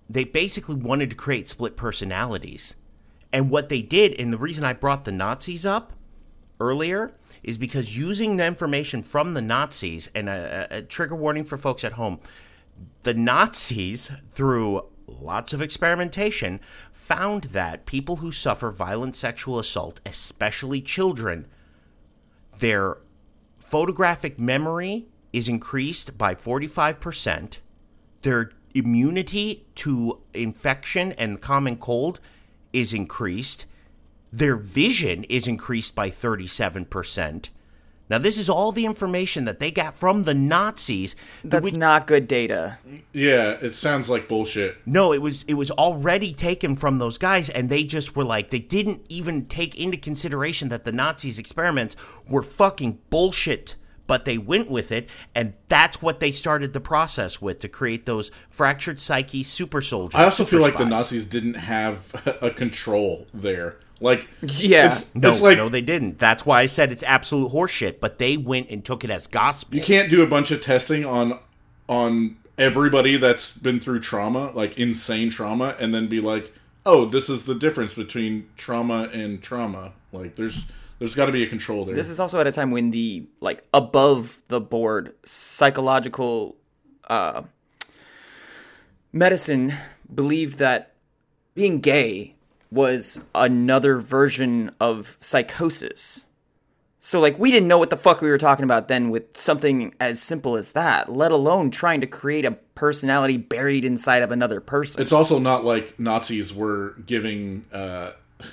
they 0.08 0.24
basically 0.24 0.74
wanted 0.74 1.10
to 1.10 1.16
create 1.16 1.48
split 1.48 1.76
personalities 1.76 2.74
and 3.32 3.50
what 3.50 3.68
they 3.68 3.82
did 3.82 4.14
and 4.20 4.32
the 4.32 4.38
reason 4.38 4.64
i 4.64 4.72
brought 4.72 5.04
the 5.04 5.12
nazis 5.12 5.66
up 5.66 5.92
earlier 6.60 7.12
is 7.42 7.58
because 7.58 7.96
using 7.96 8.36
the 8.36 8.44
information 8.44 9.02
from 9.02 9.34
the 9.34 9.42
nazis 9.42 10.10
and 10.14 10.28
a, 10.28 10.66
a, 10.70 10.82
trigger 10.82 11.16
warning 11.16 11.44
for 11.44 11.56
folks 11.56 11.84
at 11.84 11.94
home 11.94 12.20
the 13.02 13.14
nazis 13.14 14.10
through 14.32 14.84
lots 15.06 15.52
of 15.52 15.60
experimentation 15.60 16.60
found 16.92 17.44
that 17.44 17.86
people 17.86 18.16
who 18.16 18.32
suffer 18.32 18.70
violent 18.70 19.16
sexual 19.16 19.58
assault 19.58 20.00
especially 20.06 20.80
children 20.80 21.46
their 22.58 22.98
photographic 23.58 24.38
memory 24.38 25.06
is 25.32 25.48
increased 25.48 26.18
by 26.18 26.34
45%. 26.34 27.58
Their 28.20 28.52
immunity 28.74 29.66
to 29.76 30.20
infection 30.34 31.12
and 31.12 31.40
common 31.40 31.76
cold 31.76 32.20
is 32.72 32.92
increased. 32.92 33.66
Their 34.32 34.56
vision 34.56 35.24
is 35.24 35.46
increased 35.46 35.94
by 35.94 36.10
37%. 36.10 37.48
Now, 38.10 38.18
this 38.18 38.36
is 38.36 38.50
all 38.50 38.72
the 38.72 38.84
information 38.84 39.46
that 39.46 39.58
they 39.58 39.70
got 39.70 39.96
from 39.96 40.24
the 40.24 40.34
Nazis. 40.34 41.16
That's 41.44 41.64
which- 41.64 41.74
not 41.74 42.06
good 42.06 42.28
data. 42.28 42.78
Yeah, 43.12 43.52
it 43.62 43.74
sounds 43.74 44.10
like 44.10 44.28
bullshit. 44.28 44.76
no, 44.84 45.12
it 45.14 45.22
was 45.22 45.44
it 45.48 45.54
was 45.54 45.70
already 45.70 46.34
taken 46.34 46.76
from 46.76 46.98
those 46.98 47.16
guys, 47.16 47.48
and 47.48 47.70
they 47.70 47.84
just 47.84 48.14
were 48.14 48.24
like 48.24 48.50
they 48.50 48.58
didn't 48.58 49.02
even 49.08 49.46
take 49.46 49.78
into 49.78 49.96
consideration 49.96 50.68
that 50.68 50.84
the 50.84 50.92
Nazis' 50.92 51.38
experiments 51.38 51.96
were 52.28 52.42
fucking 52.42 52.98
bullshit. 53.08 53.76
But 54.12 54.26
they 54.26 54.36
went 54.36 54.70
with 54.70 54.92
it, 54.92 55.08
and 55.34 55.54
that's 55.68 56.02
what 56.02 56.20
they 56.20 56.32
started 56.32 56.74
the 56.74 56.80
process 56.80 57.40
with 57.40 57.60
to 57.60 57.68
create 57.68 58.04
those 58.04 58.30
fractured 58.50 59.00
psyche 59.00 59.42
super 59.42 59.80
soldiers. 59.80 60.20
I 60.20 60.24
also 60.24 60.44
feel 60.44 60.58
super 60.60 60.70
like 60.70 60.76
the. 60.76 60.84
Nazis 60.84 61.24
didn't 61.24 61.54
have 61.54 62.12
a 62.42 62.50
control 62.50 63.26
there. 63.32 63.76
Like, 64.00 64.28
Yeah. 64.42 64.88
it's, 64.88 65.14
No, 65.14 65.30
it's 65.30 65.40
like 65.40 65.56
no, 65.56 65.70
they 65.70 65.80
didn't. 65.80 66.18
That's 66.18 66.44
why 66.44 66.60
I 66.60 66.66
said 66.66 66.92
it's 66.92 67.02
absolute 67.04 67.52
horseshit. 67.52 68.00
But 68.00 68.18
they 68.18 68.36
went 68.36 68.68
and 68.68 68.84
took 68.84 69.02
it 69.02 69.08
as 69.08 69.26
gospel. 69.26 69.74
you 69.78 69.82
can't 69.82 70.10
do 70.10 70.22
a 70.22 70.26
bunch 70.26 70.50
of 70.50 70.60
testing 70.60 71.06
on 71.06 71.38
on 71.88 72.36
everybody 72.58 73.16
that's 73.16 73.56
been 73.56 73.80
through 73.80 74.00
trauma, 74.00 74.50
like 74.50 74.76
insane 74.76 75.30
trauma, 75.30 75.74
and 75.80 75.94
then 75.94 76.06
be 76.06 76.20
like, 76.20 76.52
"Oh, 76.84 77.06
this 77.06 77.30
is 77.30 77.44
the 77.44 77.54
difference 77.54 77.94
between 77.94 78.50
trauma 78.58 79.08
and 79.10 79.42
trauma." 79.42 79.92
Like, 80.12 80.36
there's 80.36 80.70
there's 81.02 81.16
got 81.16 81.26
to 81.26 81.32
be 81.32 81.42
a 81.42 81.48
control 81.48 81.84
there. 81.84 81.96
This 81.96 82.08
is 82.08 82.20
also 82.20 82.38
at 82.38 82.46
a 82.46 82.52
time 82.52 82.70
when 82.70 82.92
the 82.92 83.26
like 83.40 83.64
above 83.74 84.40
the 84.46 84.60
board 84.60 85.12
psychological 85.24 86.54
uh, 87.08 87.42
medicine 89.12 89.74
believed 90.14 90.58
that 90.58 90.94
being 91.54 91.80
gay 91.80 92.36
was 92.70 93.20
another 93.34 93.98
version 93.98 94.70
of 94.78 95.18
psychosis. 95.20 96.24
So 97.00 97.18
like 97.18 97.36
we 97.36 97.50
didn't 97.50 97.66
know 97.66 97.78
what 97.78 97.90
the 97.90 97.96
fuck 97.96 98.20
we 98.20 98.30
were 98.30 98.38
talking 98.38 98.62
about 98.62 98.86
then 98.86 99.10
with 99.10 99.36
something 99.36 99.96
as 99.98 100.22
simple 100.22 100.56
as 100.56 100.70
that, 100.70 101.10
let 101.10 101.32
alone 101.32 101.72
trying 101.72 102.00
to 102.02 102.06
create 102.06 102.44
a 102.44 102.52
personality 102.76 103.38
buried 103.38 103.84
inside 103.84 104.22
of 104.22 104.30
another 104.30 104.60
person. 104.60 105.02
It's 105.02 105.10
also 105.10 105.40
not 105.40 105.64
like 105.64 105.98
Nazis 105.98 106.54
were 106.54 106.94
giving 107.04 107.64
uh, 107.72 108.12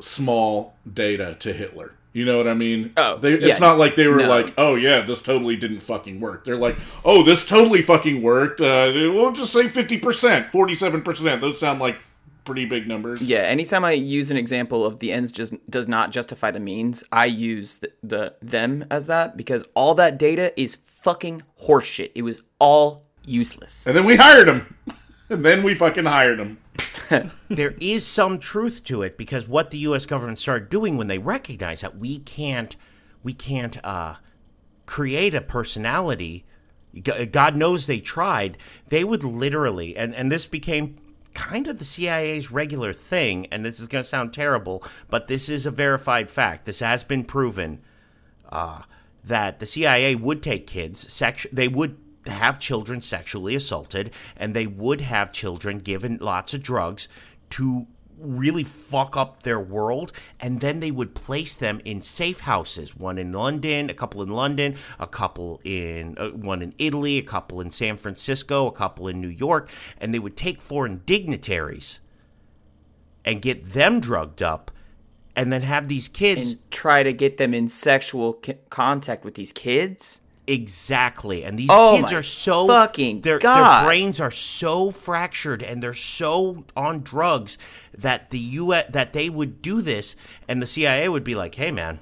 small 0.00 0.76
data 0.90 1.36
to 1.40 1.52
Hitler. 1.52 1.94
You 2.12 2.24
know 2.24 2.38
what 2.38 2.48
I 2.48 2.54
mean? 2.54 2.92
Oh, 2.96 3.18
they, 3.18 3.34
it's 3.34 3.60
yeah. 3.60 3.66
not 3.66 3.76
like 3.78 3.94
they 3.94 4.06
were 4.06 4.16
No. 4.16 4.28
like, 4.28 4.54
"Oh 4.56 4.74
yeah, 4.74 5.02
this 5.02 5.20
totally 5.20 5.54
didn't 5.54 5.80
fucking 5.80 6.18
work." 6.18 6.44
They're 6.46 6.56
like, 6.56 6.76
"Oh, 7.04 7.22
this 7.22 7.44
totally 7.44 7.82
fucking 7.82 8.22
worked." 8.22 8.58
Uh, 8.60 8.90
we'll 8.94 9.32
just 9.32 9.52
say 9.52 9.68
fifty 9.68 9.98
percent, 9.98 10.50
forty-seven 10.50 11.02
percent. 11.02 11.42
Those 11.42 11.58
sound 11.60 11.78
like 11.78 11.98
pretty 12.46 12.64
big 12.64 12.86
numbers. 12.88 13.20
yeah, 13.20 13.40
anytime 13.40 13.84
I 13.84 13.90
use 13.92 14.30
an 14.30 14.38
example 14.38 14.86
of 14.86 15.00
the 15.00 15.12
ends 15.12 15.30
just 15.30 15.52
does 15.68 15.88
not 15.88 16.10
justify 16.10 16.50
the 16.50 16.60
means, 16.60 17.04
I 17.12 17.26
use 17.26 17.78
the, 17.78 17.92
the 18.02 18.34
them 18.40 18.86
as 18.90 19.06
that 19.06 19.36
because 19.36 19.64
all 19.74 19.94
that 19.96 20.16
data 20.16 20.58
is 20.58 20.76
fucking 20.76 21.42
horseshit. 21.64 22.12
It 22.14 22.22
was 22.22 22.42
all 22.58 23.02
useless. 23.26 23.84
And 23.86 23.94
then 23.94 24.04
we 24.06 24.16
hired 24.16 24.48
him. 24.48 24.74
and 25.28 25.44
then 25.44 25.62
we 25.64 25.74
fucking 25.74 26.04
hired 26.06 26.38
him. 26.38 26.58
there 27.48 27.74
is 27.80 28.06
some 28.06 28.38
truth 28.38 28.84
to 28.84 29.02
it 29.02 29.16
because 29.16 29.48
what 29.48 29.70
the 29.70 29.78
U.S. 29.78 30.06
government 30.06 30.38
started 30.38 30.70
doing 30.70 30.96
when 30.96 31.08
they 31.08 31.18
recognized 31.18 31.82
that 31.82 31.98
we 31.98 32.18
can't, 32.20 32.76
we 33.22 33.32
can't 33.32 33.82
uh, 33.84 34.16
create 34.86 35.34
a 35.34 35.40
personality. 35.40 36.44
God 37.30 37.56
knows 37.56 37.86
they 37.86 38.00
tried. 38.00 38.56
They 38.88 39.04
would 39.04 39.22
literally, 39.22 39.96
and 39.96 40.14
and 40.14 40.32
this 40.32 40.46
became 40.46 40.96
kind 41.34 41.68
of 41.68 41.78
the 41.78 41.84
CIA's 41.84 42.50
regular 42.50 42.94
thing. 42.94 43.46
And 43.52 43.64
this 43.64 43.78
is 43.78 43.86
going 43.86 44.02
to 44.02 44.08
sound 44.08 44.32
terrible, 44.32 44.82
but 45.10 45.28
this 45.28 45.48
is 45.50 45.66
a 45.66 45.70
verified 45.70 46.30
fact. 46.30 46.64
This 46.64 46.80
has 46.80 47.04
been 47.04 47.24
proven 47.24 47.82
uh, 48.48 48.82
that 49.22 49.60
the 49.60 49.66
CIA 49.66 50.14
would 50.14 50.42
take 50.42 50.66
kids, 50.66 51.12
sex- 51.12 51.46
they 51.52 51.68
would 51.68 51.98
have 52.28 52.58
children 52.58 53.00
sexually 53.00 53.54
assaulted, 53.54 54.10
and 54.36 54.54
they 54.54 54.66
would 54.66 55.00
have 55.00 55.32
children 55.32 55.78
given 55.78 56.18
lots 56.20 56.54
of 56.54 56.62
drugs 56.62 57.08
to 57.50 57.86
really 58.18 58.64
fuck 58.64 59.16
up 59.16 59.42
their 59.42 59.60
world, 59.60 60.12
and 60.40 60.60
then 60.60 60.80
they 60.80 60.90
would 60.90 61.14
place 61.14 61.56
them 61.56 61.80
in 61.84 62.00
safe 62.00 62.40
houses. 62.40 62.96
One 62.96 63.18
in 63.18 63.32
London, 63.32 63.90
a 63.90 63.94
couple 63.94 64.22
in 64.22 64.30
London, 64.30 64.76
a 64.98 65.06
couple 65.06 65.60
in 65.64 66.16
uh, 66.18 66.30
one 66.30 66.62
in 66.62 66.74
Italy, 66.78 67.18
a 67.18 67.22
couple 67.22 67.60
in 67.60 67.70
San 67.70 67.96
Francisco, 67.96 68.66
a 68.66 68.72
couple 68.72 69.08
in 69.08 69.20
New 69.20 69.28
York, 69.28 69.68
and 70.00 70.14
they 70.14 70.18
would 70.18 70.36
take 70.36 70.60
foreign 70.60 71.02
dignitaries 71.04 72.00
and 73.24 73.42
get 73.42 73.72
them 73.72 74.00
drugged 74.00 74.42
up. 74.42 74.70
And 75.38 75.52
then 75.52 75.60
have 75.60 75.88
these 75.88 76.08
kids 76.08 76.52
And 76.52 76.70
try 76.70 77.02
to 77.02 77.12
get 77.12 77.36
them 77.36 77.52
in 77.52 77.68
sexual 77.68 78.40
c- 78.42 78.54
contact 78.70 79.22
with 79.22 79.34
these 79.34 79.52
kids. 79.52 80.22
Exactly. 80.46 81.44
And 81.44 81.58
these 81.58 81.68
Oh 81.70 81.98
kids 82.00 82.12
are 82.12 82.22
so 82.22 82.66
fucking 82.68 83.22
their, 83.22 83.38
God. 83.38 83.80
their 83.80 83.86
brains 83.88 84.20
are 84.20 84.30
so 84.30 84.90
fractured 84.90 85.62
and 85.62 85.82
they're 85.82 85.94
so 85.94 86.64
on 86.76 87.02
drugs 87.02 87.58
that 87.96 88.30
the 88.30 88.38
US 88.38 88.84
that 88.90 89.12
they 89.12 89.28
would 89.28 89.60
do 89.60 89.82
this 89.82 90.14
and 90.46 90.62
the 90.62 90.66
CIA 90.66 91.08
would 91.08 91.24
be 91.24 91.34
like, 91.34 91.56
"Hey 91.56 91.72
man, 91.72 91.98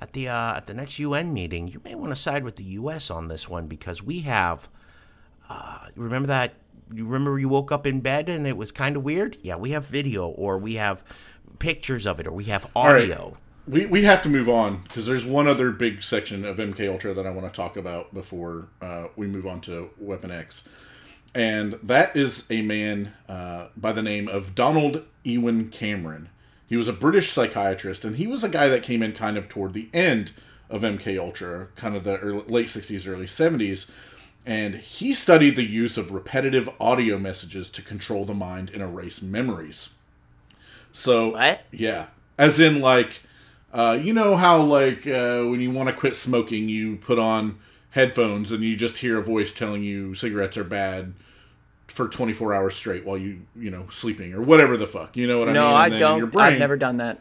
at 0.00 0.12
the 0.12 0.28
uh, 0.28 0.56
at 0.56 0.66
the 0.66 0.74
next 0.74 0.98
UN 0.98 1.34
meeting, 1.34 1.68
you 1.68 1.80
may 1.84 1.94
want 1.94 2.12
to 2.12 2.16
side 2.16 2.44
with 2.44 2.56
the 2.56 2.64
US 2.64 3.10
on 3.10 3.28
this 3.28 3.48
one 3.48 3.66
because 3.66 4.02
we 4.02 4.20
have 4.20 4.68
uh, 5.48 5.88
remember 5.96 6.28
that 6.28 6.54
you 6.92 7.04
remember 7.06 7.38
you 7.38 7.48
woke 7.48 7.72
up 7.72 7.86
in 7.86 8.00
bed 8.00 8.28
and 8.28 8.46
it 8.46 8.56
was 8.56 8.72
kind 8.72 8.96
of 8.96 9.02
weird? 9.02 9.36
Yeah, 9.42 9.56
we 9.56 9.70
have 9.70 9.86
video 9.86 10.28
or 10.28 10.58
we 10.58 10.74
have 10.74 11.02
pictures 11.58 12.06
of 12.06 12.20
it 12.20 12.26
or 12.26 12.32
we 12.32 12.44
have 12.44 12.70
audio. 12.76 13.36
We, 13.68 13.84
we 13.84 14.04
have 14.04 14.22
to 14.22 14.30
move 14.30 14.48
on 14.48 14.80
because 14.84 15.04
there's 15.04 15.26
one 15.26 15.46
other 15.46 15.70
big 15.70 16.02
section 16.02 16.46
of 16.46 16.56
MK 16.56 16.90
Ultra 16.90 17.12
that 17.12 17.26
I 17.26 17.30
want 17.30 17.46
to 17.52 17.54
talk 17.54 17.76
about 17.76 18.14
before 18.14 18.68
uh, 18.80 19.08
we 19.14 19.26
move 19.26 19.46
on 19.46 19.60
to 19.62 19.90
Weapon 19.98 20.30
X, 20.30 20.66
and 21.34 21.74
that 21.82 22.16
is 22.16 22.46
a 22.50 22.62
man 22.62 23.12
uh, 23.28 23.66
by 23.76 23.92
the 23.92 24.00
name 24.00 24.26
of 24.26 24.54
Donald 24.54 25.04
Ewen 25.22 25.68
Cameron. 25.68 26.30
He 26.66 26.76
was 26.78 26.88
a 26.88 26.94
British 26.94 27.30
psychiatrist, 27.30 28.06
and 28.06 28.16
he 28.16 28.26
was 28.26 28.42
a 28.42 28.48
guy 28.48 28.68
that 28.68 28.82
came 28.82 29.02
in 29.02 29.12
kind 29.12 29.36
of 29.36 29.50
toward 29.50 29.74
the 29.74 29.90
end 29.92 30.32
of 30.70 30.80
MK 30.80 31.18
Ultra, 31.18 31.68
kind 31.76 31.94
of 31.94 32.04
the 32.04 32.16
early, 32.20 32.44
late 32.46 32.68
'60s, 32.68 33.06
early 33.06 33.26
'70s, 33.26 33.90
and 34.46 34.76
he 34.76 35.12
studied 35.12 35.56
the 35.56 35.68
use 35.68 35.98
of 35.98 36.10
repetitive 36.10 36.70
audio 36.80 37.18
messages 37.18 37.68
to 37.68 37.82
control 37.82 38.24
the 38.24 38.32
mind 38.32 38.70
and 38.70 38.82
erase 38.82 39.20
memories. 39.20 39.90
So 40.90 41.32
What? 41.32 41.64
yeah, 41.70 42.06
as 42.38 42.58
in 42.58 42.80
like, 42.80 43.22
uh, 43.72 43.98
you 44.02 44.12
know 44.12 44.36
how 44.36 44.60
like 44.60 45.06
uh, 45.06 45.42
when 45.44 45.60
you 45.60 45.70
want 45.70 45.88
to 45.88 45.94
quit 45.94 46.16
smoking, 46.16 46.68
you 46.68 46.96
put 46.96 47.18
on 47.18 47.58
headphones 47.90 48.52
and 48.52 48.62
you 48.62 48.76
just 48.76 48.98
hear 48.98 49.18
a 49.18 49.22
voice 49.22 49.52
telling 49.52 49.82
you 49.82 50.14
cigarettes 50.14 50.56
are 50.56 50.64
bad 50.64 51.14
for 51.86 52.06
24 52.06 52.54
hours 52.54 52.76
straight 52.76 53.04
while 53.04 53.16
you 53.16 53.40
you 53.56 53.70
know 53.70 53.86
sleeping 53.90 54.32
or 54.32 54.42
whatever 54.42 54.76
the 54.76 54.86
fuck. 54.86 55.16
You 55.16 55.26
know 55.26 55.38
what 55.38 55.48
no, 55.48 55.50
I 55.50 55.52
mean? 55.52 55.54
No 55.54 55.66
i 55.66 55.84
And 55.84 55.92
then 55.92 56.02
in 56.12 56.18
your 56.18 56.26
don't. 56.26 56.32
brain- 56.32 56.52
I've 56.54 56.58
never 56.58 56.76
done 56.76 56.96
that. 56.98 57.20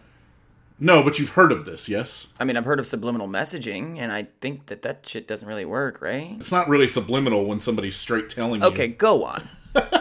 No, 0.80 1.02
but 1.02 1.18
you've 1.18 1.30
heard 1.30 1.52
of 1.52 1.66
this, 1.66 1.90
yes? 1.90 2.28
I 2.40 2.46
mean, 2.46 2.56
I've 2.56 2.66
heard 2.66 2.80
of 2.80 2.86
subliminal 2.86 3.28
messaging, 3.28 3.98
and 3.98 4.12
I 4.12 4.28
think 4.42 4.68
that 4.68 4.84
that 4.84 5.08
shit 5.08 5.28
doesn't 5.28 5.48
really 5.48 5.66
work, 5.66 6.04
right? 6.04 6.36
It's 6.38 6.52
not 6.52 6.70
really 6.70 6.88
subliminal 6.88 7.46
when 7.46 7.62
somebody's 7.62 7.96
straight 7.96 8.30
telling 8.30 8.62
you. 8.62 8.68
Okay, 8.68 8.88
go 8.88 9.24
on. 9.24 9.42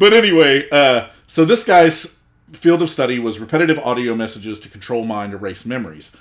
But 0.00 0.14
anyway, 0.14 0.66
uh, 0.70 1.08
so 1.26 1.44
this 1.44 1.62
guy's 1.62 2.19
field 2.52 2.82
of 2.82 2.90
study 2.90 3.18
was 3.18 3.38
repetitive 3.38 3.78
audio 3.80 4.14
messages 4.14 4.58
to 4.60 4.68
control 4.68 5.04
mind, 5.04 5.32
erase 5.32 5.64
memories. 5.64 6.14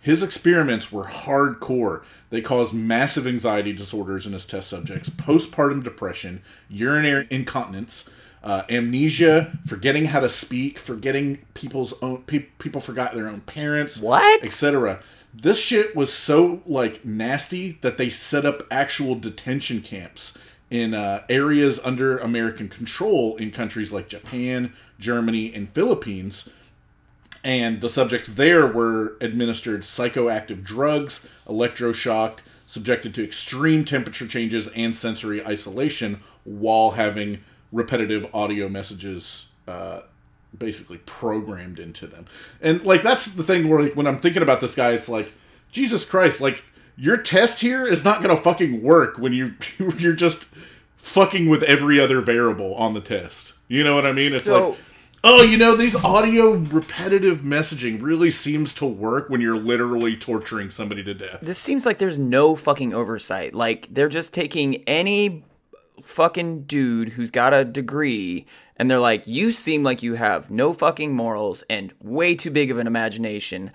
His 0.00 0.22
experiments 0.22 0.90
were 0.90 1.04
hardcore. 1.04 2.02
They 2.30 2.40
caused 2.40 2.72
massive 2.74 3.26
anxiety 3.26 3.72
disorders 3.72 4.26
in 4.26 4.32
his 4.32 4.46
test 4.46 4.68
subjects, 4.68 5.10
postpartum 5.10 5.82
depression, 5.82 6.42
urinary 6.68 7.26
incontinence, 7.30 8.08
uh, 8.42 8.62
amnesia, 8.70 9.58
forgetting 9.66 10.06
how 10.06 10.20
to 10.20 10.28
speak, 10.30 10.78
forgetting 10.78 11.44
people's 11.52 11.92
own 12.02 12.22
pe- 12.22 12.46
people 12.58 12.80
forgot 12.80 13.12
their 13.12 13.28
own 13.28 13.42
parents, 13.42 14.00
What? 14.00 14.42
etc. 14.42 15.00
This 15.34 15.60
shit 15.60 15.94
was 15.94 16.12
so 16.12 16.62
like 16.66 17.04
nasty 17.04 17.72
that 17.82 17.98
they 17.98 18.08
set 18.10 18.46
up 18.46 18.62
actual 18.70 19.14
detention 19.14 19.82
camps 19.82 20.36
in 20.70 20.94
uh, 20.94 21.24
areas 21.28 21.80
under 21.84 22.16
American 22.18 22.68
control 22.68 23.36
in 23.36 23.50
countries 23.50 23.92
like 23.92 24.08
Japan, 24.08 24.72
Germany, 24.98 25.52
and 25.52 25.68
Philippines 25.70 26.48
and 27.42 27.80
the 27.80 27.88
subjects 27.88 28.28
there 28.28 28.66
were 28.66 29.16
administered 29.20 29.82
psychoactive 29.82 30.62
drugs, 30.62 31.28
electroshocked, 31.46 32.38
subjected 32.66 33.14
to 33.14 33.24
extreme 33.24 33.84
temperature 33.84 34.26
changes 34.26 34.68
and 34.68 34.94
sensory 34.94 35.44
isolation 35.44 36.20
while 36.44 36.92
having 36.92 37.40
repetitive 37.72 38.26
audio 38.34 38.68
messages 38.68 39.46
uh, 39.66 40.02
basically 40.56 40.98
programmed 40.98 41.78
into 41.78 42.06
them. 42.06 42.26
And 42.60 42.84
like 42.84 43.02
that's 43.02 43.26
the 43.34 43.42
thing 43.42 43.68
where 43.68 43.82
like 43.82 43.96
when 43.96 44.06
I'm 44.06 44.20
thinking 44.20 44.42
about 44.42 44.60
this 44.60 44.74
guy, 44.74 44.90
it's 44.90 45.08
like 45.08 45.32
Jesus 45.72 46.04
Christ, 46.04 46.40
like 46.40 46.62
your 46.96 47.16
test 47.16 47.60
here 47.60 47.86
is 47.86 48.04
not 48.04 48.22
gonna 48.22 48.36
fucking 48.36 48.82
work 48.82 49.18
when 49.18 49.32
you 49.32 49.54
you're 49.98 50.12
just 50.14 50.44
fucking 50.96 51.48
with 51.48 51.62
every 51.64 51.98
other 52.00 52.20
variable 52.20 52.74
on 52.74 52.94
the 52.94 53.00
test. 53.00 53.54
You 53.68 53.82
know 53.84 53.94
what 53.94 54.06
I 54.06 54.12
mean? 54.12 54.32
It's 54.32 54.44
So- 54.44 54.70
like 54.70 54.78
Oh, 55.22 55.42
you 55.42 55.58
know, 55.58 55.76
these 55.76 55.94
audio 56.02 56.52
repetitive 56.52 57.40
messaging 57.40 58.00
really 58.00 58.30
seems 58.30 58.72
to 58.72 58.86
work 58.86 59.28
when 59.28 59.42
you're 59.42 59.58
literally 59.58 60.16
torturing 60.16 60.70
somebody 60.70 61.04
to 61.04 61.12
death. 61.12 61.40
This 61.42 61.58
seems 61.58 61.84
like 61.84 61.98
there's 61.98 62.16
no 62.16 62.56
fucking 62.56 62.94
oversight. 62.94 63.54
Like 63.54 63.86
they're 63.90 64.08
just 64.08 64.32
taking 64.32 64.76
any 64.88 65.44
fucking 66.02 66.62
dude 66.62 67.10
who's 67.10 67.30
got 67.30 67.52
a 67.52 67.66
degree 67.66 68.46
and 68.76 68.90
they're 68.90 68.98
like, 68.98 69.26
"You 69.26 69.52
seem 69.52 69.82
like 69.82 70.02
you 70.02 70.14
have 70.14 70.50
no 70.50 70.72
fucking 70.72 71.14
morals 71.14 71.64
and 71.68 71.92
way 72.02 72.34
too 72.34 72.50
big 72.50 72.70
of 72.70 72.78
an 72.78 72.86
imagination." 72.86 73.72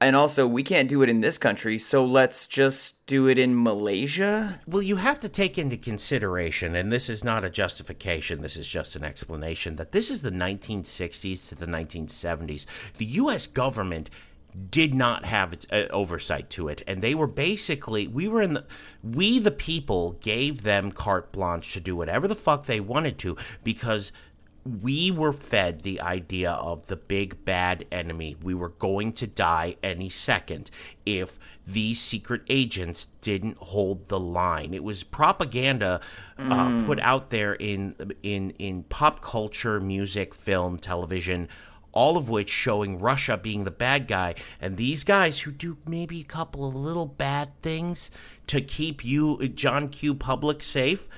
And 0.00 0.14
also, 0.14 0.46
we 0.46 0.62
can't 0.62 0.88
do 0.88 1.02
it 1.02 1.08
in 1.08 1.22
this 1.22 1.38
country, 1.38 1.76
so 1.76 2.04
let's 2.04 2.46
just 2.46 3.04
do 3.06 3.26
it 3.26 3.36
in 3.36 3.60
Malaysia. 3.60 4.60
Well, 4.64 4.82
you 4.82 4.96
have 4.96 5.18
to 5.20 5.28
take 5.28 5.58
into 5.58 5.76
consideration, 5.76 6.76
and 6.76 6.92
this 6.92 7.08
is 7.08 7.24
not 7.24 7.44
a 7.44 7.50
justification, 7.50 8.40
this 8.40 8.56
is 8.56 8.68
just 8.68 8.94
an 8.94 9.02
explanation, 9.02 9.74
that 9.74 9.90
this 9.90 10.08
is 10.08 10.22
the 10.22 10.30
1960s 10.30 11.48
to 11.48 11.56
the 11.56 11.66
1970s. 11.66 12.64
The 12.96 13.06
U.S. 13.06 13.48
government 13.48 14.08
did 14.70 14.94
not 14.94 15.24
have 15.24 15.52
its 15.52 15.66
uh, 15.70 15.86
oversight 15.90 16.50
to 16.50 16.68
it 16.68 16.82
and 16.86 17.02
they 17.02 17.14
were 17.14 17.26
basically 17.26 18.08
we 18.08 18.26
were 18.26 18.42
in 18.42 18.54
the 18.54 18.64
we 19.04 19.38
the 19.38 19.50
people 19.50 20.12
gave 20.20 20.62
them 20.62 20.90
carte 20.90 21.30
blanche 21.30 21.72
to 21.74 21.80
do 21.80 21.94
whatever 21.94 22.26
the 22.26 22.34
fuck 22.34 22.64
they 22.64 22.80
wanted 22.80 23.18
to 23.18 23.36
because 23.62 24.10
we 24.64 25.10
were 25.10 25.32
fed 25.32 25.82
the 25.82 26.00
idea 26.00 26.50
of 26.50 26.86
the 26.86 26.96
big 26.96 27.44
bad 27.44 27.86
enemy. 27.90 28.36
We 28.42 28.54
were 28.54 28.70
going 28.70 29.12
to 29.14 29.26
die 29.26 29.76
any 29.82 30.08
second 30.08 30.70
if 31.06 31.38
these 31.66 32.00
secret 32.00 32.42
agents 32.48 33.06
didn't 33.20 33.56
hold 33.58 34.08
the 34.08 34.20
line. 34.20 34.74
It 34.74 34.84
was 34.84 35.02
propaganda 35.04 36.00
uh, 36.38 36.82
put 36.86 37.00
out 37.00 37.30
there 37.30 37.54
in 37.54 38.14
in 38.22 38.50
in 38.52 38.84
pop 38.84 39.20
culture, 39.20 39.80
music, 39.80 40.34
film, 40.34 40.78
television, 40.78 41.48
all 41.92 42.16
of 42.16 42.28
which 42.28 42.50
showing 42.50 42.98
Russia 42.98 43.36
being 43.36 43.64
the 43.64 43.70
bad 43.70 44.06
guy. 44.06 44.34
And 44.60 44.76
these 44.76 45.04
guys 45.04 45.40
who 45.40 45.50
do 45.50 45.78
maybe 45.86 46.20
a 46.20 46.24
couple 46.24 46.66
of 46.66 46.74
little 46.74 47.06
bad 47.06 47.50
things 47.62 48.10
to 48.48 48.60
keep 48.60 49.04
you, 49.04 49.48
John 49.48 49.88
Q. 49.88 50.14
Public 50.14 50.62
safe. 50.62 51.08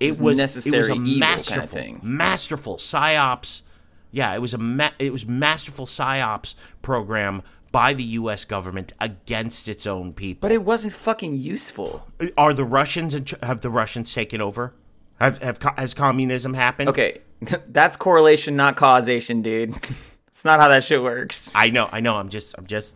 It 0.00 0.18
was 0.20 0.36
necessary 0.36 0.76
it 0.76 0.78
was 0.80 0.88
a 0.88 0.92
evil 0.92 1.04
kinda 1.06 1.18
masterful, 1.18 1.66
thing. 1.78 2.00
masterful 2.02 2.76
psyops. 2.76 3.62
Yeah, 4.10 4.34
it 4.34 4.40
was 4.40 4.54
a 4.54 4.58
ma- 4.58 4.90
it 4.98 5.12
was 5.12 5.26
masterful 5.26 5.86
psyops 5.86 6.54
program 6.82 7.42
by 7.72 7.92
the 7.92 8.04
U.S. 8.04 8.44
government 8.44 8.92
against 9.00 9.68
its 9.68 9.86
own 9.86 10.12
people. 10.12 10.46
But 10.48 10.52
it 10.52 10.62
wasn't 10.64 10.92
fucking 10.92 11.34
useful. 11.36 12.06
Are 12.38 12.54
the 12.54 12.64
Russians 12.64 13.14
in 13.14 13.24
ch- 13.24 13.34
have 13.42 13.60
the 13.60 13.70
Russians 13.70 14.12
taken 14.14 14.40
over? 14.40 14.74
Have 15.20 15.38
have 15.42 15.60
co- 15.60 15.74
has 15.76 15.92
communism 15.94 16.54
happened? 16.54 16.88
Okay, 16.90 17.20
that's 17.68 17.96
correlation, 17.96 18.56
not 18.56 18.76
causation, 18.76 19.42
dude. 19.42 19.74
It's 20.28 20.44
not 20.44 20.60
how 20.60 20.68
that 20.68 20.84
shit 20.84 21.02
works. 21.02 21.50
I 21.54 21.70
know, 21.70 21.88
I 21.90 22.00
know. 22.00 22.16
I'm 22.16 22.28
just, 22.28 22.54
I'm 22.58 22.66
just, 22.66 22.94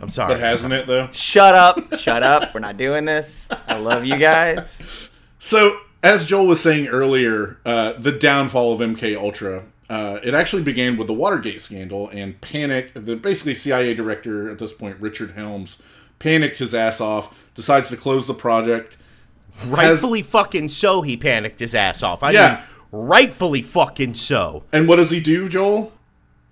I'm 0.00 0.08
sorry. 0.08 0.34
But 0.34 0.38
hasn't 0.40 0.72
it 0.72 0.86
though? 0.86 1.08
Shut 1.10 1.56
up. 1.56 1.98
Shut 1.98 2.22
up. 2.22 2.54
We're 2.54 2.60
not 2.60 2.76
doing 2.76 3.04
this. 3.04 3.48
I 3.66 3.76
love 3.78 4.04
you 4.04 4.16
guys. 4.18 5.10
So, 5.40 5.80
as 6.06 6.24
Joel 6.24 6.46
was 6.46 6.60
saying 6.62 6.86
earlier, 6.86 7.58
uh, 7.64 7.94
the 7.94 8.12
downfall 8.12 8.72
of 8.72 8.80
MK 8.80 9.16
Ultra. 9.16 9.64
Uh, 9.90 10.18
it 10.24 10.34
actually 10.34 10.62
began 10.62 10.96
with 10.96 11.06
the 11.08 11.12
Watergate 11.14 11.60
scandal 11.60 12.08
and 12.08 12.40
panic. 12.40 12.92
The 12.94 13.16
basically 13.16 13.54
CIA 13.54 13.94
director 13.94 14.50
at 14.50 14.58
this 14.58 14.72
point, 14.72 14.96
Richard 15.00 15.32
Helms, 15.32 15.78
panicked 16.18 16.58
his 16.58 16.74
ass 16.74 17.00
off, 17.00 17.36
decides 17.54 17.88
to 17.90 17.96
close 17.96 18.26
the 18.26 18.34
project. 18.34 18.96
has- 19.58 19.68
rightfully 19.68 20.22
fucking 20.22 20.68
so. 20.68 21.02
He 21.02 21.16
panicked 21.16 21.60
his 21.60 21.74
ass 21.74 22.02
off. 22.02 22.22
I 22.22 22.30
Yeah. 22.32 22.48
mean, 22.92 23.06
rightfully 23.08 23.62
fucking 23.62 24.14
so. 24.14 24.64
And 24.72 24.86
what 24.86 24.96
does 24.96 25.10
he 25.10 25.18
do, 25.20 25.48
Joel? 25.48 25.92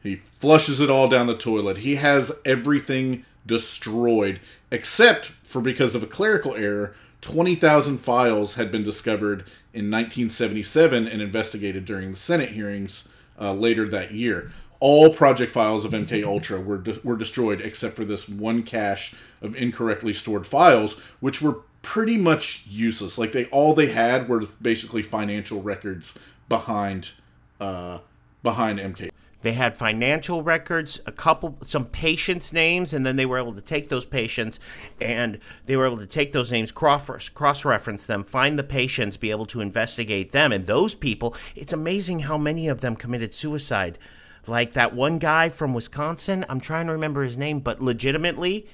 He 0.03 0.21
flushes 0.39 0.81
it 0.81 0.89
all 0.91 1.09
down 1.09 1.27
the 1.27 1.37
toilet. 1.37 1.79
He 1.79 1.97
has 1.97 2.33
everything 2.45 3.25
destroyed, 3.47 4.41
except 4.71 5.33
for 5.43 5.61
because 5.61 5.95
of 5.95 6.03
a 6.03 6.07
clerical 6.07 6.55
error, 6.55 6.95
20,000 7.25 7.99
files 7.99 8.55
had 8.55 8.71
been 8.71 8.83
discovered 8.83 9.41
in 9.73 9.91
1977 9.91 11.09
and 11.09 11.23
investigated 11.23 11.87
during 11.87 12.11
the 12.11 12.19
Senate 12.19 12.51
hearings 12.51 13.09
uh, 13.41 13.55
later 13.55 13.89
that 13.89 14.13
year. 14.13 14.53
All 14.79 15.09
project 15.09 15.51
files 15.51 15.87
of 15.87 15.93
MK 15.93 16.23
Ultra 16.23 16.61
were 16.61 16.77
de- 16.77 17.01
were 17.03 17.17
destroyed 17.17 17.63
except 17.63 17.97
for 17.97 18.05
this 18.05 18.29
one 18.29 18.63
cache 18.63 19.15
of 19.41 19.57
incorrectly 19.57 20.13
stored 20.13 20.47
files, 20.47 21.01
which 21.21 21.41
were 21.41 21.61
pretty 21.81 22.19
much 22.19 22.67
useless. 22.67 23.17
Like 23.17 23.33
they 23.33 23.47
all 23.47 23.73
they 23.73 23.87
had 23.87 24.29
were 24.29 24.43
basically 24.61 25.03
financial 25.03 25.63
records 25.63 26.19
behind 26.51 27.13
uh, 27.59 28.01
behind 28.43 28.79
MK. 28.79 29.09
They 29.45 29.53
had 29.53 29.77
financial 29.77 30.43
records, 30.43 31.01
a 31.05 31.13
couple, 31.13 31.59
some 31.61 31.85
patients' 31.85 32.51
names, 32.51 32.95
and 32.95 33.05
then 33.05 33.17
they 33.17 33.27
were 33.27 33.37
able 33.37 33.53
to 33.53 33.61
take 33.61 33.91
those 33.91 34.07
patients 34.07 34.59
and 35.03 35.39
they 35.67 35.77
were 35.77 35.85
able 35.85 35.99
to 35.99 36.07
take 36.07 36.33
those 36.33 36.51
names, 36.51 36.73
cross 36.73 37.65
reference 37.67 38.07
them, 38.07 38.25
find 38.25 38.59
the 38.59 38.65
patients, 38.65 39.19
be 39.19 39.31
able 39.31 39.45
to 39.45 39.61
investigate 39.61 40.33
them. 40.33 40.51
And 40.51 40.67
those 40.67 40.95
people, 40.95 41.37
it's 41.55 41.75
amazing 41.75 42.21
how 42.21 42.39
many 42.39 42.69
of 42.69 42.81
them 42.81 42.97
committed 42.97 43.35
suicide. 43.35 43.99
Like 44.47 44.73
that 44.73 44.95
one 44.95 45.19
guy 45.19 45.51
from 45.51 45.75
Wisconsin, 45.75 46.47
I'm 46.49 46.61
trying 46.61 46.87
to 46.87 46.93
remember 46.93 47.23
his 47.23 47.37
name, 47.37 47.61
but 47.61 47.83
legitimately, 47.83 48.67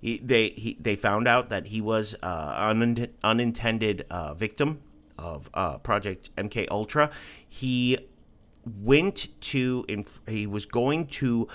he, 0.00 0.16
they 0.16 0.48
he, 0.50 0.78
they 0.80 0.96
found 0.96 1.28
out 1.28 1.50
that 1.50 1.66
he 1.66 1.82
was 1.82 2.14
uh, 2.22 2.54
un, 2.56 3.08
unintended 3.22 4.06
uh, 4.08 4.32
victim 4.32 4.80
of 5.18 5.50
uh, 5.52 5.76
Project 5.78 6.34
MK 6.36 6.66
Ultra. 6.70 7.10
He 7.46 8.07
went 8.80 9.28
to 9.42 9.84
he 10.28 10.46
was 10.46 10.66
going 10.66 11.06
to 11.06 11.48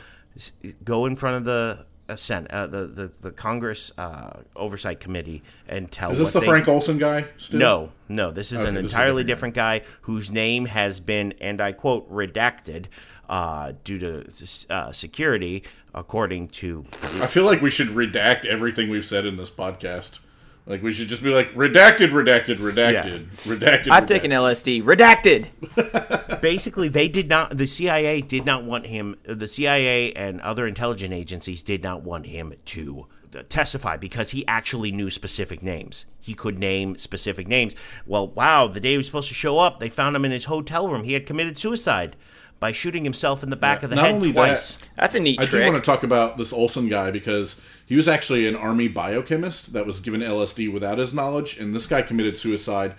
go 0.84 1.05
in 1.05 1.16
front 1.16 1.38
of 1.38 1.45
the 1.45 1.86
uh, 2.09 2.16
Sen- 2.18 2.47
uh, 2.49 2.68
the, 2.68 2.86
the 2.88 3.11
the 3.22 3.32
Congress 3.32 3.91
uh, 3.97 4.41
Oversight 4.57 4.99
Committee 4.99 5.41
and 5.70 5.89
tell 5.89 6.11
Is 6.11 6.18
this 6.18 6.32
the 6.32 6.41
they- 6.41 6.45
Frank 6.47 6.68
Olson 6.68 6.97
guy? 6.97 7.26
Still? 7.38 7.59
no, 7.59 7.91
no. 8.09 8.32
This 8.32 8.51
is 8.51 8.61
an 8.64 8.76
this 8.76 8.84
entirely 8.86 9.24
different 9.24 9.53
different 9.53 9.84
guy 9.86 9.88
whose 10.01 10.30
name 10.30 10.66
has 10.66 10.99
been, 10.99 11.34
and 11.39 11.61
I 11.61 11.72
quote, 11.72 12.11
redacted 12.11 12.86
uh, 13.30 13.72
due 13.86 13.99
to 13.99 14.26
uh, 14.70 14.91
security, 14.91 15.64
according 15.95 16.49
to. 16.49 16.86
I 17.22 17.28
feel 17.28 17.45
like 17.45 17.61
we 17.61 17.70
should 17.70 17.88
redact 17.88 18.43
everything 18.45 18.89
we've 18.89 19.05
said 19.05 19.26
in 19.26 19.38
this 19.38 19.49
podcast. 19.49 20.20
Like 20.66 20.82
we 20.82 20.93
should 20.93 21.09
just 21.09 21.22
be 21.22 21.34
like 21.34 21.53
redacted, 21.53 22.11
redacted, 22.11 22.57
redacted, 22.57 23.26
redacted. 23.43 23.89
I've 23.91 24.05
redacted. 24.05 24.07
taken 24.07 24.32
LSD. 24.32 24.84
Redacted. 24.84 26.41
Basically, 26.41 26.88
they 26.88 27.09
did 27.09 27.28
not. 27.28 27.57
The 27.57 27.68
CIA 27.68 28.22
did 28.22 28.45
not 28.45 28.64
want 28.64 28.88
him. 28.88 29.18
The 29.24 29.47
CIA 29.47 30.14
and 30.14 30.39
other 30.39 30.66
intelligence 30.66 31.14
agencies 31.14 31.61
did 31.61 31.84
not 31.84 32.03
want 32.03 32.28
him 32.28 32.53
to 32.66 33.07
testify 33.49 33.97
because 33.97 34.30
he 34.30 34.45
actually 34.47 34.91
knew 34.91 35.09
specific 35.09 35.61
names. 35.61 36.05
He 36.22 36.34
could 36.34 36.57
name 36.59 36.97
specific 36.97 37.47
names. 37.47 37.76
Well, 38.05 38.28
wow, 38.28 38.68
the 38.68 38.80
day 38.80 38.91
he 38.91 38.97
was 38.97 39.07
supposed 39.07 39.30
to 39.30 39.34
show 39.34 39.59
up, 39.59 39.80
they 39.80 39.89
found 39.89 40.16
him 40.16 40.24
in 40.24 40.32
his 40.32 40.45
hotel 40.45 40.88
room. 40.88 41.03
He 41.03 41.14
had 41.14 41.26
committed 41.26 41.57
suicide 41.57 42.16
by 42.64 42.72
shooting 42.72 43.03
himself 43.03 43.43
in 43.43 43.49
the 43.49 43.57
back 43.57 43.84
of 43.84 43.89
the 43.89 43.97
Not 43.97 44.05
head 44.05 44.16
only 44.16 44.32
twice. 44.32 44.76
that, 44.76 44.88
That's 44.95 45.16
a 45.16 45.20
neat 45.20 45.38
I 45.38 45.45
do 45.45 45.61
want 45.64 45.76
to 45.76 45.82
talk 45.82 46.01
about 46.01 46.38
this 46.38 46.53
Olson 46.53 46.88
guy 46.88 47.11
because 47.11 47.59
he 47.86 47.97
was 47.97 48.07
actually 48.07 48.47
an 48.47 48.55
army 48.55 48.88
biochemist 48.88 49.74
that 49.74 49.86
was 49.86 49.99
given 49.99 50.22
LSD 50.22 50.72
without 50.72 50.97
his 50.97 51.14
knowledge, 51.14 51.59
and 51.59 51.76
this 51.76 51.86
guy 51.88 52.01
committed 52.01 52.38
suicide 52.38 52.95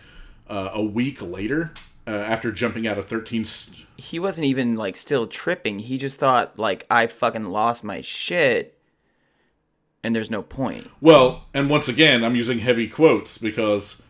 uh, 0.51 0.69
a 0.75 0.85
week 0.85 1.23
later 1.23 1.73
uh, 2.07 2.11
after 2.11 2.53
jumping 2.53 2.87
out 2.87 2.99
of 2.99 3.07
13. 3.07 3.47
St- 3.47 3.87
he 3.97 4.19
wasn't 4.19 4.45
even 4.45 4.77
like 4.77 4.97
still 4.97 5.27
tripping. 5.27 5.79
He 5.79 5.97
just 5.97 6.19
thought 6.19 6.59
like 6.59 6.85
I 6.91 7.07
fucking 7.07 7.47
lost 7.47 7.83
my 7.83 8.03
shit, 8.03 8.79
and 10.03 10.15
there's 10.15 10.31
no 10.31 10.43
point. 10.43 10.91
well, 11.01 11.47
and 11.55 11.71
once 11.71 11.89
again, 11.89 12.23
I'm 12.23 12.37
using 12.37 12.59
heavy 12.59 12.87
quotes 12.87 13.39
because 13.39 14.03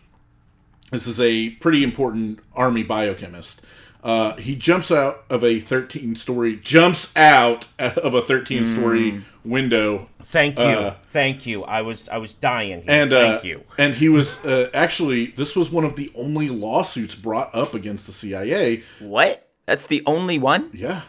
this 0.91 1.07
is 1.07 1.21
a 1.21 1.51
pretty 1.51 1.85
important 1.85 2.41
army 2.57 2.83
biochemist. 2.83 3.65
Uh, 4.05 4.37
he 4.37 4.55
jumps 4.55 4.91
out 4.91 5.25
of 5.31 5.43
a 5.43 5.59
13 5.59 6.15
story, 6.15 6.57
jumps 6.57 7.11
out 7.17 7.69
of 7.79 8.15
a 8.15 8.21
13 8.21 8.67
story 8.67 9.25
window 9.45 10.09
Thank 10.35 10.59
you, 10.59 10.65
Uh, 10.65 10.97
thank 11.13 11.47
you. 11.47 11.63
I 11.65 11.83
was 11.83 12.09
I 12.09 12.19
was 12.19 12.35
dying. 12.35 12.83
Here. 12.83 12.91
and 12.91 13.13
uh, 13.13 13.33
thank 13.33 13.45
you. 13.45 13.65
And 13.79 13.95
he 13.95 14.09
was 14.09 14.45
uh, 14.45 14.69
actually 14.75 15.27
this 15.27 15.55
was 15.55 15.71
one 15.71 15.85
of 15.85 15.97
the 15.97 16.11
only 16.15 16.49
lawsuits 16.49 17.15
brought 17.15 17.55
up 17.55 17.73
against 17.73 18.07
the 18.07 18.13
CIA. 18.13 18.83
What? 18.99 19.49
That's 19.67 19.87
the 19.87 20.03
only 20.07 20.39
one? 20.39 20.71
Yeah, 20.73 21.03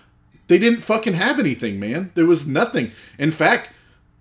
they 0.47 0.59
didn't 0.59 0.81
fucking 0.81 1.13
have 1.15 1.39
anything, 1.39 1.79
man. 1.79 2.11
There 2.13 2.25
was 2.25 2.47
nothing. 2.47 2.91
In 3.17 3.31
fact, 3.31 3.71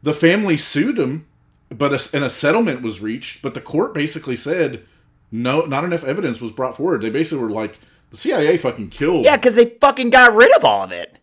the 0.02 0.14
family 0.14 0.56
sued 0.56 0.98
him, 0.98 1.26
but 1.68 1.92
a, 1.92 2.16
and 2.16 2.24
a 2.24 2.30
settlement 2.30 2.80
was 2.82 3.00
reached. 3.00 3.42
But 3.42 3.54
the 3.54 3.60
court 3.60 3.94
basically 3.94 4.36
said 4.36 4.84
no, 5.30 5.62
not 5.62 5.84
enough 5.84 6.04
evidence 6.04 6.40
was 6.40 6.52
brought 6.52 6.76
forward. 6.76 7.02
They 7.02 7.10
basically 7.10 7.44
were 7.44 7.50
like, 7.50 7.78
the 8.10 8.16
CIA 8.16 8.56
fucking 8.58 8.90
killed. 8.90 9.24
Yeah, 9.24 9.36
because 9.36 9.54
they 9.54 9.66
fucking 9.80 10.10
got 10.10 10.34
rid 10.34 10.54
of 10.56 10.64
all 10.64 10.82
of 10.82 10.92
it. 10.92 11.16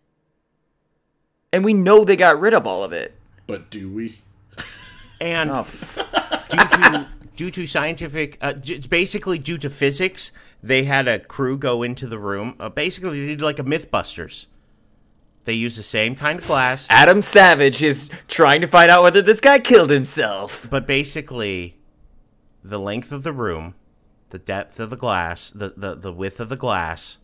And 1.54 1.64
we 1.66 1.74
know 1.74 2.04
they 2.04 2.16
got 2.16 2.40
rid 2.40 2.54
of 2.54 2.66
all 2.66 2.84
of 2.84 2.94
it. 2.94 3.16
but 3.48 3.70
do 3.70 3.90
we? 3.92 4.20
And 5.20 5.50
Oh, 5.52 5.60
f- 5.60 6.48
due 6.50 6.58
to 6.58 7.08
due 7.36 7.52
to 7.52 7.68
scientific, 7.68 8.38
uh, 8.42 8.54
j- 8.54 8.76
it's 8.76 8.88
basically 8.88 9.38
due 9.38 9.58
to 9.60 9.70
physics, 9.70 10.32
they 10.64 10.84
had 10.86 11.08
a 11.08 11.20
crew 11.20 11.58
go 11.58 11.84
into 11.84 12.08
the 12.08 12.18
room. 12.20 12.56
Uh, 12.60 12.70
basically, 12.70 13.22
they 13.22 13.28
did 13.28 13.42
like 13.42 13.60
a 13.60 13.64
MythBusters. 13.64 14.48
They 15.44 15.54
use 15.54 15.76
the 15.76 15.84
same 15.84 16.16
kind 16.16 16.40
of 16.40 16.46
glass, 16.48 16.86
Adam 16.90 17.22
Savage 17.24 17.82
is 17.82 18.10
trying 18.28 18.62
to 18.62 18.68
find 18.68 18.92
out 18.92 19.02
whether 19.04 19.22
this 19.24 19.42
guy 19.42 19.58
killed 19.60 19.90
himself. 19.90 20.68
but 20.70 20.86
basically, 20.88 21.78
the 22.64 22.80
length 22.80 23.12
of 23.12 23.24
the 23.24 23.34
room, 23.34 23.74
the 24.32 24.40
depth 24.40 24.80
of 24.80 24.90
the 24.90 24.98
glass, 24.98 25.50
the, 25.52 25.74
the, 25.78 25.96
the 25.96 26.12
width 26.12 26.40
of 26.40 26.50
the 26.50 26.58
glass, 26.58 27.20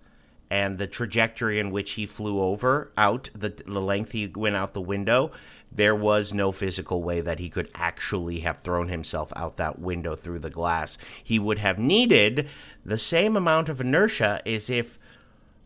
and 0.49 0.78
the 0.78 0.88
trajectory 0.88 1.60
in 1.60 1.72
which 1.72 1.91
he 1.91 2.05
flew 2.05 2.39
over 2.39 2.91
out, 2.97 3.30
the, 3.36 3.49
the 3.49 3.82
length 3.82 4.12
he 4.12 4.28
went 4.28 4.55
out 4.55 4.74
the 4.74 4.82
window, 4.82 5.32
there 5.72 5.95
was 5.95 6.34
no 6.34 6.51
physical 6.51 7.03
way 7.03 7.20
that 7.20 7.39
he 7.39 7.49
could 7.49 7.70
actually 7.76 8.39
have 8.39 8.60
thrown 8.60 8.88
himself 8.88 9.34
out 9.36 9.58
that 9.58 9.80
window 9.80 10.16
through 10.16 10.39
the 10.39 10.49
glass. 10.49 10.97
He 11.22 11.39
would 11.39 11.60
have 11.60 11.78
needed 11.78 12.47
the 12.86 12.97
same 12.97 13.36
amount 13.36 13.68
of 13.68 13.82
inertia 13.82 14.41
as 14.45 14.70
if 14.70 14.97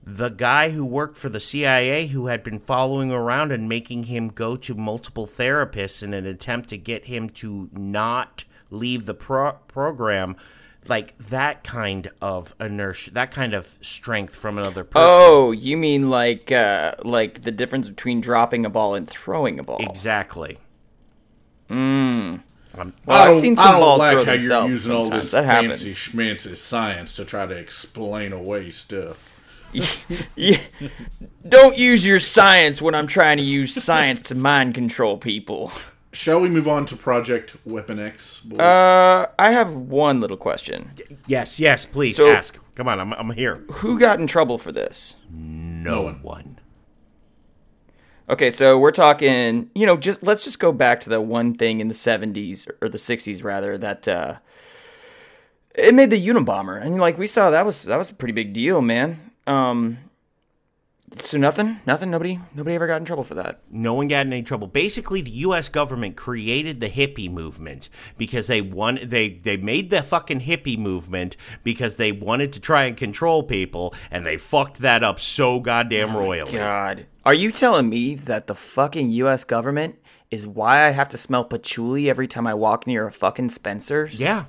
the 0.04 0.30
guy 0.30 0.72
who 0.72 0.84
worked 0.84 1.18
for 1.18 1.30
the 1.30 1.40
CIA 1.40 2.08
who 2.08 2.26
had 2.26 2.44
been 2.44 2.60
following 2.60 3.12
around 3.12 3.52
and 3.52 3.70
making 3.70 4.06
him 4.06 4.30
go 4.30 4.58
to 4.58 4.74
multiple 4.74 5.28
therapists 5.28 6.02
in 6.02 6.16
an 6.16 6.26
attempt 6.26 6.70
to 6.70 6.78
get 6.78 7.06
him 7.06 7.30
to 7.30 7.70
not 7.72 8.46
leave 8.72 9.06
the 9.06 9.14
pro- 9.14 9.54
program 9.68 10.36
like 10.88 11.18
that 11.20 11.64
kind 11.64 12.10
of 12.22 12.56
inertia 12.60 13.12
that 13.12 13.32
kind 13.32 13.54
of 13.54 13.78
strength 13.82 14.36
from 14.36 14.58
another 14.58 14.84
person 14.84 15.08
Oh, 15.08 15.52
you 15.52 15.78
mean 15.78 16.10
like 16.10 16.52
uh 16.52 16.96
like 17.04 17.42
the 17.44 17.52
difference 17.52 17.88
between 17.90 18.20
dropping 18.22 18.66
a 18.66 18.70
ball 18.70 18.96
and 18.96 19.08
throwing 19.10 19.60
a 19.60 19.64
ball? 19.64 19.78
exactly 19.80 20.58
Well, 23.06 23.18
I 23.18 23.26
I've 23.26 23.32
don't, 23.32 23.40
seen 23.40 23.58
I 23.58 23.64
some 23.64 23.80
don't 23.80 23.80
balls 23.80 24.00
like 24.00 24.12
throw 24.12 24.26
how 24.26 24.34
you're 24.34 24.42
themselves 24.42 24.70
using 24.70 24.92
all 24.92 25.10
this 25.10 25.32
That 25.32 25.46
fancy 25.46 25.94
happens. 25.94 25.96
schmancy 25.96 26.56
science 26.56 27.16
to 27.16 27.26
try 27.26 27.46
to 27.46 27.56
explain 27.56 28.34
away 28.34 28.72
stuff. 28.72 29.44
Yeah. 30.36 30.60
Don't 31.48 31.78
use 31.78 32.06
your 32.06 32.20
science 32.20 32.82
when 32.82 32.94
I'm 32.96 33.08
trying 33.08 33.38
to 33.38 33.44
use 33.44 33.74
science 33.74 34.28
to 34.30 34.36
mind 34.36 34.76
control 34.76 35.18
people. 35.18 35.72
Shall 36.14 36.42
we 36.42 36.50
move 36.50 36.68
on 36.68 36.86
to 36.88 36.96
Project 36.98 37.56
Weapon 37.66 37.98
X? 38.00 38.42
Boys? 38.42 38.60
Uh, 38.60 39.28
I 39.40 39.52
have 39.52 39.74
one 39.76 40.20
little 40.20 40.36
question. 40.38 40.92
Yes, 41.26 41.60
yes, 41.60 41.86
please 41.86 42.18
So- 42.18 42.32
ask. 42.32 42.60
Come 42.76 42.88
on, 42.88 43.00
I'm, 43.00 43.14
I'm 43.14 43.32
here. 43.32 43.64
Who 43.74 44.00
got 44.00 44.20
in 44.20 44.28
trouble 44.28 44.58
for 44.58 44.72
this? 44.72 45.16
No 45.30 46.02
one. 46.04 46.22
one. 46.22 46.60
Okay, 48.30 48.50
so 48.50 48.80
we're 48.80 48.92
talking, 48.92 49.70
you 49.76 49.86
know, 49.86 49.98
just 49.98 50.24
let's 50.24 50.44
just 50.44 50.60
go 50.60 50.72
back 50.72 51.00
to 51.02 51.10
the 51.10 51.20
one 51.22 51.54
thing 51.54 51.80
in 51.82 51.88
the 51.90 51.94
70s 51.94 52.70
or 52.82 52.88
the 52.90 52.98
60s 52.98 53.44
rather 53.44 53.78
that 53.78 54.08
uh 54.08 54.36
it 55.76 55.94
made 55.94 56.10
the 56.12 56.28
Unabomber. 56.28 56.82
And 56.82 56.98
like 57.00 57.18
we 57.18 57.28
saw 57.28 57.50
that 57.52 57.66
was 57.66 57.84
that 57.84 57.98
was 57.98 58.10
a 58.10 58.14
pretty 58.14 58.32
big 58.32 58.54
deal, 58.54 58.82
man. 58.82 59.32
Um 59.48 59.98
so 61.18 61.38
nothing, 61.38 61.80
nothing, 61.86 62.10
nobody 62.10 62.40
nobody 62.56 62.76
ever 62.76 62.88
got 62.88 62.98
in 62.98 63.06
trouble 63.06 63.24
for 63.24 63.36
that. 63.36 63.60
No 63.70 63.94
one 63.94 64.08
got 64.08 64.26
in 64.26 64.34
any 64.34 64.44
trouble. 64.44 64.68
Basically, 64.68 65.22
the 65.22 65.32
U.S. 65.32 65.68
government 65.68 66.16
created 66.16 66.80
the 66.80 66.90
hippie 66.90 67.30
movement 67.30 67.90
because 68.18 68.48
they 68.48 68.62
won. 68.62 69.00
They 69.04 69.30
they 69.30 69.58
made 69.58 69.90
the 69.90 70.04
fucking 70.04 70.42
hippie 70.42 70.78
movement 70.78 71.36
because 71.64 71.98
they 71.98 72.12
wanted 72.12 72.54
to 72.54 72.60
try 72.60 72.86
and 72.86 72.96
control 72.96 73.44
people, 73.44 73.94
and 74.10 74.26
they 74.26 74.38
fucked 74.38 74.80
that 74.80 75.04
up 75.04 75.20
so 75.20 75.60
goddamn 75.60 76.16
oh 76.16 76.20
royally. 76.20 76.54
God. 76.54 77.06
Are 77.26 77.34
you 77.34 77.52
telling 77.52 77.90
me 77.90 78.16
that 78.16 78.48
the 78.48 78.56
fucking 78.56 79.12
US 79.12 79.44
government 79.44 80.00
is 80.32 80.48
why 80.48 80.86
I 80.86 80.92
have 80.92 81.10
to 81.10 81.18
smell 81.18 81.44
patchouli 81.44 82.10
every 82.10 82.28
time 82.28 82.48
I 82.48 82.54
walk 82.54 82.88
near 82.88 83.06
a 83.06 83.12
fucking 83.12 83.50
Spencer's? 83.50 84.20
Yeah, 84.20 84.46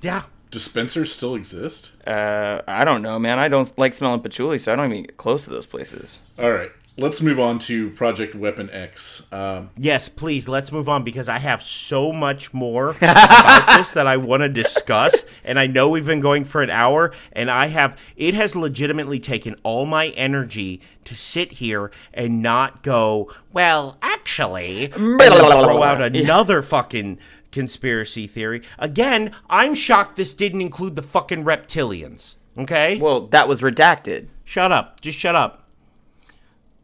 yeah. 0.00 0.22
Dispensers 0.50 1.12
still 1.12 1.34
exist? 1.34 1.92
Uh, 2.06 2.62
I 2.66 2.84
don't 2.84 3.02
know, 3.02 3.18
man. 3.18 3.38
I 3.38 3.48
don't 3.48 3.76
like 3.78 3.92
smelling 3.92 4.20
patchouli, 4.20 4.58
so 4.58 4.72
I 4.72 4.76
don't 4.76 4.90
even 4.92 5.04
get 5.04 5.16
close 5.16 5.44
to 5.44 5.50
those 5.50 5.66
places. 5.66 6.20
All 6.38 6.52
right, 6.52 6.70
let's 6.96 7.20
move 7.20 7.38
on 7.40 7.58
to 7.60 7.90
Project 7.90 8.34
Weapon 8.34 8.70
X. 8.70 9.26
Um, 9.32 9.70
Yes, 9.76 10.08
please, 10.08 10.48
let's 10.48 10.70
move 10.72 10.88
on 10.88 11.02
because 11.04 11.28
I 11.28 11.40
have 11.40 11.62
so 11.62 12.12
much 12.12 12.54
more 12.54 12.90
about 13.00 13.76
this 13.76 13.92
that 13.92 14.06
I 14.06 14.16
want 14.16 14.44
to 14.44 14.48
discuss. 14.48 15.24
And 15.44 15.58
I 15.58 15.66
know 15.66 15.88
we've 15.88 16.06
been 16.06 16.20
going 16.20 16.44
for 16.44 16.62
an 16.62 16.70
hour, 16.70 17.12
and 17.32 17.50
I 17.50 17.66
have, 17.66 17.98
it 18.16 18.34
has 18.34 18.54
legitimately 18.56 19.20
taken 19.20 19.56
all 19.62 19.84
my 19.84 20.08
energy 20.10 20.80
to 21.04 21.14
sit 21.14 21.52
here 21.52 21.90
and 22.14 22.42
not 22.42 22.82
go, 22.82 23.30
well, 23.52 23.98
actually, 24.00 24.90
and 24.92 25.20
then 25.20 25.32
throw 25.32 25.82
out 25.82 26.00
another 26.16 26.62
fucking 26.62 27.18
conspiracy 27.56 28.26
theory. 28.26 28.60
Again, 28.78 29.32
I'm 29.48 29.74
shocked 29.74 30.16
this 30.16 30.34
didn't 30.34 30.60
include 30.60 30.94
the 30.94 31.00
fucking 31.00 31.42
reptilians. 31.42 32.34
Okay? 32.58 32.98
Well, 32.98 33.22
that 33.28 33.48
was 33.48 33.62
redacted. 33.62 34.26
Shut 34.44 34.72
up. 34.72 35.00
Just 35.00 35.18
shut 35.18 35.34
up. 35.34 35.66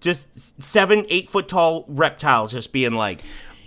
Just 0.00 0.62
seven, 0.62 1.04
eight 1.10 1.28
foot 1.28 1.46
tall 1.46 1.84
reptiles 1.88 2.52
just 2.52 2.72
being 2.72 2.94
like, 2.94 3.20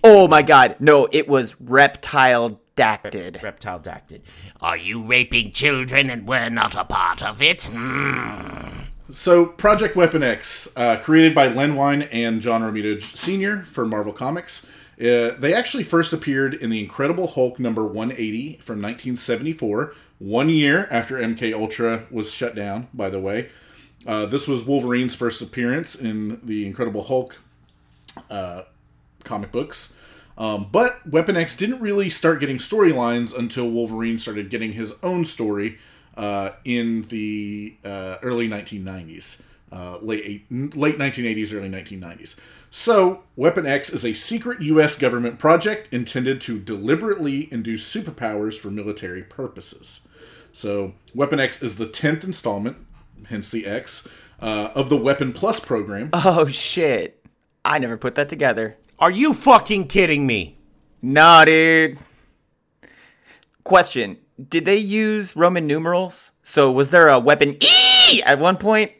Oh 0.03 0.28
my 0.28 0.41
god. 0.41 0.78
No, 0.80 1.08
it 1.12 1.28
was 1.28 1.62
reptile 1.62 2.60
dacted. 2.76 3.39
reptile 3.43 3.78
dacted. 3.80 4.24
Are 4.60 4.76
you 4.76 5.03
raping 5.03 5.51
children 5.51 6.10
and 6.10 6.28
we're 6.28 6.49
not 6.49 6.74
a 6.74 6.86
part 6.86 7.22
of 7.22 7.39
it? 7.39 7.66
Hmm. 7.72 8.82
So, 9.12 9.45
Project 9.45 9.95
Weapon 9.95 10.24
X, 10.24 10.74
uh, 10.76 10.97
created 10.97 11.36
by 11.36 11.47
Len 11.49 11.76
Wein 11.76 12.01
and 12.12 12.41
John 12.41 12.64
Romita 12.64 12.99
Sr. 12.99 13.62
for 13.62 13.86
Marvel 13.86 14.12
Comics, 14.12 14.66
uh, 15.00 15.36
they 15.38 15.54
actually 15.54 15.84
first 15.84 16.14
appeared 16.14 16.54
in 16.54 16.70
the 16.70 16.80
Incredible 16.80 17.28
Hulk 17.28 17.60
number 17.60 17.86
180 17.86 18.58
from 18.58 18.82
1974, 18.82 19.93
one 20.20 20.50
year 20.50 20.88
after 20.89 21.18
MK 21.18 21.54
Ultra 21.54 22.06
was 22.10 22.32
shut 22.32 22.56
down. 22.56 22.88
By 22.93 23.10
the 23.10 23.20
way, 23.20 23.50
uh, 24.08 24.26
this 24.26 24.48
was 24.48 24.64
Wolverine's 24.64 25.16
first 25.16 25.41
appearance 25.41 25.96
in 25.96 26.39
the 26.43 26.66
Incredible 26.66 27.04
Hulk 27.04 27.41
uh, 28.30 28.64
comic 29.24 29.52
books. 29.52 29.98
Um, 30.38 30.68
but 30.72 31.06
Weapon 31.08 31.38
X 31.38 31.56
didn't 31.56 31.82
really 31.82 32.10
start 32.10 32.39
getting 32.39 32.58
storylines 32.58 33.38
until 33.38 33.70
Wolverine 33.70 34.20
started 34.20 34.50
getting 34.50 34.74
his 34.74 34.93
own 35.02 35.26
story 35.26 35.78
uh, 36.18 36.52
in 36.64 37.04
the 37.04 37.76
uh, 37.84 38.18
early 38.22 38.48
1990s, 38.48 39.41
uh, 39.76 39.99
late 40.01 40.45
late 40.49 40.97
1980s, 40.97 41.53
early 41.53 41.69
1990s. 41.69 42.36
So, 42.71 43.23
Weapon 43.36 43.65
X 43.65 43.89
is 43.89 44.03
a 44.03 44.13
secret 44.13 44.61
U.S. 44.61 44.97
government 44.97 45.39
project 45.39 45.93
intended 45.93 46.41
to 46.41 46.59
deliberately 46.59 47.47
induce 47.51 47.89
superpowers 47.93 48.57
for 48.57 48.69
military 48.69 49.23
purposes. 49.23 50.01
So, 50.51 50.93
Weapon 51.13 51.39
X 51.39 51.61
is 51.63 51.76
the 51.76 51.86
10th 51.86 52.23
installment, 52.23 52.78
hence 53.28 53.49
the 53.49 53.65
X, 53.65 54.07
uh, 54.41 54.71
of 54.76 54.89
the 54.89 54.97
Weapon 54.97 55.34
Plus 55.34 55.59
program. 55.59 56.09
Oh 56.13 56.47
shit. 56.47 57.26
I 57.63 57.80
never 57.80 57.97
put 57.97 58.15
that 58.15 58.30
together. 58.30 58.78
Are 58.99 59.11
you 59.11 59.34
fucking 59.34 59.88
kidding 59.88 60.28
me? 60.28 60.57
Nah, 61.01 61.45
dude. 61.45 61.97
Question. 63.63 64.17
Did 64.49 64.65
they 64.65 64.76
use 64.78 65.36
Roman 65.36 65.65
numerals? 65.65 66.32
So 66.43 66.71
was 66.71 66.89
there 66.89 67.07
a 67.07 67.19
weapon 67.19 67.57
E 67.61 68.21
at 68.23 68.38
one 68.38 68.57
point? 68.57 68.91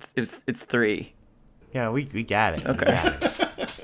It's 0.00 0.12
it's 0.16 0.40
it's 0.46 0.62
three. 0.64 1.12
Yeah, 1.74 1.90
we, 1.90 2.10
we 2.12 2.24
got 2.24 2.54
it. 2.54 2.66
Okay. 2.66 3.16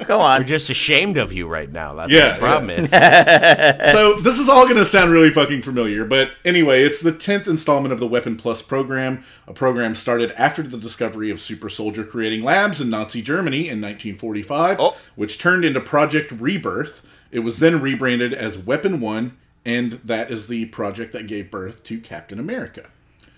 Go 0.06 0.18
on. 0.18 0.40
We're 0.40 0.46
just 0.48 0.70
ashamed 0.70 1.16
of 1.18 1.32
you 1.32 1.46
right 1.46 1.70
now. 1.70 1.94
That's 1.94 2.10
Yeah, 2.10 2.30
what 2.30 2.34
the 2.34 2.40
problem 2.40 2.70
is. 2.70 2.90
so 3.92 4.14
this 4.14 4.40
is 4.40 4.48
all 4.48 4.64
going 4.64 4.76
to 4.76 4.84
sound 4.84 5.12
really 5.12 5.30
fucking 5.30 5.62
familiar, 5.62 6.04
but 6.04 6.30
anyway, 6.44 6.82
it's 6.82 7.00
the 7.00 7.12
10th 7.12 7.46
installment 7.46 7.92
of 7.92 8.00
the 8.00 8.06
Weapon 8.08 8.36
Plus 8.36 8.60
program, 8.60 9.22
a 9.46 9.52
program 9.52 9.94
started 9.94 10.32
after 10.32 10.62
the 10.64 10.76
discovery 10.76 11.30
of 11.30 11.40
super 11.40 11.68
soldier 11.70 12.02
creating 12.02 12.42
labs 12.42 12.80
in 12.80 12.90
Nazi 12.90 13.22
Germany 13.22 13.68
in 13.68 13.80
1945, 13.80 14.80
Oh. 14.80 14.96
which 15.14 15.38
turned 15.38 15.64
into 15.64 15.80
Project 15.80 16.32
Rebirth. 16.32 17.06
It 17.30 17.40
was 17.40 17.60
then 17.60 17.80
rebranded 17.80 18.32
as 18.34 18.58
Weapon 18.58 18.98
1, 19.00 19.36
and 19.64 19.92
that 20.04 20.32
is 20.32 20.48
the 20.48 20.64
project 20.66 21.12
that 21.12 21.28
gave 21.28 21.52
birth 21.52 21.84
to 21.84 22.00
Captain 22.00 22.40
America. 22.40 22.88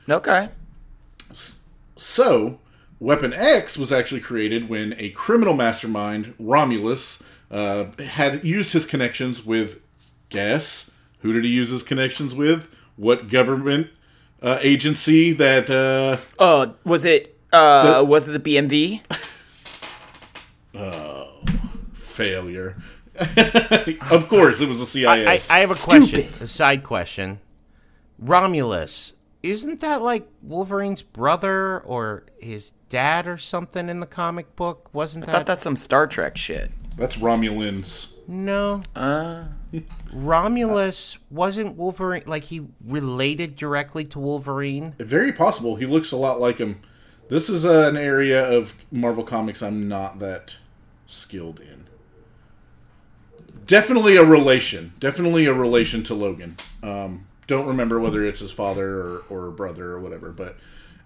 Okay. 0.08 0.48
So, 1.96 2.60
Weapon 3.00 3.32
X 3.32 3.76
was 3.78 3.92
actually 3.92 4.20
created 4.20 4.68
when 4.68 4.94
a 4.98 5.10
criminal 5.10 5.54
mastermind, 5.54 6.34
Romulus, 6.38 7.22
uh, 7.50 7.86
had 8.02 8.44
used 8.44 8.72
his 8.72 8.84
connections 8.84 9.46
with, 9.46 9.80
guess, 10.28 10.90
who 11.20 11.32
did 11.32 11.44
he 11.44 11.50
use 11.50 11.70
his 11.70 11.82
connections 11.82 12.34
with? 12.34 12.74
What 12.96 13.28
government 13.28 13.88
uh, 14.42 14.58
agency 14.62 15.32
that, 15.32 15.70
uh, 15.70 16.16
Uh, 16.42 16.72
was 16.84 17.04
it 17.04 17.38
uh 17.52 17.98
The- 17.98 18.04
was 18.04 18.28
it 18.28 18.32
the 18.42 18.56
BMV? 18.56 19.00
Oh, 20.74 21.40
failure? 21.94 22.76
of 24.10 24.28
course, 24.28 24.60
it 24.60 24.68
was 24.68 24.78
the 24.78 24.86
CIA. 24.86 25.26
I, 25.26 25.40
I 25.50 25.58
have 25.60 25.70
a 25.70 25.74
question, 25.74 26.28
a 26.40 26.46
side 26.46 26.84
question. 26.84 27.40
Romulus, 28.18 29.14
isn't 29.42 29.80
that 29.80 30.02
like 30.02 30.28
Wolverine's 30.42 31.02
brother 31.02 31.80
or 31.80 32.24
his 32.40 32.72
dad 32.88 33.26
or 33.28 33.38
something 33.38 33.88
in 33.88 34.00
the 34.00 34.06
comic 34.06 34.54
book? 34.56 34.88
Wasn't 34.92 35.24
I 35.24 35.26
that? 35.26 35.32
thought 35.32 35.46
that's 35.46 35.62
some 35.62 35.76
Star 35.76 36.06
Trek 36.06 36.36
shit. 36.36 36.70
That's 36.96 37.16
Romulans. 37.16 38.14
no. 38.26 38.82
Uh 38.96 39.44
Romulus 40.12 41.18
wasn't 41.30 41.76
Wolverine. 41.76 42.22
Like 42.26 42.44
he 42.44 42.66
related 42.84 43.54
directly 43.56 44.04
to 44.06 44.18
Wolverine. 44.18 44.94
Very 44.98 45.32
possible. 45.32 45.76
He 45.76 45.86
looks 45.86 46.10
a 46.12 46.16
lot 46.16 46.40
like 46.40 46.58
him. 46.58 46.80
This 47.28 47.50
is 47.50 47.66
uh, 47.66 47.88
an 47.90 47.96
area 47.98 48.50
of 48.50 48.74
Marvel 48.90 49.22
Comics 49.22 49.62
I'm 49.62 49.86
not 49.86 50.18
that 50.20 50.56
skilled 51.06 51.60
in. 51.60 51.84
Definitely 53.66 54.16
a 54.16 54.24
relation. 54.24 54.94
Definitely 54.98 55.44
a 55.46 55.52
relation 55.52 56.02
to 56.04 56.14
Logan. 56.14 56.56
Um, 56.82 57.26
don't 57.46 57.66
remember 57.66 58.00
whether 58.00 58.24
it's 58.24 58.40
his 58.40 58.50
father 58.50 59.00
or, 59.00 59.24
or 59.28 59.50
brother 59.50 59.92
or 59.92 60.00
whatever, 60.00 60.30
but 60.30 60.56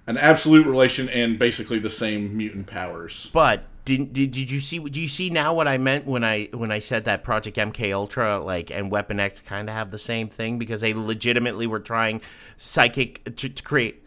an 0.06 0.16
absolute 0.16 0.66
relation 0.66 1.08
and 1.08 1.38
basically 1.38 1.78
the 1.78 1.90
same 1.90 2.36
mutant 2.36 2.66
powers. 2.66 3.30
But 3.32 3.64
did, 3.84 4.12
did 4.12 4.30
did 4.30 4.50
you 4.50 4.60
see? 4.60 4.78
Do 4.78 5.00
you 5.00 5.08
see 5.08 5.28
now 5.28 5.52
what 5.54 5.66
I 5.66 5.78
meant 5.78 6.06
when 6.06 6.22
I 6.22 6.48
when 6.52 6.70
I 6.70 6.78
said 6.78 7.04
that 7.04 7.24
Project 7.24 7.56
MK 7.56 7.92
Ultra 7.92 8.38
like 8.38 8.70
and 8.70 8.90
Weapon 8.90 9.18
X 9.18 9.40
kind 9.40 9.68
of 9.68 9.74
have 9.74 9.90
the 9.90 9.98
same 9.98 10.28
thing 10.28 10.58
because 10.58 10.80
they 10.80 10.94
legitimately 10.94 11.66
were 11.66 11.80
trying 11.80 12.20
psychic 12.56 13.36
to, 13.36 13.48
to 13.48 13.62
create 13.62 14.02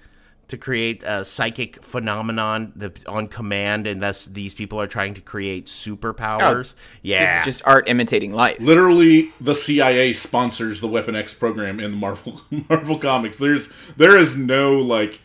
to 0.47 0.57
create 0.57 1.03
a 1.03 1.25
psychic 1.25 1.83
phenomenon 1.83 2.71
that, 2.75 3.05
on 3.07 3.27
command, 3.27 3.87
and 3.87 4.01
thus 4.01 4.25
these 4.27 4.53
people 4.53 4.79
are 4.79 4.87
trying 4.87 5.13
to 5.15 5.21
create 5.21 5.65
superpowers. 5.65 6.75
yeah, 7.01 7.25
This 7.25 7.39
is 7.39 7.57
just 7.57 7.67
art 7.67 7.89
imitating 7.89 8.31
life. 8.31 8.59
Literally, 8.59 9.31
the 9.41 9.55
CIA 9.55 10.13
sponsors 10.13 10.81
the 10.81 10.87
Weapon 10.87 11.15
X 11.15 11.33
program 11.33 11.79
in 11.79 11.91
the 11.91 11.97
Marvel 11.97 12.41
Marvel 12.69 12.99
comics. 12.99 13.39
There's 13.39 13.73
there 13.97 14.17
is 14.17 14.37
no 14.37 14.73
like 14.79 15.21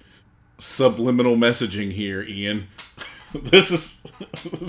subliminal 0.60 1.36
messaging 1.36 1.92
here, 1.92 2.22
Ian. 2.22 2.68
this 3.34 3.70
is 3.70 4.02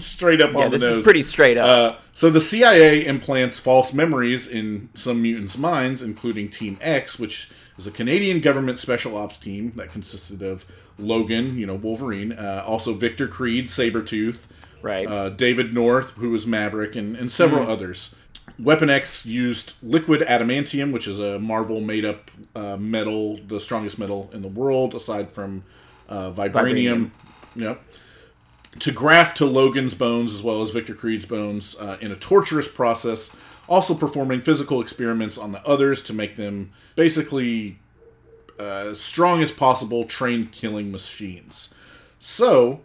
straight 0.04 0.40
up 0.42 0.52
Yeah, 0.54 0.66
on 0.66 0.72
the 0.72 0.78
nose. 0.78 0.82
this 0.82 0.96
is 0.98 1.04
pretty 1.04 1.22
straight 1.24 1.58
up. 1.58 1.68
Uh, 1.96 1.98
so 2.14 2.30
the 2.30 2.42
CIA 2.42 3.06
implants 3.06 3.60
false 3.60 3.94
memories 3.94 4.48
in 4.48 4.90
some 4.94 5.22
mutants' 5.22 5.58
minds, 5.58 6.02
including 6.02 6.50
Team 6.50 6.78
X, 6.82 7.18
which 7.20 7.50
is 7.78 7.88
a 7.88 7.92
Canadian 7.92 8.40
government 8.40 8.78
special 8.80 9.18
ops 9.18 9.38
team 9.38 9.74
that 9.78 9.92
consisted 9.92 10.42
of 10.44 10.66
Logan, 11.00 11.58
you 11.58 11.66
know, 11.66 11.74
Wolverine, 11.76 12.34
uh, 12.34 12.64
also 12.66 12.94
Victor 12.94 13.28
Creed, 13.28 13.66
Sabretooth, 13.66 14.46
Right. 14.84 15.08
uh, 15.08 15.30
David 15.30 15.74
North, 15.74 16.12
who 16.14 16.30
was 16.30 16.46
Maverick, 16.46 16.96
and, 16.96 17.16
and 17.16 17.32
several 17.32 17.68
others. 17.68 18.16
Weapon 18.60 18.90
X 18.92 19.26
used 19.26 19.74
liquid 19.82 20.22
adamantium, 20.22 20.92
which 20.92 21.08
is 21.08 21.20
a 21.20 21.40
Marvel 21.40 21.82
made 21.82 22.06
up 22.06 22.30
uh, 22.56 22.78
metal, 22.78 23.40
the 23.48 23.60
strongest 23.60 23.98
metal 23.98 24.30
in 24.34 24.42
the 24.44 24.48
world, 24.48 24.94
aside 24.94 25.32
from 25.32 25.64
uh, 26.12 26.32
vibranium. 26.32 27.10
Yep 27.56 27.82
to 28.80 28.92
graft 28.92 29.38
to 29.38 29.46
Logan's 29.46 29.94
bones 29.94 30.34
as 30.34 30.42
well 30.42 30.62
as 30.62 30.70
Victor 30.70 30.94
Creed's 30.94 31.26
bones 31.26 31.76
uh, 31.80 31.98
in 32.00 32.12
a 32.12 32.16
torturous 32.16 32.68
process, 32.68 33.36
also 33.68 33.94
performing 33.94 34.42
physical 34.42 34.82
experiments 34.82 35.38
on 35.38 35.52
the 35.52 35.66
others 35.68 36.02
to 36.04 36.14
make 36.14 36.36
them 36.38 36.72
basically 36.96 37.80
uh, 38.60 38.92
as 38.92 39.02
strong 39.02 39.42
as 39.42 39.52
possible, 39.52 40.06
trained 40.06 40.52
killing 40.52 40.92
machines. 40.92 41.74
So, 42.20 42.82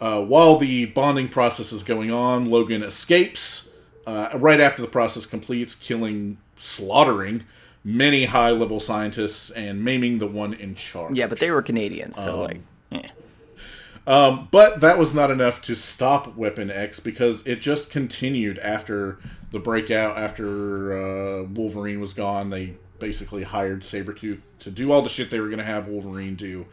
uh, 0.00 0.22
while 0.24 0.56
the 0.56 0.86
bonding 0.86 1.28
process 1.28 1.72
is 1.72 1.82
going 1.82 2.10
on, 2.10 2.50
Logan 2.50 2.82
escapes. 2.82 3.68
Uh, 4.06 4.30
right 4.34 4.60
after 4.60 4.82
the 4.82 4.88
process 4.88 5.24
completes, 5.24 5.74
killing, 5.74 6.38
slaughtering 6.56 7.44
many 7.84 8.24
high 8.24 8.50
level 8.50 8.80
scientists 8.80 9.50
and 9.50 9.84
maiming 9.84 10.18
the 10.18 10.26
one 10.26 10.52
in 10.52 10.74
charge. 10.74 11.14
yeah, 11.16 11.26
but 11.26 11.38
they 11.38 11.50
were 11.50 11.62
Canadians, 11.62 12.18
Um, 12.18 12.24
so 12.24 12.50
like, 12.90 13.04
eh. 13.04 14.36
But 14.50 14.80
that 14.80 14.98
was 14.98 15.14
not 15.14 15.30
enough 15.30 15.62
to 15.62 15.74
stop 15.74 16.36
Weapon 16.36 16.70
X 16.70 17.00
because 17.00 17.46
it 17.46 17.60
just 17.60 17.90
continued 17.90 18.58
after 18.58 19.18
the 19.52 19.58
breakout. 19.58 20.16
After 20.16 20.92
uh, 20.92 21.42
Wolverine 21.44 22.00
was 22.00 22.12
gone, 22.12 22.50
they 22.50 22.74
basically 22.98 23.42
hired 23.42 23.80
Sabretooth 23.80 24.40
to 24.60 24.70
do 24.70 24.92
all 24.92 25.02
the 25.02 25.08
shit 25.08 25.30
they 25.30 25.40
were 25.40 25.48
going 25.48 25.58
to 25.58 25.64
have 25.64 25.88
Wolverine 25.88 26.36
do. 26.36 26.66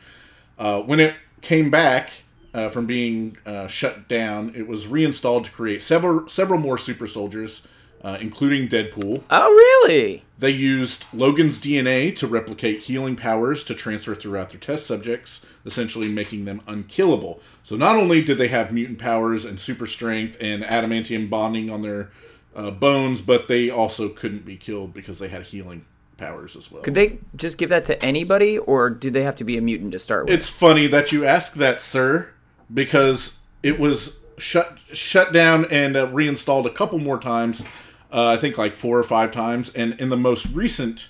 Uh, 0.59 0.81
when 0.81 0.99
it 0.99 1.15
came 1.41 1.71
back 1.71 2.11
uh, 2.53 2.69
from 2.69 2.85
being 2.85 3.37
uh, 3.45 3.67
shut 3.67 4.07
down, 4.07 4.53
it 4.55 4.67
was 4.67 4.87
reinstalled 4.87 5.45
to 5.45 5.51
create 5.51 5.81
several 5.81 6.27
several 6.27 6.59
more 6.59 6.77
super 6.77 7.07
soldiers, 7.07 7.67
uh, 8.03 8.17
including 8.21 8.67
Deadpool. 8.67 9.23
Oh, 9.29 9.49
really? 9.51 10.23
They 10.39 10.51
used 10.51 11.05
Logan's 11.13 11.59
DNA 11.59 12.15
to 12.17 12.27
replicate 12.27 12.81
healing 12.81 13.15
powers 13.15 13.63
to 13.65 13.73
transfer 13.73 14.13
throughout 14.13 14.51
their 14.51 14.59
test 14.59 14.85
subjects, 14.85 15.45
essentially 15.65 16.07
making 16.07 16.45
them 16.45 16.61
unkillable. 16.67 17.41
So 17.63 17.75
not 17.75 17.95
only 17.95 18.21
did 18.21 18.37
they 18.37 18.49
have 18.49 18.71
mutant 18.71 18.99
powers 18.99 19.45
and 19.45 19.59
super 19.59 19.87
strength 19.87 20.37
and 20.39 20.63
adamantium 20.63 21.29
bonding 21.29 21.71
on 21.71 21.81
their 21.81 22.11
uh, 22.55 22.71
bones, 22.71 23.21
but 23.21 23.47
they 23.47 23.69
also 23.69 24.09
couldn't 24.09 24.45
be 24.45 24.57
killed 24.57 24.93
because 24.93 25.19
they 25.19 25.29
had 25.29 25.43
healing 25.43 25.85
powers 26.17 26.55
as 26.55 26.71
well. 26.71 26.83
Could 26.83 26.95
they 26.95 27.19
just 27.35 27.57
give 27.57 27.69
that 27.69 27.85
to 27.85 28.03
anybody, 28.03 28.57
or 28.57 28.89
do 28.89 29.09
they 29.09 29.23
have 29.23 29.35
to 29.37 29.43
be 29.43 29.57
a 29.57 29.61
mutant 29.61 29.91
to 29.93 29.99
start 29.99 30.25
with? 30.25 30.33
It's 30.33 30.49
funny 30.49 30.87
that 30.87 31.11
you 31.11 31.25
ask 31.25 31.53
that, 31.53 31.81
sir, 31.81 32.31
because 32.73 33.39
it 33.63 33.79
was 33.79 34.21
shut 34.37 34.77
shut 34.91 35.33
down 35.33 35.65
and 35.71 35.95
uh, 35.95 36.07
reinstalled 36.07 36.65
a 36.65 36.71
couple 36.71 36.99
more 36.99 37.19
times. 37.19 37.63
Uh, 38.11 38.27
I 38.29 38.37
think 38.37 38.57
like 38.57 38.73
four 38.73 38.97
or 38.97 39.03
five 39.03 39.31
times, 39.31 39.73
and 39.73 39.99
in 39.99 40.09
the 40.09 40.17
most 40.17 40.47
recent 40.53 41.09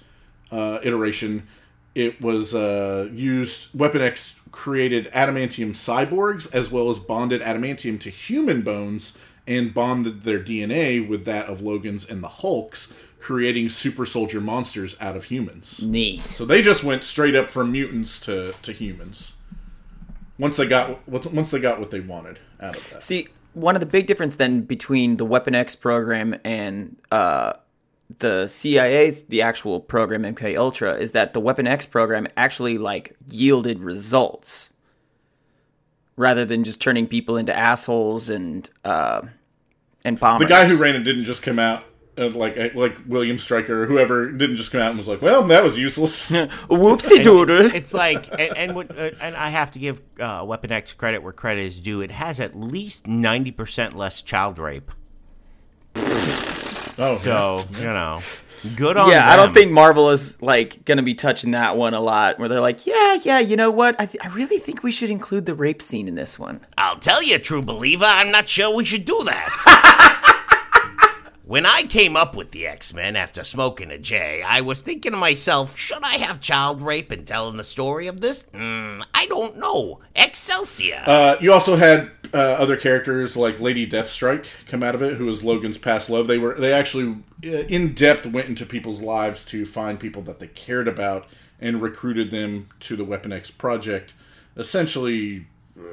uh, 0.52 0.80
iteration, 0.84 1.48
it 1.94 2.22
was 2.22 2.56
uh, 2.56 3.10
used. 3.12 3.70
Weapon 3.78 4.02
X 4.02 4.36
created 4.52 5.12
adamantium 5.12 5.72
cyborgs 5.72 6.54
as 6.54 6.72
well 6.72 6.90
as 6.90 7.00
bonded 7.00 7.42
adamantium 7.42 8.00
to 8.00 8.10
human 8.10 8.62
bones 8.62 9.18
and 9.46 9.74
bonded 9.74 10.24
their 10.24 10.40
DNA 10.40 11.08
with 11.08 11.26
that 11.26 11.46
of 11.48 11.62
Logan's 11.62 12.10
and 12.10 12.22
the 12.22 12.28
Hulk's, 12.28 12.94
creating 13.20 13.70
super 13.70 14.06
soldier 14.06 14.42
monsters 14.42 14.96
out 15.00 15.16
of 15.16 15.26
humans. 15.26 15.82
Neat. 15.82 16.26
So 16.26 16.46
they 16.46 16.62
just 16.62 16.84
went 16.84 17.04
straight 17.04 17.36
up 17.36 17.50
from 17.50 17.72
mutants 17.72 18.20
to, 18.22 18.54
to 18.62 18.72
humans. 18.72 19.36
Once 20.38 20.58
they 20.58 20.68
got 20.68 21.08
once 21.10 21.50
they 21.50 21.60
got 21.60 21.80
what 21.80 21.90
they 21.90 22.00
wanted 22.00 22.40
out 22.62 22.76
of 22.76 22.90
that. 22.92 23.02
See, 23.02 23.28
one 23.58 23.76
of 23.76 23.80
the 23.80 23.88
big 23.88 24.06
difference 24.08 24.36
then 24.36 24.62
between 24.62 25.18
the 25.18 25.26
Weapon 25.26 25.56
X 25.56 25.76
program 25.76 26.40
and 26.44 26.96
uh, 27.12 27.54
the 28.20 28.48
CIA's 28.48 29.22
the 29.22 29.42
actual 29.42 29.80
program 29.80 30.24
MK 30.24 30.58
Ultra 30.58 30.96
is 30.96 31.12
that 31.14 31.34
the 31.34 31.40
Weapon 31.40 31.66
X 31.66 31.86
program 31.86 32.28
actually 32.38 32.78
like 32.78 33.16
yielded 33.28 33.80
results 33.84 34.72
rather 36.16 36.46
than 36.46 36.64
just 36.64 36.80
turning 36.80 37.08
people 37.08 37.36
into 37.36 37.56
assholes 37.56 38.30
and 38.30 38.70
uh, 38.86 39.22
and 40.06 40.20
bombers. 40.20 40.48
The 40.48 40.54
guy 40.54 40.66
who 40.66 40.78
ran 40.78 40.96
it 40.96 41.04
didn't 41.04 41.26
just 41.26 41.42
come 41.42 41.58
out 41.58 41.84
uh, 42.18 42.30
like 42.32 42.74
like 42.76 42.98
William 43.08 43.38
Stryker 43.38 43.84
or 43.84 43.86
whoever 43.86 44.32
didn't 44.32 44.56
just 44.58 44.72
come 44.72 44.82
out 44.82 44.90
and 44.90 44.98
was 44.98 45.08
like, 45.08 45.22
"Well, 45.22 45.44
that 45.44 45.64
was 45.64 45.78
useless." 45.78 46.32
whoopsie 46.70 47.24
doodle. 47.24 47.74
It's 47.74 47.94
like, 47.94 48.30
and 48.32 48.58
and, 48.58 48.76
what, 48.76 48.92
uh, 48.98 49.12
and 49.22 49.36
I 49.36 49.50
have 49.50 49.72
to 49.72 49.80
give 49.80 50.02
uh, 50.20 50.44
Weapon 50.48 50.72
X 50.72 50.94
credit 50.94 51.22
where 51.24 51.34
credit 51.34 51.62
is 51.62 51.80
due. 51.80 52.02
It 52.02 52.12
has 52.12 52.40
at 52.40 52.60
least 52.60 53.08
ninety 53.08 53.52
percent 53.52 53.96
less 53.96 54.22
child 54.22 54.58
rape. 54.60 54.92
oh, 55.96 57.20
So 57.22 57.66
you 57.74 57.84
know, 57.84 58.22
good 58.76 58.98
on. 58.98 59.10
Yeah, 59.10 59.30
I 59.30 59.36
don't 59.36 59.54
think 59.54 59.72
Marvel 59.72 60.10
is 60.10 60.42
like 60.42 60.84
gonna 60.86 61.04
be 61.04 61.14
touching 61.14 61.52
that 61.52 61.78
one 61.78 61.94
a 61.94 62.00
lot. 62.00 62.40
Where 62.40 62.50
they're 62.50 62.62
like, 62.62 62.86
yeah, 62.86 63.20
yeah, 63.22 63.40
you 63.40 63.56
know 63.56 63.72
what? 63.72 64.00
I, 64.00 64.06
th- 64.06 64.24
I 64.26 64.30
really 64.30 64.58
think 64.58 64.84
we 64.84 64.92
should 64.92 65.10
include 65.10 65.46
the 65.46 65.56
rape 65.56 65.82
scene 65.82 66.08
in 66.08 66.16
this 66.16 66.40
one. 66.40 66.66
I'll 66.78 67.00
tell 67.00 67.22
you, 67.22 67.38
true 67.40 67.62
believer, 67.62 68.06
I'm 68.06 68.32
not 68.32 68.50
sure 68.50 68.74
we 68.74 68.86
should 68.86 69.06
do 69.06 69.24
that. 69.26 70.24
when 71.48 71.66
I 71.66 71.84
came 71.84 72.18
up 72.18 72.36
with 72.36 72.52
the 72.52 72.68
X 72.68 72.94
Men 72.94 73.16
after 73.16 73.44
smoking 73.44 73.90
a 73.90 73.98
J, 73.98 74.44
I 74.44 74.60
was 74.60 74.82
thinking 74.82 75.14
to 75.14 75.18
myself, 75.18 75.78
should 75.78 76.04
I 76.04 76.18
have 76.18 76.42
child 76.42 76.82
rape 76.82 77.12
in 77.12 77.24
telling 77.24 77.56
the 77.56 77.64
story 77.64 78.08
of 78.08 78.20
this? 78.20 78.44
Mm, 78.54 79.06
I 79.14 79.26
don't 79.28 79.58
know. 79.58 80.02
Excelsior. 80.14 81.04
Uh, 81.08 81.38
you 81.40 81.54
also 81.54 81.78
had 81.78 82.12
uh, 82.34 82.38
other 82.38 82.76
characters 82.76 83.38
like 83.38 83.62
Lady 83.62 83.90
Deathstrike 83.90 84.46
come 84.68 84.84
out 84.84 84.94
of 84.94 85.02
it, 85.02 85.14
who 85.14 85.26
was 85.26 85.42
Logan's 85.42 85.78
past 85.78 86.10
love. 86.10 86.28
They 86.28 86.38
were 86.38 86.54
they 86.54 86.74
actually 86.74 87.16
uh, 87.46 87.64
in 87.70 87.94
depth 87.94 88.26
went 88.26 88.50
into 88.50 88.66
people's 88.66 89.02
lives 89.02 89.46
to 89.46 89.66
find 89.66 89.98
people 89.98 90.22
that 90.24 90.40
they 90.40 90.48
cared 90.48 90.90
about 90.90 91.28
and 91.62 91.82
recruited 91.82 92.30
them 92.30 92.68
to 92.82 92.98
the 92.98 93.06
Weapon 93.06 93.32
X 93.32 93.50
project, 93.50 94.14
essentially 94.58 95.48
uh, 95.80 95.84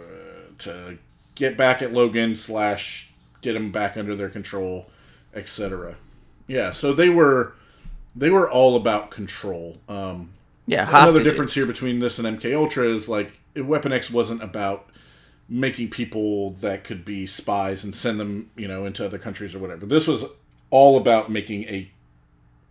to 0.59 0.98
get 1.36 1.57
back 1.57 1.80
at 1.80 1.92
Logan 1.92 2.34
slash 2.34 3.12
get 3.40 3.55
him 3.55 3.70
back 3.70 3.96
under 3.96 4.16
their 4.16 4.28
control, 4.28 4.90
etc. 5.35 5.97
Yeah, 6.47 6.72
so 6.72 6.93
they 6.93 7.09
were 7.09 7.55
they 8.14 8.30
were 8.30 8.51
all 8.51 8.76
about 8.76 9.11
control. 9.11 9.78
Um, 9.89 10.30
Yeah, 10.66 10.89
Another 10.89 11.22
difference 11.22 11.55
here 11.55 11.66
between 11.66 12.01
this 12.01 12.18
and 12.18 12.39
MK 12.39 12.55
Ultra 12.57 12.85
is 12.85 13.09
like 13.09 13.32
Weapon 13.57 13.93
X 13.93 14.11
wasn't 14.11 14.43
about 14.43 14.89
making 15.49 15.91
people 15.91 16.51
that 16.53 16.85
could 16.85 17.05
be 17.05 17.26
spies 17.26 17.85
and 17.85 17.95
send 17.95 18.18
them, 18.18 18.51
you 18.57 18.66
know, 18.66 18.87
into 18.87 19.05
other 19.05 19.18
countries 19.18 19.55
or 19.55 19.59
whatever. 19.59 19.85
This 19.87 20.07
was 20.07 20.24
all 20.70 20.97
about 20.97 21.30
making 21.30 21.64
a 21.64 21.91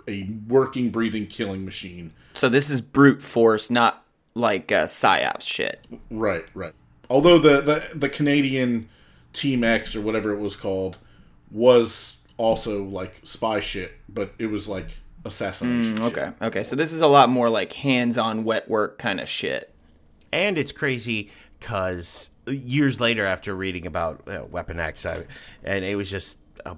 a 0.07 0.29
working, 0.47 0.89
breathing, 0.89 1.27
killing 1.27 1.63
machine. 1.63 2.11
So 2.33 2.49
this 2.49 2.69
is 2.69 2.81
brute 2.81 3.23
force, 3.23 3.69
not 3.69 4.03
like 4.33 4.71
uh, 4.71 4.85
psyops 4.85 5.43
shit. 5.43 5.85
Right, 6.09 6.45
right. 6.53 6.73
Although 7.09 7.37
the 7.37 7.61
the, 7.61 7.89
the 7.95 8.09
Canadian 8.09 8.89
Team 9.33 9.63
X 9.63 9.95
or 9.95 10.01
whatever 10.01 10.31
it 10.31 10.39
was 10.39 10.55
called 10.55 10.97
was 11.51 12.21
also 12.37 12.83
like 12.83 13.13
spy 13.23 13.59
shit, 13.59 13.93
but 14.09 14.33
it 14.37 14.47
was 14.47 14.67
like 14.67 14.87
assassination. 15.25 15.97
shit. 15.97 16.05
Okay, 16.05 16.31
okay. 16.41 16.63
So 16.63 16.75
this 16.75 16.93
is 16.93 17.01
a 17.01 17.07
lot 17.07 17.29
more 17.29 17.49
like 17.49 17.73
hands-on 17.73 18.43
wet 18.43 18.69
work 18.69 18.97
kind 18.97 19.19
of 19.19 19.29
shit. 19.29 19.73
And 20.31 20.57
it's 20.57 20.71
crazy 20.71 21.31
because 21.59 22.29
years 22.47 22.99
later, 22.99 23.25
after 23.25 23.55
reading 23.55 23.85
about 23.85 24.27
uh, 24.27 24.45
Weapon 24.49 24.79
X, 24.79 25.05
I, 25.05 25.25
and 25.63 25.85
it 25.85 25.95
was 25.95 26.09
just. 26.09 26.39
Uh, 26.65 26.75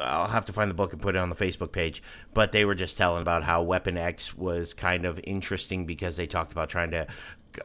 I'll 0.00 0.28
have 0.28 0.44
to 0.44 0.52
find 0.52 0.70
the 0.70 0.74
book 0.74 0.92
and 0.92 1.02
put 1.02 1.16
it 1.16 1.18
on 1.18 1.28
the 1.28 1.34
Facebook 1.34 1.72
page. 1.72 2.04
But 2.32 2.52
they 2.52 2.64
were 2.64 2.76
just 2.76 2.96
telling 2.96 3.20
about 3.20 3.42
how 3.42 3.62
Weapon 3.62 3.96
X 3.96 4.36
was 4.36 4.72
kind 4.72 5.04
of 5.04 5.18
interesting 5.24 5.86
because 5.86 6.16
they 6.16 6.28
talked 6.28 6.52
about 6.52 6.68
trying 6.68 6.92
to 6.92 7.08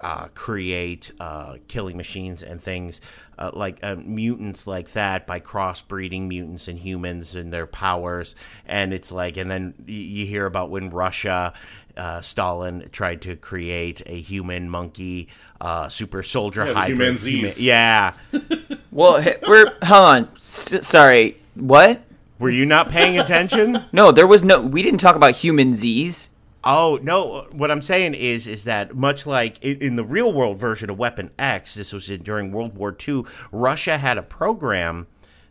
uh, 0.01 0.27
create 0.35 1.11
uh, 1.19 1.55
killing 1.67 1.97
machines 1.97 2.41
and 2.43 2.61
things 2.61 3.01
uh, 3.37 3.51
like 3.53 3.79
uh, 3.83 3.95
mutants 3.95 4.67
like 4.67 4.93
that 4.93 5.25
by 5.25 5.39
crossbreeding 5.39 6.27
mutants 6.27 6.67
and 6.67 6.79
humans 6.79 7.35
and 7.35 7.51
their 7.51 7.67
powers. 7.67 8.35
And 8.65 8.93
it's 8.93 9.11
like, 9.11 9.37
and 9.37 9.49
then 9.49 9.73
you 9.85 10.25
hear 10.25 10.45
about 10.45 10.69
when 10.69 10.89
Russia 10.89 11.53
uh, 11.97 12.21
Stalin 12.21 12.89
tried 12.91 13.21
to 13.23 13.35
create 13.35 14.01
a 14.05 14.19
human 14.19 14.69
monkey 14.69 15.27
uh, 15.61 15.89
super 15.89 16.23
soldier 16.23 16.65
the 16.65 16.73
hybrid. 16.73 16.99
humanzees. 17.15 17.61
yeah. 17.61 18.13
Well, 18.91 19.25
we're 19.47 19.73
hold 19.83 20.05
on. 20.05 20.29
S- 20.35 20.85
sorry, 20.87 21.37
what? 21.55 22.01
Were 22.37 22.51
you 22.51 22.63
not 22.63 22.89
paying 22.89 23.17
attention? 23.17 23.83
No, 23.91 24.11
there 24.11 24.27
was 24.27 24.43
no. 24.43 24.61
We 24.61 24.83
didn't 24.83 24.99
talk 24.99 25.15
about 25.15 25.33
humanzees. 25.33 26.29
Oh 26.65 26.97
no! 27.01 27.47
What 27.51 27.71
I'm 27.71 27.81
saying 27.81 28.13
is, 28.13 28.47
is 28.47 28.63
that 28.63 28.95
much 28.95 29.25
like 29.25 29.61
in, 29.61 29.77
in 29.79 29.95
the 29.97 30.03
real 30.03 30.31
world 30.31 30.59
version 30.59 30.89
of 30.89 30.97
Weapon 30.97 31.31
X, 31.37 31.73
this 31.75 31.91
was 31.91 32.09
in, 32.09 32.23
during 32.23 32.51
World 32.51 32.75
War 32.77 32.95
II. 33.07 33.23
Russia 33.51 33.97
had 33.97 34.17
a 34.17 34.23
program 34.23 35.07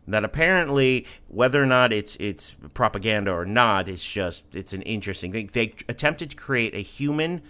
that 0.08 0.24
apparently, 0.24 1.06
whether 1.28 1.62
or 1.62 1.66
not 1.66 1.92
it's 1.92 2.16
it's 2.16 2.56
propaganda 2.74 3.30
or 3.30 3.44
not, 3.44 3.88
it's 3.88 4.10
just 4.10 4.44
it's 4.54 4.72
an 4.72 4.82
interesting 4.82 5.32
thing. 5.32 5.50
They 5.52 5.74
attempted 5.88 6.30
to 6.30 6.36
create 6.36 6.74
a 6.74 6.78
human 6.80 7.42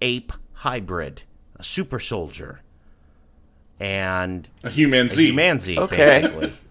ape 0.00 0.32
hybrid, 0.52 1.22
a 1.56 1.64
super 1.64 1.98
soldier, 1.98 2.60
and 3.80 4.48
A 4.62 4.70
human 4.70 5.06
a 5.06 5.08
Z. 5.08 5.32
humanzee, 5.32 5.78
Okay. 5.78 6.20
basically. 6.22 6.52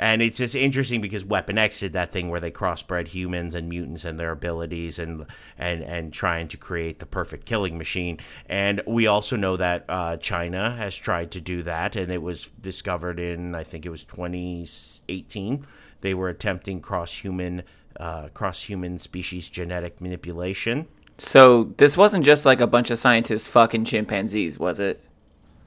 And 0.00 0.22
it's 0.22 0.38
just 0.38 0.54
interesting 0.54 1.02
because 1.02 1.26
Weapon 1.26 1.58
X 1.58 1.80
did 1.80 1.92
that 1.92 2.10
thing 2.10 2.30
where 2.30 2.40
they 2.40 2.50
crossbred 2.50 3.08
humans 3.08 3.54
and 3.54 3.68
mutants 3.68 4.02
and 4.02 4.18
their 4.18 4.32
abilities 4.32 4.98
and 4.98 5.26
and 5.58 5.82
and 5.82 6.10
trying 6.10 6.48
to 6.48 6.56
create 6.56 7.00
the 7.00 7.06
perfect 7.06 7.44
killing 7.44 7.76
machine. 7.76 8.18
And 8.48 8.80
we 8.86 9.06
also 9.06 9.36
know 9.36 9.58
that 9.58 9.84
uh, 9.90 10.16
China 10.16 10.74
has 10.74 10.96
tried 10.96 11.30
to 11.32 11.40
do 11.42 11.62
that, 11.64 11.96
and 11.96 12.10
it 12.10 12.22
was 12.22 12.50
discovered 12.62 13.20
in 13.20 13.54
I 13.54 13.62
think 13.62 13.84
it 13.84 13.90
was 13.90 14.02
2018. 14.04 15.66
They 16.00 16.14
were 16.14 16.30
attempting 16.30 16.80
cross 16.80 17.12
human 17.12 17.62
uh, 17.98 18.28
cross 18.28 18.62
human 18.62 18.98
species 18.98 19.50
genetic 19.50 20.00
manipulation. 20.00 20.88
So 21.18 21.74
this 21.76 21.98
wasn't 21.98 22.24
just 22.24 22.46
like 22.46 22.62
a 22.62 22.66
bunch 22.66 22.90
of 22.90 22.98
scientists 22.98 23.46
fucking 23.46 23.84
chimpanzees, 23.84 24.58
was 24.58 24.80
it? 24.80 25.04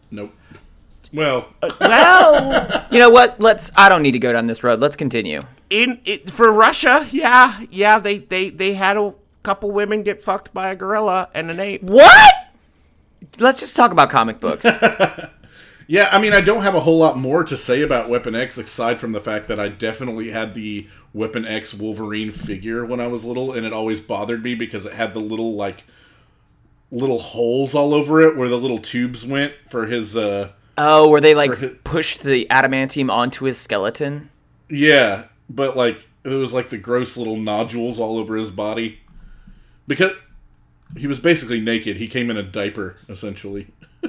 Nope. 0.10 0.34
Well, 1.14 1.48
Well, 1.80 2.86
You 2.92 3.00
know 3.00 3.10
what? 3.10 3.40
Let's. 3.40 3.72
I 3.76 3.88
don't 3.90 4.02
need 4.02 4.12
to 4.14 4.20
go 4.20 4.34
down 4.34 4.46
this 4.46 4.64
road. 4.64 4.80
Let's 4.80 4.96
continue. 4.96 5.40
in 5.70 6.00
it, 6.06 6.30
for 6.30 6.52
Russia, 6.52 7.08
yeah, 7.12 7.62
yeah, 7.72 8.00
they 8.00 8.18
they 8.20 8.50
they 8.50 8.74
had 8.74 8.98
a 8.98 9.14
couple 9.44 9.72
women 9.72 10.04
get 10.04 10.24
fucked 10.24 10.54
by 10.54 10.70
a 10.70 10.76
gorilla 10.76 11.30
and 11.34 11.52
an 11.52 11.60
ape. 11.60 11.84
What? 11.84 12.34
Let's 13.40 13.60
just 13.60 13.76
talk 13.76 13.92
about 13.92 14.10
comic 14.10 14.40
books. 14.40 14.66
yeah, 15.88 16.10
I 16.12 16.20
mean, 16.20 16.34
I 16.34 16.42
don't 16.42 16.62
have 16.62 16.76
a 16.76 16.82
whole 16.82 16.98
lot 16.98 17.18
more 17.18 17.44
to 17.44 17.58
say 17.58 17.82
about 17.82 18.10
Weapon 18.10 18.36
X 18.36 18.58
aside 18.58 19.00
from 19.00 19.12
the 19.12 19.22
fact 19.22 19.48
that 19.48 19.60
I 19.60 19.70
definitely 19.70 20.32
had 20.32 20.54
the 20.54 20.88
Weapon 21.14 21.46
X 21.46 21.74
Wolverine 21.74 22.32
figure 22.32 22.86
when 22.86 23.00
I 23.00 23.08
was 23.08 23.24
little, 23.26 23.52
and 23.54 23.66
it 23.66 23.74
always 23.74 24.00
bothered 24.00 24.44
me 24.44 24.56
because 24.56 24.86
it 24.86 24.94
had 24.94 25.14
the 25.14 25.20
little, 25.20 25.56
like, 25.56 25.84
little 26.92 27.20
holes 27.20 27.74
all 27.74 27.94
over 27.94 28.22
it 28.22 28.36
where 28.38 28.50
the 28.50 28.58
little 28.58 28.80
tubes 28.80 29.26
went 29.26 29.54
for 29.70 29.88
his, 29.88 30.16
uh, 30.16 30.52
Oh, 30.78 31.10
where 31.10 31.22
they 31.22 31.36
like 31.36 31.54
For 31.54 31.68
hi- 31.68 31.74
pushed 31.84 32.24
the 32.24 32.48
adamantium 32.50 33.12
onto 33.12 33.46
his 33.46 33.58
skeleton? 33.58 34.30
Yeah, 34.70 35.26
but 35.50 35.76
like 35.78 36.06
it 36.24 36.30
was 36.30 36.54
like 36.54 36.70
the 36.70 36.78
gross 36.78 37.18
little 37.18 37.38
nodules 37.38 38.00
all 38.00 38.18
over 38.18 38.36
his 38.36 38.50
body 38.52 39.00
because 39.88 40.14
he 40.98 41.06
was 41.08 41.20
basically 41.20 41.60
naked. 41.62 41.98
He 41.98 42.08
came 42.08 42.30
in 42.32 42.38
a 42.38 42.44
diaper 42.44 42.98
essentially. 43.10 43.68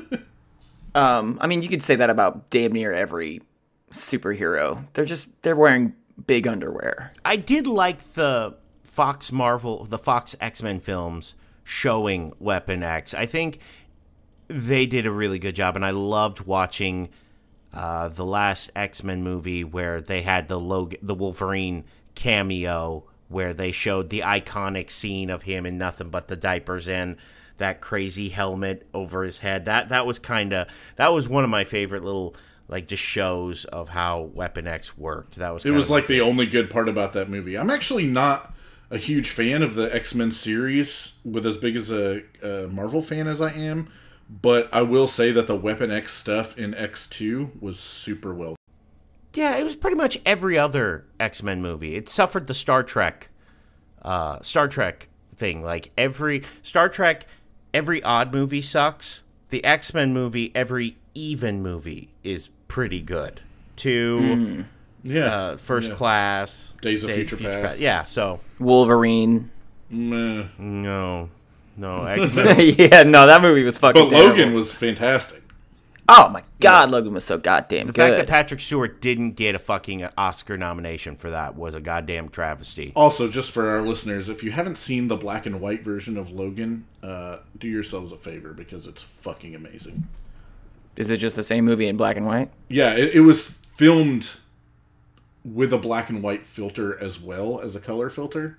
Um, 0.96 1.38
I 1.40 1.48
mean, 1.48 1.60
you 1.62 1.68
could 1.68 1.82
say 1.82 1.96
that 1.96 2.08
about 2.08 2.50
damn 2.50 2.70
near 2.70 2.92
every 2.92 3.42
superhero. 3.90 4.86
They're 4.92 5.04
just 5.04 5.26
they're 5.42 5.56
wearing 5.56 5.94
big 6.26 6.46
underwear. 6.46 7.12
I 7.24 7.34
did 7.34 7.66
like 7.66 8.12
the 8.12 8.54
Fox 8.84 9.32
Marvel, 9.32 9.84
the 9.86 9.98
Fox 9.98 10.36
X 10.40 10.62
Men 10.62 10.78
films 10.78 11.34
showing 11.64 12.32
Weapon 12.38 12.84
X. 12.84 13.12
I 13.12 13.26
think 13.26 13.58
they 14.48 14.86
did 14.86 15.06
a 15.06 15.10
really 15.10 15.38
good 15.38 15.56
job, 15.56 15.76
and 15.76 15.84
I 15.84 15.90
loved 15.90 16.40
watching 16.40 17.08
uh, 17.72 18.08
the 18.08 18.24
last 18.24 18.70
X 18.76 19.02
Men 19.02 19.22
movie 19.22 19.64
where 19.64 20.00
they 20.00 20.22
had 20.22 20.48
the 20.48 20.60
Log- 20.60 20.96
the 21.02 21.14
Wolverine 21.14 21.84
cameo, 22.14 23.04
where 23.28 23.52
they 23.52 23.72
showed 23.72 24.10
the 24.10 24.20
iconic 24.20 24.90
scene 24.90 25.30
of 25.30 25.42
him 25.42 25.66
in 25.66 25.78
nothing 25.78 26.10
but 26.10 26.28
the 26.28 26.36
diapers 26.36 26.88
and 26.88 27.16
that 27.58 27.80
crazy 27.80 28.30
helmet 28.30 28.86
over 28.92 29.22
his 29.24 29.38
head. 29.38 29.64
That 29.64 29.88
that 29.88 30.06
was 30.06 30.18
kind 30.18 30.52
of 30.52 30.68
that 30.96 31.12
was 31.12 31.28
one 31.28 31.44
of 31.44 31.50
my 31.50 31.64
favorite 31.64 32.04
little 32.04 32.36
like 32.68 32.88
just 32.88 33.02
shows 33.02 33.64
of 33.66 33.90
how 33.90 34.30
Weapon 34.34 34.66
X 34.66 34.96
worked. 34.96 35.36
That 35.36 35.52
was 35.52 35.64
It 35.64 35.72
was 35.72 35.90
like 35.90 36.06
the 36.06 36.20
only 36.20 36.46
good 36.46 36.70
part 36.70 36.88
about 36.88 37.12
that 37.12 37.28
movie. 37.28 37.56
I'm 37.58 37.70
actually 37.70 38.06
not 38.06 38.54
a 38.90 38.98
huge 38.98 39.30
fan 39.30 39.62
of 39.62 39.74
the 39.74 39.94
X 39.94 40.14
Men 40.14 40.30
series, 40.30 41.18
with 41.24 41.46
as 41.46 41.56
big 41.56 41.76
as 41.76 41.90
a, 41.90 42.22
a 42.42 42.68
Marvel 42.68 43.02
fan 43.02 43.26
as 43.26 43.40
I 43.40 43.52
am. 43.52 43.90
But 44.42 44.68
I 44.72 44.82
will 44.82 45.06
say 45.06 45.30
that 45.32 45.46
the 45.46 45.56
Weapon 45.56 45.90
X 45.90 46.12
stuff 46.14 46.58
in 46.58 46.74
X 46.74 47.06
Two 47.06 47.52
was 47.60 47.78
super 47.78 48.34
well. 48.34 48.56
Yeah, 49.34 49.56
it 49.56 49.64
was 49.64 49.74
pretty 49.76 49.96
much 49.96 50.18
every 50.24 50.58
other 50.58 51.04
X 51.20 51.42
Men 51.42 51.60
movie. 51.62 51.94
It 51.94 52.08
suffered 52.08 52.46
the 52.46 52.54
Star 52.54 52.82
Trek, 52.82 53.28
uh, 54.02 54.40
Star 54.42 54.68
Trek 54.68 55.08
thing. 55.36 55.62
Like 55.62 55.90
every 55.98 56.42
Star 56.62 56.88
Trek, 56.88 57.26
every 57.72 58.02
odd 58.02 58.32
movie 58.32 58.62
sucks. 58.62 59.22
The 59.50 59.64
X 59.64 59.94
Men 59.94 60.12
movie, 60.12 60.50
every 60.54 60.96
even 61.14 61.62
movie 61.62 62.10
is 62.24 62.48
pretty 62.68 63.00
good. 63.00 63.40
Two, 63.76 64.64
Yeah, 65.02 65.24
uh, 65.26 65.56
First 65.56 65.90
yeah. 65.90 65.94
Class, 65.96 66.74
Days 66.80 67.04
of 67.04 67.10
Future 67.10 67.36
Past. 67.36 67.78
Yeah, 67.80 68.04
so 68.04 68.40
Wolverine. 68.58 69.50
Meh. 69.90 70.46
no, 70.58 71.28
no 71.76 72.04
X 72.06 72.34
Men. 72.34 72.74
yeah, 72.78 73.02
no, 73.02 73.26
that 73.26 73.42
movie 73.42 73.62
was 73.62 73.78
fucking. 73.78 74.04
But 74.04 74.10
terrible. 74.10 74.30
Logan 74.30 74.54
was 74.54 74.72
fantastic. 74.72 75.42
Oh 76.06 76.28
my 76.28 76.42
god, 76.60 76.90
Logan 76.90 77.14
was 77.14 77.24
so 77.24 77.38
goddamn 77.38 77.86
the 77.86 77.92
fact 77.94 78.16
that. 78.16 78.28
Patrick 78.28 78.60
Stewart 78.60 79.00
didn't 79.00 79.32
get 79.32 79.54
a 79.54 79.58
fucking 79.58 80.06
Oscar 80.18 80.58
nomination 80.58 81.16
for 81.16 81.30
that 81.30 81.56
was 81.56 81.74
a 81.74 81.80
goddamn 81.80 82.28
travesty. 82.28 82.92
Also, 82.94 83.26
just 83.28 83.50
for 83.50 83.70
our 83.70 83.80
listeners, 83.80 84.28
if 84.28 84.42
you 84.44 84.50
haven't 84.50 84.76
seen 84.76 85.08
the 85.08 85.16
black 85.16 85.46
and 85.46 85.62
white 85.62 85.82
version 85.82 86.18
of 86.18 86.30
Logan, 86.30 86.84
uh, 87.02 87.38
do 87.58 87.66
yourselves 87.66 88.12
a 88.12 88.18
favor 88.18 88.52
because 88.52 88.86
it's 88.86 89.02
fucking 89.02 89.54
amazing. 89.54 90.06
Is 90.96 91.08
it 91.08 91.16
just 91.16 91.36
the 91.36 91.42
same 91.42 91.64
movie 91.64 91.86
in 91.88 91.96
black 91.96 92.16
and 92.18 92.26
white? 92.26 92.50
Yeah, 92.68 92.94
it, 92.94 93.14
it 93.14 93.20
was 93.20 93.54
filmed 93.74 94.32
with 95.42 95.72
a 95.72 95.78
black 95.78 96.10
and 96.10 96.22
white 96.22 96.44
filter 96.44 97.02
as 97.02 97.18
well 97.18 97.60
as 97.60 97.74
a 97.74 97.80
color 97.80 98.10
filter, 98.10 98.58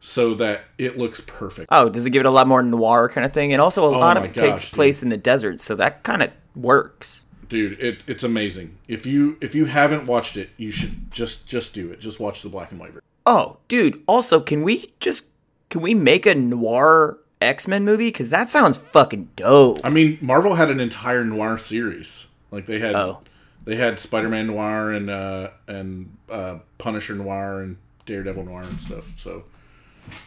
so 0.00 0.34
that 0.34 0.62
it 0.78 0.96
looks 0.98 1.20
perfect. 1.20 1.68
Oh, 1.70 1.88
does 1.88 2.06
it 2.06 2.10
give 2.10 2.20
it 2.20 2.26
a 2.26 2.30
lot 2.30 2.46
more 2.46 2.62
noir 2.62 3.08
kind 3.08 3.24
of 3.24 3.32
thing? 3.32 3.52
And 3.52 3.60
also, 3.60 3.84
a 3.84 3.90
lot 3.90 4.16
of 4.16 4.24
it 4.24 4.34
gosh, 4.34 4.44
takes 4.50 4.70
dude. 4.70 4.74
place 4.76 5.02
in 5.02 5.08
the 5.08 5.16
desert, 5.16 5.60
so 5.60 5.74
that 5.76 6.02
kind 6.02 6.22
of 6.22 6.30
works. 6.54 7.24
Dude, 7.48 7.80
it, 7.80 8.02
it's 8.06 8.22
amazing. 8.24 8.76
If 8.88 9.06
you 9.06 9.38
if 9.40 9.54
you 9.54 9.64
haven't 9.64 10.06
watched 10.06 10.36
it, 10.36 10.50
you 10.56 10.70
should 10.70 11.10
just 11.10 11.46
just 11.46 11.72
do 11.72 11.90
it. 11.90 11.98
Just 12.00 12.20
watch 12.20 12.42
the 12.42 12.48
black 12.50 12.70
and 12.70 12.78
white 12.80 12.90
version. 12.90 13.02
Oh, 13.26 13.58
dude. 13.68 14.02
Also, 14.06 14.38
can 14.40 14.62
we 14.62 14.92
just 15.00 15.24
can 15.70 15.80
we 15.80 15.94
make 15.94 16.26
a 16.26 16.34
noir 16.34 17.18
X 17.40 17.66
Men 17.66 17.84
movie? 17.84 18.08
Because 18.08 18.28
that 18.30 18.48
sounds 18.50 18.76
fucking 18.76 19.30
dope. 19.36 19.80
I 19.82 19.88
mean, 19.90 20.18
Marvel 20.20 20.54
had 20.56 20.70
an 20.70 20.78
entire 20.80 21.24
noir 21.24 21.56
series. 21.58 22.26
Like 22.50 22.66
they 22.66 22.78
had 22.80 22.94
Oh. 22.94 23.20
they 23.64 23.76
had 23.76 23.98
Spider 23.98 24.28
Man 24.28 24.46
noir 24.48 24.92
and 24.92 25.08
uh, 25.08 25.50
and 25.66 26.16
uh, 26.30 26.58
Punisher 26.76 27.14
noir 27.14 27.62
and 27.62 27.76
Daredevil 28.06 28.44
noir 28.44 28.62
and 28.62 28.78
stuff. 28.80 29.18
So 29.18 29.44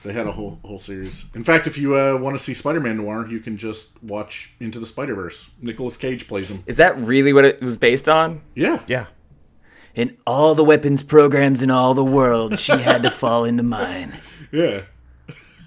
they 0.04 0.14
had 0.14 0.28
a 0.28 0.32
whole 0.32 0.60
whole 0.64 0.78
series. 0.78 1.26
In 1.36 1.44
fact, 1.44 1.68
if 1.68 1.78
you 1.78 1.96
uh, 1.98 2.18
want 2.18 2.38
to 2.38 2.44
see 2.44 2.54
Spider 2.54 2.80
Man 2.80 2.98
noir, 2.98 3.28
you 3.28 3.40
can 3.40 3.58
just 3.58 3.90
watch 4.04 4.54
Into 4.60 4.80
the 4.80 4.86
Spider 4.86 5.16
Verse. 5.16 5.50
Nicolas 5.62 5.98
Cage 5.98 6.28
plays 6.28 6.50
him. 6.52 6.64
Is 6.66 6.78
that 6.78 6.98
really 6.98 7.34
what 7.34 7.46
it 7.46 7.62
was 7.62 7.78
based 7.78 8.08
on? 8.10 8.42
Yeah, 8.56 8.82
Yeah. 8.88 9.08
In 9.94 10.16
all 10.26 10.56
the 10.56 10.64
weapons 10.64 11.04
programs 11.04 11.62
in 11.62 11.70
all 11.70 11.94
the 11.94 12.04
world, 12.06 12.58
she 12.60 12.72
had 12.78 13.04
to 13.04 13.12
fall 13.12 13.44
into 13.44 13.64
mine. 13.64 14.18
yeah, 14.52 14.84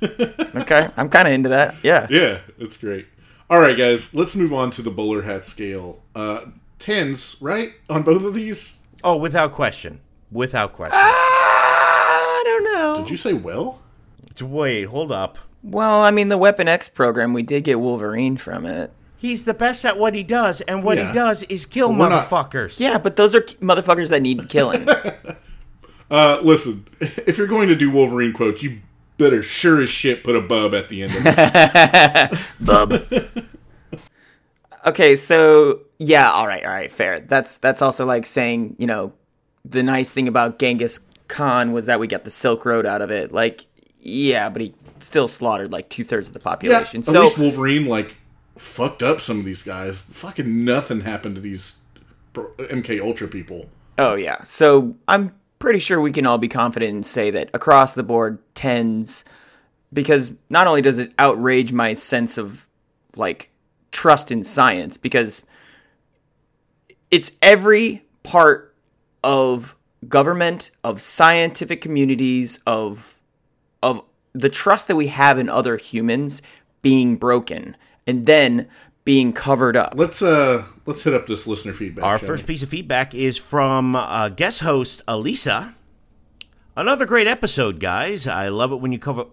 Okay, 0.02 0.88
I'm 0.96 1.08
kind 1.08 1.28
of 1.28 1.34
into 1.34 1.50
that. 1.50 1.74
Yeah. 1.82 2.06
yeah. 2.10 2.40
It's 2.58 2.76
great. 2.76 3.06
All 3.50 3.60
right, 3.60 3.76
guys, 3.76 4.14
let's 4.14 4.34
move 4.34 4.52
on 4.52 4.70
to 4.72 4.82
the 4.82 4.90
bowler 4.90 5.22
hat 5.22 5.44
scale. 5.44 6.02
Uh, 6.14 6.46
tens, 6.78 7.36
right, 7.42 7.74
on 7.90 8.02
both 8.02 8.22
of 8.24 8.32
these. 8.34 8.82
Oh, 9.02 9.16
without 9.16 9.52
question. 9.52 10.00
Without 10.32 10.72
question. 10.72 10.98
I 10.98 12.42
don't 12.44 12.64
know. 12.64 12.96
Did 13.02 13.10
you 13.10 13.16
say 13.18 13.34
well? 13.34 13.82
Wait, 14.40 14.84
hold 14.84 15.12
up. 15.12 15.38
Well, 15.62 16.00
I 16.02 16.10
mean, 16.10 16.28
the 16.28 16.38
Weapon 16.38 16.68
X 16.68 16.88
program, 16.88 17.32
we 17.32 17.42
did 17.42 17.64
get 17.64 17.80
Wolverine 17.80 18.36
from 18.36 18.66
it. 18.66 18.92
He's 19.16 19.44
the 19.46 19.54
best 19.54 19.84
at 19.86 19.96
what 19.98 20.14
he 20.14 20.22
does, 20.22 20.60
and 20.62 20.84
what 20.84 20.98
Yeah. 20.98 21.08
he 21.08 21.14
does 21.14 21.42
is 21.44 21.64
kill 21.64 21.88
But 21.88 21.98
we're 21.98 22.08
not- 22.10 22.28
motherfuckers. 22.28 22.78
Yeah, 22.78 22.98
but 22.98 23.16
those 23.16 23.34
are 23.34 23.40
motherfuckers 23.40 24.08
that 24.10 24.22
need 24.22 24.48
killing. 24.48 24.86
Uh, 26.10 26.38
listen, 26.42 26.86
if 27.00 27.38
you're 27.38 27.46
going 27.46 27.66
to 27.66 27.74
do 27.74 27.90
Wolverine 27.90 28.34
quotes, 28.34 28.62
you 28.62 28.80
better 29.16 29.42
sure 29.42 29.80
as 29.82 29.88
shit 29.88 30.22
put 30.22 30.36
a 30.36 30.40
bub 30.40 30.74
at 30.74 30.90
the 30.90 31.02
end 31.02 31.14
of 31.16 31.22
it. 31.26 32.40
Bub. 32.60 32.92
okay, 34.86 35.16
so 35.16 35.80
yeah, 35.98 36.30
all 36.30 36.46
right, 36.46 36.64
all 36.64 36.70
right, 36.72 36.92
fair. 36.92 37.20
That's 37.20 37.56
that's 37.58 37.80
also 37.82 38.04
like 38.04 38.26
saying, 38.26 38.76
you 38.78 38.86
know, 38.86 39.12
the 39.64 39.82
nice 39.82 40.10
thing 40.10 40.28
about 40.28 40.58
Genghis 40.58 41.00
Khan 41.26 41.72
was 41.72 41.86
that 41.86 41.98
we 41.98 42.06
got 42.06 42.24
the 42.24 42.30
Silk 42.30 42.64
Road 42.66 42.84
out 42.86 43.00
of 43.02 43.10
it. 43.10 43.32
Like, 43.32 43.64
yeah, 44.04 44.48
but 44.50 44.62
he 44.62 44.74
still 45.00 45.28
slaughtered 45.28 45.72
like 45.72 45.88
two 45.88 46.04
thirds 46.04 46.28
of 46.28 46.34
the 46.34 46.40
population. 46.40 47.00
yeah, 47.00 47.04
population. 47.06 47.10
at 47.10 47.12
so 47.12 47.22
least 47.22 47.38
Wolverine 47.38 47.86
like 47.86 48.16
fucked 48.56 49.02
up 49.02 49.20
some 49.20 49.38
of 49.38 49.44
these 49.44 49.62
guys. 49.62 50.02
Fucking 50.02 50.64
nothing 50.64 51.00
happened 51.00 51.34
to 51.34 51.40
these 51.40 51.80
MK 52.34 53.00
Ultra 53.00 53.28
people. 53.28 53.68
Oh 53.98 54.14
yeah. 54.14 54.42
So 54.42 54.96
I'm 55.08 55.34
pretty 55.58 55.78
sure 55.78 56.00
we 56.00 56.12
can 56.12 56.26
all 56.26 56.38
be 56.38 56.48
confident 56.48 56.92
and 56.92 57.06
say 57.06 57.30
that 57.30 57.50
across 57.54 57.94
the 57.94 58.02
board, 58.02 58.38
tens 58.54 59.24
because 59.92 60.32
not 60.50 60.66
only 60.66 60.82
does 60.82 60.98
it 60.98 61.12
outrage 61.18 61.72
my 61.72 61.94
sense 61.94 62.36
of 62.36 62.66
like 63.16 63.50
trust 63.92 64.30
in 64.30 64.42
science 64.44 64.96
because 64.96 65.40
it's 67.10 67.30
every 67.40 68.02
part 68.24 68.74
of 69.22 69.76
government 70.08 70.72
of 70.82 71.00
scientific 71.00 71.80
communities 71.80 72.58
of 72.66 73.20
of 73.84 74.02
the 74.32 74.48
trust 74.48 74.88
that 74.88 74.96
we 74.96 75.08
have 75.08 75.38
in 75.38 75.48
other 75.48 75.76
humans 75.76 76.42
being 76.82 77.16
broken 77.16 77.76
and 78.06 78.26
then 78.26 78.68
being 79.04 79.32
covered 79.32 79.76
up 79.76 79.92
Let's 79.96 80.22
uh 80.22 80.64
let's 80.86 81.02
hit 81.02 81.14
up 81.14 81.26
this 81.26 81.46
listener 81.46 81.72
feedback. 81.74 82.04
Our 82.04 82.18
first 82.18 82.44
we? 82.44 82.54
piece 82.54 82.62
of 82.62 82.70
feedback 82.70 83.14
is 83.14 83.36
from 83.36 83.94
uh, 83.94 84.30
guest 84.30 84.60
host 84.60 85.02
Elisa. 85.06 85.74
Another 86.76 87.06
great 87.06 87.26
episode, 87.28 87.78
guys. 87.78 88.26
I 88.26 88.48
love 88.48 88.72
it 88.72 88.80
when 88.80 88.92
you 88.92 88.98
cover. 88.98 89.26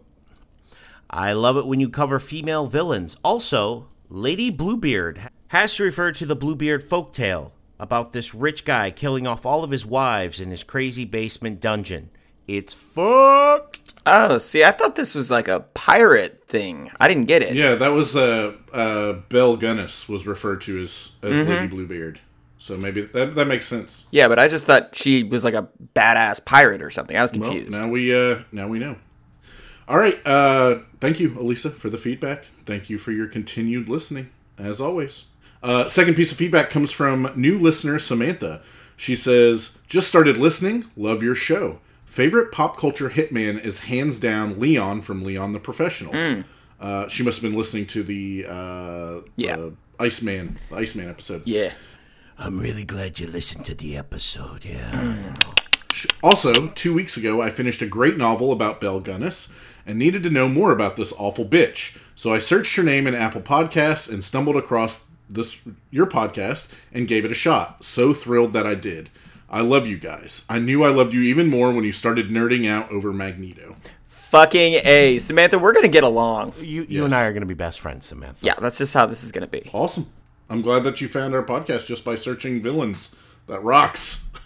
I 1.10 1.34
love 1.34 1.58
it 1.58 1.66
when 1.66 1.80
you 1.80 1.90
cover 1.90 2.20
female 2.20 2.68
villains. 2.68 3.18
Also, 3.24 3.88
Lady 4.10 4.50
Bluebeard 4.50 5.30
has 5.48 5.76
to 5.76 5.84
refer 5.84 6.12
to 6.12 6.26
the 6.26 6.36
Bluebeard 6.36 6.88
folktale 6.88 7.52
about 7.80 8.14
this 8.14 8.36
rich 8.36 8.64
guy 8.64 8.92
killing 8.92 9.26
off 9.26 9.46
all 9.46 9.64
of 9.64 9.72
his 9.72 9.86
wives 9.86 10.40
in 10.40 10.52
his 10.52 10.64
crazy 10.64 11.04
basement 11.04 11.60
dungeon. 11.60 12.10
It's 12.58 12.74
fucked. 12.74 13.94
oh 14.06 14.38
see 14.40 14.64
i 14.64 14.72
thought 14.72 14.96
this 14.96 15.14
was 15.16 15.30
like 15.32 15.48
a 15.48 15.60
pirate 15.74 16.44
thing 16.48 16.90
i 17.00 17.08
didn't 17.08 17.26
get 17.26 17.42
it 17.44 17.54
Yeah, 17.56 17.76
that 17.76 17.90
was 17.90 18.16
uh 18.16 18.54
uh 18.74 19.14
Belle 19.30 19.58
Gunness 19.58 20.10
was 20.10 20.26
referred 20.28 20.62
to 20.62 20.82
as 20.82 21.12
as 21.24 21.36
Mm-hmm. 21.36 21.50
Lady 21.52 21.68
Bluebeard. 21.68 22.20
So 22.58 22.78
maybe 22.78 23.02
that 23.02 23.36
that 23.36 23.48
makes 23.48 23.68
sense. 23.68 24.06
Yeah, 24.12 24.28
but 24.28 24.38
I 24.38 24.48
just 24.48 24.66
thought 24.68 24.96
she 24.96 25.24
was 25.24 25.44
like 25.44 25.54
a 25.56 25.68
badass 25.96 26.44
pirate 26.46 26.82
or 26.84 26.90
something. 26.92 27.16
I 27.18 27.22
was 27.24 27.32
Well, 27.32 27.50
confused. 27.50 27.72
now 27.72 27.88
we 27.88 28.14
uh 28.14 28.42
now 28.52 28.68
we 28.68 28.78
know. 28.80 28.98
All 29.88 29.98
right, 29.98 30.20
uh 30.26 30.80
thank 31.00 31.20
you 31.20 31.38
Elisa 31.40 31.70
for 31.72 31.90
the 31.90 31.98
feedback. 31.98 32.46
Thank 32.66 32.90
you 32.90 32.98
for 32.98 33.12
your 33.12 33.28
continued 33.28 33.88
listening 33.90 34.30
as 34.60 34.80
always. 34.82 35.24
Uh 35.64 35.88
second 35.88 36.16
piece 36.16 36.32
of 36.32 36.38
feedback 36.38 36.70
comes 36.70 36.92
from 36.92 37.32
new 37.36 37.58
listener 37.60 37.98
Samantha. 38.00 38.62
She 38.98 39.16
says, 39.16 39.80
"Just 39.88 40.08
started 40.08 40.38
listening, 40.38 40.86
love 40.96 41.24
your 41.24 41.34
show. 41.36 41.80
Favorite 42.12 42.52
pop 42.52 42.76
culture 42.78 43.10
hitman 43.10 43.64
is 43.64 43.80
hands 43.80 44.20
down 44.20 44.60
Leon 44.60 45.02
from 45.02 45.24
Leon 45.24 45.54
the 45.54 45.60
Professional." 45.60 46.12
Hmm. 46.14 46.42
Uh, 46.80 47.08
she 47.08 47.24
must 47.24 47.38
have 47.38 47.44
been 47.50 47.58
listening 47.58 47.86
to 47.88 48.04
the 48.04 48.46
uh, 48.50 49.22
Yeah. 49.38 49.56
the 49.56 49.74
Iceman 50.00 50.60
the 50.70 50.76
Iceman 50.78 51.08
episode. 51.10 51.44
yeah. 51.46 51.72
I'm 52.38 52.60
really 52.60 52.84
glad 52.84 53.20
you 53.20 53.28
listened 53.28 53.66
to 53.66 53.76
the 53.76 53.96
episode. 53.96 54.66
Yeah. 54.66 55.36
Also, 56.24 56.68
two 56.70 56.94
weeks 56.94 57.18
ago, 57.18 57.42
I 57.42 57.50
finished 57.50 57.82
a 57.82 57.86
great 57.88 58.18
novel 58.18 58.52
about 58.52 58.80
Belle 58.82 59.02
Gunness 59.02 59.52
and 59.86 60.00
needed 60.00 60.24
to 60.24 60.30
know 60.30 60.48
more 60.48 60.72
about 60.72 60.96
this 60.96 61.14
awful 61.18 61.46
bitch. 61.46 61.98
So 62.16 62.34
I 62.34 62.40
searched 62.40 62.76
her 62.78 62.84
name 62.84 63.06
in 63.08 63.14
Apple 63.14 63.42
Podcasts 63.42 64.12
and 64.12 64.24
stumbled 64.24 64.56
across 64.56 65.04
this 65.30 65.58
your 65.92 66.08
podcast 66.08 66.72
and 66.94 67.08
gave 67.10 67.26
it 67.26 67.32
a 67.32 67.36
shot. 67.36 67.84
So 67.84 68.14
thrilled 68.14 68.54
that 68.54 68.66
I 68.66 68.74
did. 68.76 69.10
I 69.52 69.60
love 69.62 69.86
you 69.86 69.98
guys. 69.98 70.46
I 70.50 70.60
knew 70.60 70.84
I 70.84 70.90
loved 70.90 71.14
you 71.14 71.22
even 71.22 71.48
more 71.50 71.72
when 71.74 71.84
you 71.84 71.92
started 71.92 72.30
nerding 72.30 72.68
out 72.68 72.90
over 72.90 73.12
Magneto. 73.12 73.76
Fucking 74.06 74.76
A. 74.86 75.20
Samantha, 75.20 75.60
we're 75.60 75.74
going 75.74 75.84
to 75.84 75.92
get 75.92 76.06
along. 76.06 76.54
You, 76.60 76.86
you 76.88 77.04
and 77.04 77.14
I 77.14 77.26
are 77.26 77.32
going 77.32 77.42
to 77.42 77.46
be 77.48 77.54
best 77.54 77.82
friends, 77.82 78.06
Samantha. 78.06 78.38
Yeah, 78.40 78.54
that's 78.62 78.78
just 78.78 78.94
how 78.94 79.06
this 79.06 79.26
is 79.26 79.32
going 79.34 79.42
to 79.42 79.52
be. 79.52 79.70
Awesome. 79.74 80.08
I'm 80.50 80.62
glad 80.62 80.84
that 80.86 81.02
you 81.02 81.10
found 81.10 81.36
our 81.36 81.44
podcast 81.44 81.86
just 81.86 82.06
by 82.06 82.16
searching 82.16 82.62
villains. 82.62 83.14
That 83.48 83.62
rocks. 83.64 84.28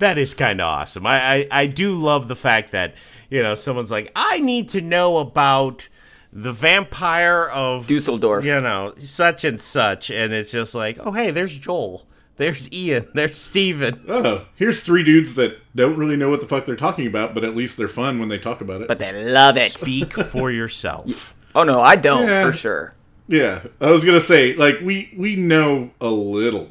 That 0.00 0.18
is 0.18 0.34
kind 0.34 0.60
of 0.60 0.66
awesome. 0.66 1.06
I, 1.06 1.20
I 1.22 1.46
I 1.52 1.66
do 1.66 1.94
love 1.94 2.26
the 2.26 2.34
fact 2.34 2.72
that 2.72 2.94
you 3.30 3.40
know 3.40 3.54
someone's 3.54 3.90
like, 3.90 4.10
I 4.16 4.40
need 4.40 4.68
to 4.70 4.80
know 4.80 5.18
about 5.18 5.88
the 6.32 6.52
vampire 6.52 7.44
of 7.44 7.86
Dusseldorf. 7.86 8.44
you 8.44 8.60
know, 8.60 8.94
such 9.00 9.44
and 9.44 9.62
such, 9.62 10.10
and 10.10 10.32
it's 10.32 10.50
just 10.50 10.74
like, 10.74 10.98
oh 11.00 11.12
hey, 11.12 11.30
there's 11.30 11.56
Joel, 11.56 12.04
there's 12.38 12.72
Ian, 12.72 13.08
there's 13.14 13.38
Steven. 13.38 14.02
oh, 14.08 14.46
here's 14.54 14.80
three 14.82 15.02
dudes 15.04 15.34
that 15.34 15.58
don't 15.76 15.96
really 15.96 16.16
know 16.16 16.30
what 16.30 16.40
the 16.40 16.46
fuck 16.48 16.64
they're 16.64 16.74
talking 16.76 17.06
about, 17.06 17.34
but 17.34 17.44
at 17.44 17.54
least 17.54 17.76
they're 17.76 17.88
fun 17.88 18.18
when 18.18 18.28
they 18.30 18.38
talk 18.38 18.60
about 18.60 18.80
it. 18.80 18.88
But 18.88 18.98
they 18.98 19.12
love 19.24 19.56
it. 19.56 19.72
Speak 19.72 20.12
for 20.14 20.50
yourself. 20.50 21.34
Oh, 21.54 21.64
no, 21.64 21.80
I 21.80 21.96
don't, 21.96 22.26
Yeah. 22.28 22.44
for 22.44 22.52
sure. 22.52 22.94
Yeah, 23.26 23.62
I 23.80 23.90
was 23.90 24.04
gonna 24.04 24.20
say, 24.20 24.54
like 24.54 24.80
we 24.80 25.12
we 25.16 25.34
know 25.34 25.90
a 26.00 26.08
little 26.10 26.70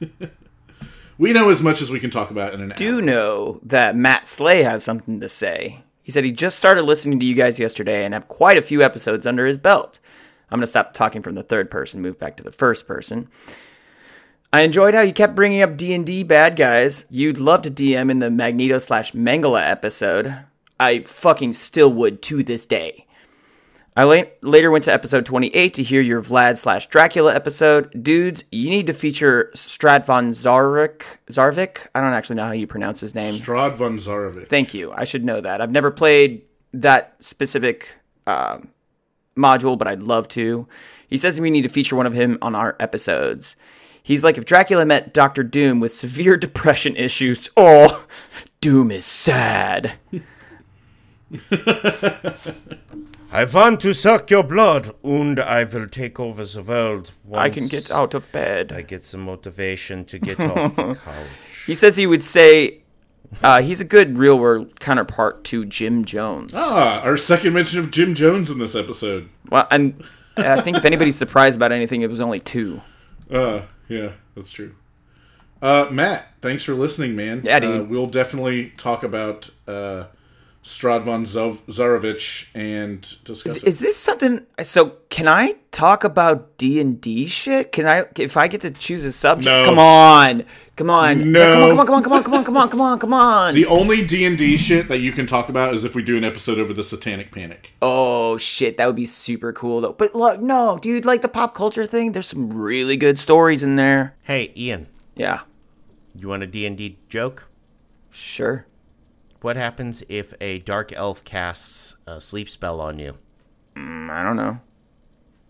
bit. 0.00 0.30
we 1.18 1.32
know 1.32 1.48
as 1.50 1.62
much 1.62 1.80
as 1.80 1.90
we 1.90 2.00
can 2.00 2.10
talk 2.10 2.30
about 2.30 2.52
in 2.54 2.60
an 2.60 2.72
do 2.76 2.96
hour. 2.96 3.02
know 3.02 3.60
that 3.62 3.96
Matt 3.96 4.26
Slay 4.28 4.62
has 4.62 4.82
something 4.84 5.20
to 5.20 5.28
say. 5.28 5.84
He 6.02 6.10
said 6.10 6.24
he 6.24 6.32
just 6.32 6.58
started 6.58 6.82
listening 6.82 7.20
to 7.20 7.24
you 7.26 7.34
guys 7.34 7.58
yesterday 7.58 8.04
and 8.04 8.12
have 8.12 8.28
quite 8.28 8.58
a 8.58 8.62
few 8.62 8.82
episodes 8.82 9.24
under 9.26 9.46
his 9.46 9.58
belt. 9.58 10.00
I'm 10.50 10.58
going 10.58 10.62
to 10.62 10.66
stop 10.66 10.92
talking 10.92 11.22
from 11.22 11.34
the 11.36 11.42
third 11.44 11.70
person, 11.70 12.02
move 12.02 12.18
back 12.18 12.36
to 12.38 12.42
the 12.42 12.52
first 12.52 12.86
person. 12.86 13.28
I 14.54 14.60
enjoyed 14.62 14.92
how 14.92 15.00
you 15.00 15.14
kept 15.14 15.34
bringing 15.34 15.62
up 15.62 15.78
D&D 15.78 16.24
bad 16.24 16.56
guys. 16.56 17.06
You'd 17.08 17.38
love 17.38 17.62
to 17.62 17.70
DM 17.70 18.10
in 18.10 18.18
the 18.18 18.30
Magneto 18.30 18.78
slash 18.78 19.12
Mengele 19.12 19.66
episode. 19.66 20.44
I 20.78 21.00
fucking 21.00 21.54
still 21.54 21.90
would 21.90 22.20
to 22.22 22.42
this 22.42 22.66
day. 22.66 23.06
I 23.96 24.02
la- 24.04 24.24
later 24.42 24.70
went 24.70 24.84
to 24.84 24.92
episode 24.92 25.24
28 25.24 25.72
to 25.72 25.82
hear 25.82 26.02
your 26.02 26.22
Vlad 26.22 26.58
slash 26.58 26.86
Dracula 26.88 27.34
episode. 27.34 28.02
Dudes, 28.04 28.44
you 28.52 28.68
need 28.68 28.86
to 28.88 28.92
feature 28.92 29.50
Stradvan 29.54 30.30
Zarvik. 30.30 31.02
Zarvik? 31.30 31.86
I 31.94 32.02
don't 32.02 32.12
actually 32.12 32.36
know 32.36 32.44
how 32.46 32.52
you 32.52 32.66
pronounce 32.66 33.00
his 33.00 33.14
name. 33.14 33.34
Strahd 33.34 33.74
von 33.74 33.96
Zarovich. 33.96 34.48
Thank 34.48 34.74
you. 34.74 34.92
I 34.92 35.04
should 35.04 35.24
know 35.24 35.40
that. 35.40 35.62
I've 35.62 35.70
never 35.70 35.90
played 35.90 36.42
that 36.74 37.16
specific 37.20 37.94
um, 38.26 38.68
module, 39.34 39.78
but 39.78 39.88
I'd 39.88 40.02
love 40.02 40.28
to. 40.28 40.66
He 41.08 41.16
says 41.16 41.40
we 41.40 41.50
need 41.50 41.62
to 41.62 41.68
feature 41.70 41.96
one 41.96 42.06
of 42.06 42.12
him 42.12 42.36
on 42.42 42.54
our 42.54 42.76
episodes. 42.80 43.56
He's 44.02 44.24
like 44.24 44.36
if 44.36 44.44
Dracula 44.44 44.84
met 44.84 45.14
Doctor 45.14 45.42
Doom 45.42 45.80
with 45.80 45.94
severe 45.94 46.36
depression 46.46 46.96
issues. 46.96 47.48
Oh, 47.56 48.04
Doom 48.60 48.90
is 48.90 49.04
sad. 49.04 49.92
I 53.34 53.44
want 53.44 53.80
to 53.80 53.94
suck 53.94 54.30
your 54.30 54.42
blood, 54.42 54.94
and 55.02 55.40
I 55.40 55.64
will 55.64 55.88
take 55.88 56.20
over 56.20 56.44
the 56.44 56.62
world. 56.62 57.12
I 57.32 57.48
can 57.48 57.66
get 57.66 57.90
out 57.90 58.12
of 58.12 58.30
bed. 58.30 58.72
I 58.72 58.82
get 58.82 59.06
some 59.06 59.22
motivation 59.22 60.04
to 60.06 60.18
get 60.18 60.38
off 60.40 60.76
the 60.76 60.94
couch. 60.94 61.26
He 61.66 61.74
says 61.74 61.96
he 61.96 62.06
would 62.06 62.22
say 62.22 62.82
uh, 63.42 63.62
he's 63.62 63.80
a 63.80 63.84
good 63.84 64.18
real 64.18 64.38
world 64.38 64.78
counterpart 64.80 65.44
to 65.44 65.64
Jim 65.64 66.04
Jones. 66.04 66.52
Ah, 66.54 67.00
our 67.00 67.16
second 67.16 67.54
mention 67.54 67.78
of 67.78 67.90
Jim 67.90 68.14
Jones 68.14 68.50
in 68.50 68.58
this 68.58 68.74
episode. 68.74 69.30
Well, 69.48 69.66
and 69.70 70.04
I 70.36 70.60
think 70.60 70.76
if 70.76 70.84
anybody's 70.84 71.16
surprised 71.16 71.56
about 71.56 71.72
anything, 71.72 72.02
it 72.02 72.10
was 72.10 72.20
only 72.20 72.40
two. 72.40 72.82
Uh, 73.30 73.62
yeah, 73.92 74.12
that's 74.34 74.52
true. 74.52 74.74
Uh, 75.60 75.88
Matt, 75.92 76.26
thanks 76.40 76.64
for 76.64 76.74
listening, 76.74 77.14
man. 77.14 77.42
Yeah, 77.44 77.60
dude. 77.60 77.80
Uh, 77.82 77.84
we'll 77.84 78.06
definitely 78.06 78.70
talk 78.76 79.02
about 79.04 79.50
uh, 79.68 80.06
Strahd 80.64 81.02
von 81.02 81.24
Zov- 81.24 81.58
Zarovich 81.68 82.46
and 82.54 83.00
discuss 83.24 83.56
it. 83.58 83.64
Is 83.64 83.80
this 83.80 83.96
something? 83.96 84.46
So 84.62 84.92
can 85.10 85.26
I 85.26 85.56
talk 85.72 86.04
about 86.04 86.56
D 86.56 86.80
and 86.80 87.00
D 87.00 87.26
shit? 87.26 87.72
Can 87.72 87.84
I, 87.86 88.04
if 88.16 88.36
I 88.36 88.46
get 88.46 88.60
to 88.60 88.70
choose 88.70 89.04
a 89.04 89.10
subject? 89.10 89.46
No. 89.46 89.64
Come 89.64 89.80
on, 89.80 90.44
come 90.76 90.88
on, 90.88 91.32
No. 91.32 91.40
Yeah, 91.40 91.52
come 91.54 91.80
on, 91.80 91.86
come 91.86 91.94
on, 91.96 92.02
come 92.04 92.12
on, 92.12 92.22
come 92.22 92.34
on, 92.34 92.44
come 92.44 92.56
on, 92.56 92.68
come 92.70 92.80
on, 92.80 92.98
come 93.00 93.12
on. 93.12 93.54
The 93.54 93.66
only 93.66 94.06
D 94.06 94.24
and 94.24 94.38
D 94.38 94.56
shit 94.56 94.86
that 94.86 94.98
you 94.98 95.10
can 95.10 95.26
talk 95.26 95.48
about 95.48 95.74
is 95.74 95.82
if 95.82 95.96
we 95.96 96.02
do 96.02 96.16
an 96.16 96.22
episode 96.22 96.58
over 96.60 96.72
the 96.72 96.84
Satanic 96.84 97.32
Panic. 97.32 97.72
oh 97.82 98.36
shit, 98.36 98.76
that 98.76 98.86
would 98.86 98.94
be 98.96 99.06
super 99.06 99.52
cool 99.52 99.80
though. 99.80 99.94
But 99.94 100.14
look, 100.14 100.40
no, 100.40 100.78
dude, 100.80 101.04
like 101.04 101.22
the 101.22 101.28
pop 101.28 101.54
culture 101.56 101.86
thing, 101.86 102.12
there's 102.12 102.28
some 102.28 102.52
really 102.52 102.96
good 102.96 103.18
stories 103.18 103.64
in 103.64 103.74
there. 103.74 104.14
hey, 104.22 104.52
Ian, 104.56 104.86
Yeah, 105.16 105.40
you 106.14 106.28
want 106.28 106.44
a 106.44 106.46
D&D 106.46 106.98
joke? 107.08 107.48
sure. 108.12 108.66
What 109.42 109.56
happens 109.56 110.04
if 110.08 110.34
a 110.40 110.60
dark 110.60 110.92
elf 110.92 111.24
casts 111.24 111.96
a 112.06 112.20
sleep 112.20 112.48
spell 112.48 112.80
on 112.80 113.00
you? 113.00 113.18
Mm, 113.74 114.08
I 114.08 114.22
don't 114.22 114.36
know. 114.36 114.60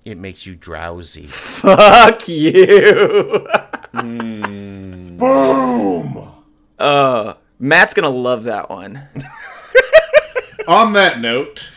It 0.04 0.16
makes 0.16 0.46
you 0.46 0.56
drowsy. 0.56 1.26
Fuck 1.26 2.26
you. 2.26 3.46
Boom. 3.92 5.18
Uh, 6.78 7.34
Matt's 7.58 7.92
gonna 7.92 8.08
love 8.08 8.44
that 8.44 8.70
one. 8.70 9.08
On 10.66 10.94
that 10.94 11.20
note, 11.20 11.70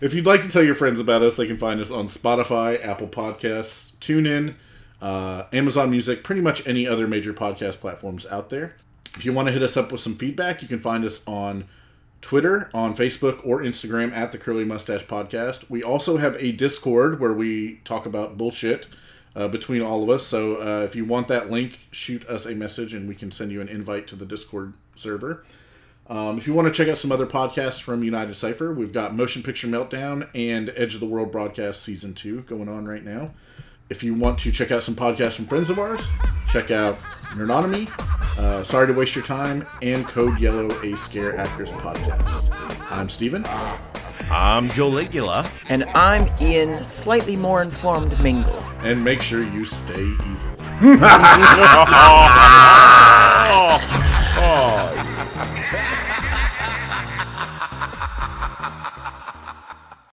if 0.00 0.14
you'd 0.14 0.26
like 0.26 0.42
to 0.42 0.48
tell 0.48 0.64
your 0.64 0.74
friends 0.74 0.98
about 0.98 1.22
us, 1.22 1.36
they 1.36 1.46
can 1.46 1.58
find 1.58 1.80
us 1.80 1.90
on 1.90 2.06
Spotify, 2.06 2.82
Apple 2.82 3.08
Podcasts, 3.08 3.92
TuneIn, 3.98 4.54
uh, 5.02 5.44
Amazon 5.52 5.90
Music, 5.90 6.24
pretty 6.24 6.40
much 6.40 6.66
any 6.66 6.88
other 6.88 7.06
major 7.06 7.34
podcast 7.34 7.78
platforms 7.78 8.24
out 8.26 8.48
there. 8.48 8.74
If 9.16 9.24
you 9.24 9.32
want 9.32 9.48
to 9.48 9.52
hit 9.52 9.62
us 9.62 9.76
up 9.76 9.90
with 9.90 10.00
some 10.00 10.14
feedback, 10.14 10.60
you 10.60 10.68
can 10.68 10.78
find 10.78 11.04
us 11.04 11.26
on 11.26 11.64
Twitter, 12.20 12.70
on 12.74 12.94
Facebook, 12.94 13.40
or 13.44 13.60
Instagram 13.60 14.12
at 14.12 14.30
the 14.30 14.38
Curly 14.38 14.64
Mustache 14.64 15.04
Podcast. 15.04 15.70
We 15.70 15.82
also 15.82 16.18
have 16.18 16.36
a 16.38 16.52
Discord 16.52 17.18
where 17.18 17.32
we 17.32 17.76
talk 17.84 18.04
about 18.04 18.36
bullshit 18.36 18.86
uh, 19.34 19.48
between 19.48 19.80
all 19.80 20.02
of 20.02 20.10
us. 20.10 20.26
So 20.26 20.56
uh, 20.56 20.82
if 20.82 20.94
you 20.94 21.04
want 21.04 21.28
that 21.28 21.50
link, 21.50 21.80
shoot 21.90 22.26
us 22.26 22.44
a 22.44 22.54
message 22.54 22.92
and 22.92 23.08
we 23.08 23.14
can 23.14 23.30
send 23.30 23.52
you 23.52 23.60
an 23.60 23.68
invite 23.68 24.06
to 24.08 24.16
the 24.16 24.26
Discord 24.26 24.74
server. 24.96 25.44
Um, 26.08 26.36
if 26.38 26.46
you 26.46 26.54
want 26.54 26.68
to 26.68 26.74
check 26.74 26.88
out 26.88 26.98
some 26.98 27.10
other 27.10 27.26
podcasts 27.26 27.80
from 27.80 28.04
United 28.04 28.34
Cipher, 28.34 28.72
we've 28.72 28.92
got 28.92 29.14
Motion 29.14 29.42
Picture 29.42 29.66
Meltdown 29.66 30.28
and 30.34 30.72
Edge 30.76 30.94
of 30.94 31.00
the 31.00 31.06
World 31.06 31.32
Broadcast 31.32 31.82
Season 31.82 32.14
2 32.14 32.42
going 32.42 32.68
on 32.68 32.86
right 32.86 33.04
now. 33.04 33.32
If 33.88 34.02
you 34.02 34.14
want 34.14 34.40
to 34.40 34.50
check 34.50 34.72
out 34.72 34.82
some 34.82 34.96
podcasts 34.96 35.36
from 35.36 35.46
friends 35.46 35.70
of 35.70 35.78
ours, 35.78 36.08
check 36.48 36.72
out 36.72 36.98
Nerdonomy, 37.36 37.88
uh, 38.36 38.64
Sorry 38.64 38.88
to 38.88 38.92
Waste 38.92 39.14
Your 39.14 39.24
Time, 39.24 39.64
and 39.80 40.04
Code 40.08 40.40
Yellow, 40.40 40.68
a 40.82 40.96
Scare 40.96 41.38
Actors 41.38 41.70
podcast. 41.70 42.50
I'm 42.90 43.08
Steven. 43.08 43.46
I'm 44.28 44.70
Joe 44.70 44.90
Ligula. 44.90 45.48
And 45.68 45.84
I'm 45.94 46.28
Ian, 46.42 46.82
slightly 46.82 47.36
more 47.36 47.62
informed 47.62 48.20
Mingle. 48.20 48.58
And 48.80 49.04
make 49.04 49.22
sure 49.22 49.44
you 49.44 49.64
stay 49.64 50.02
evil. 50.02 50.56
oh. 54.38 55.06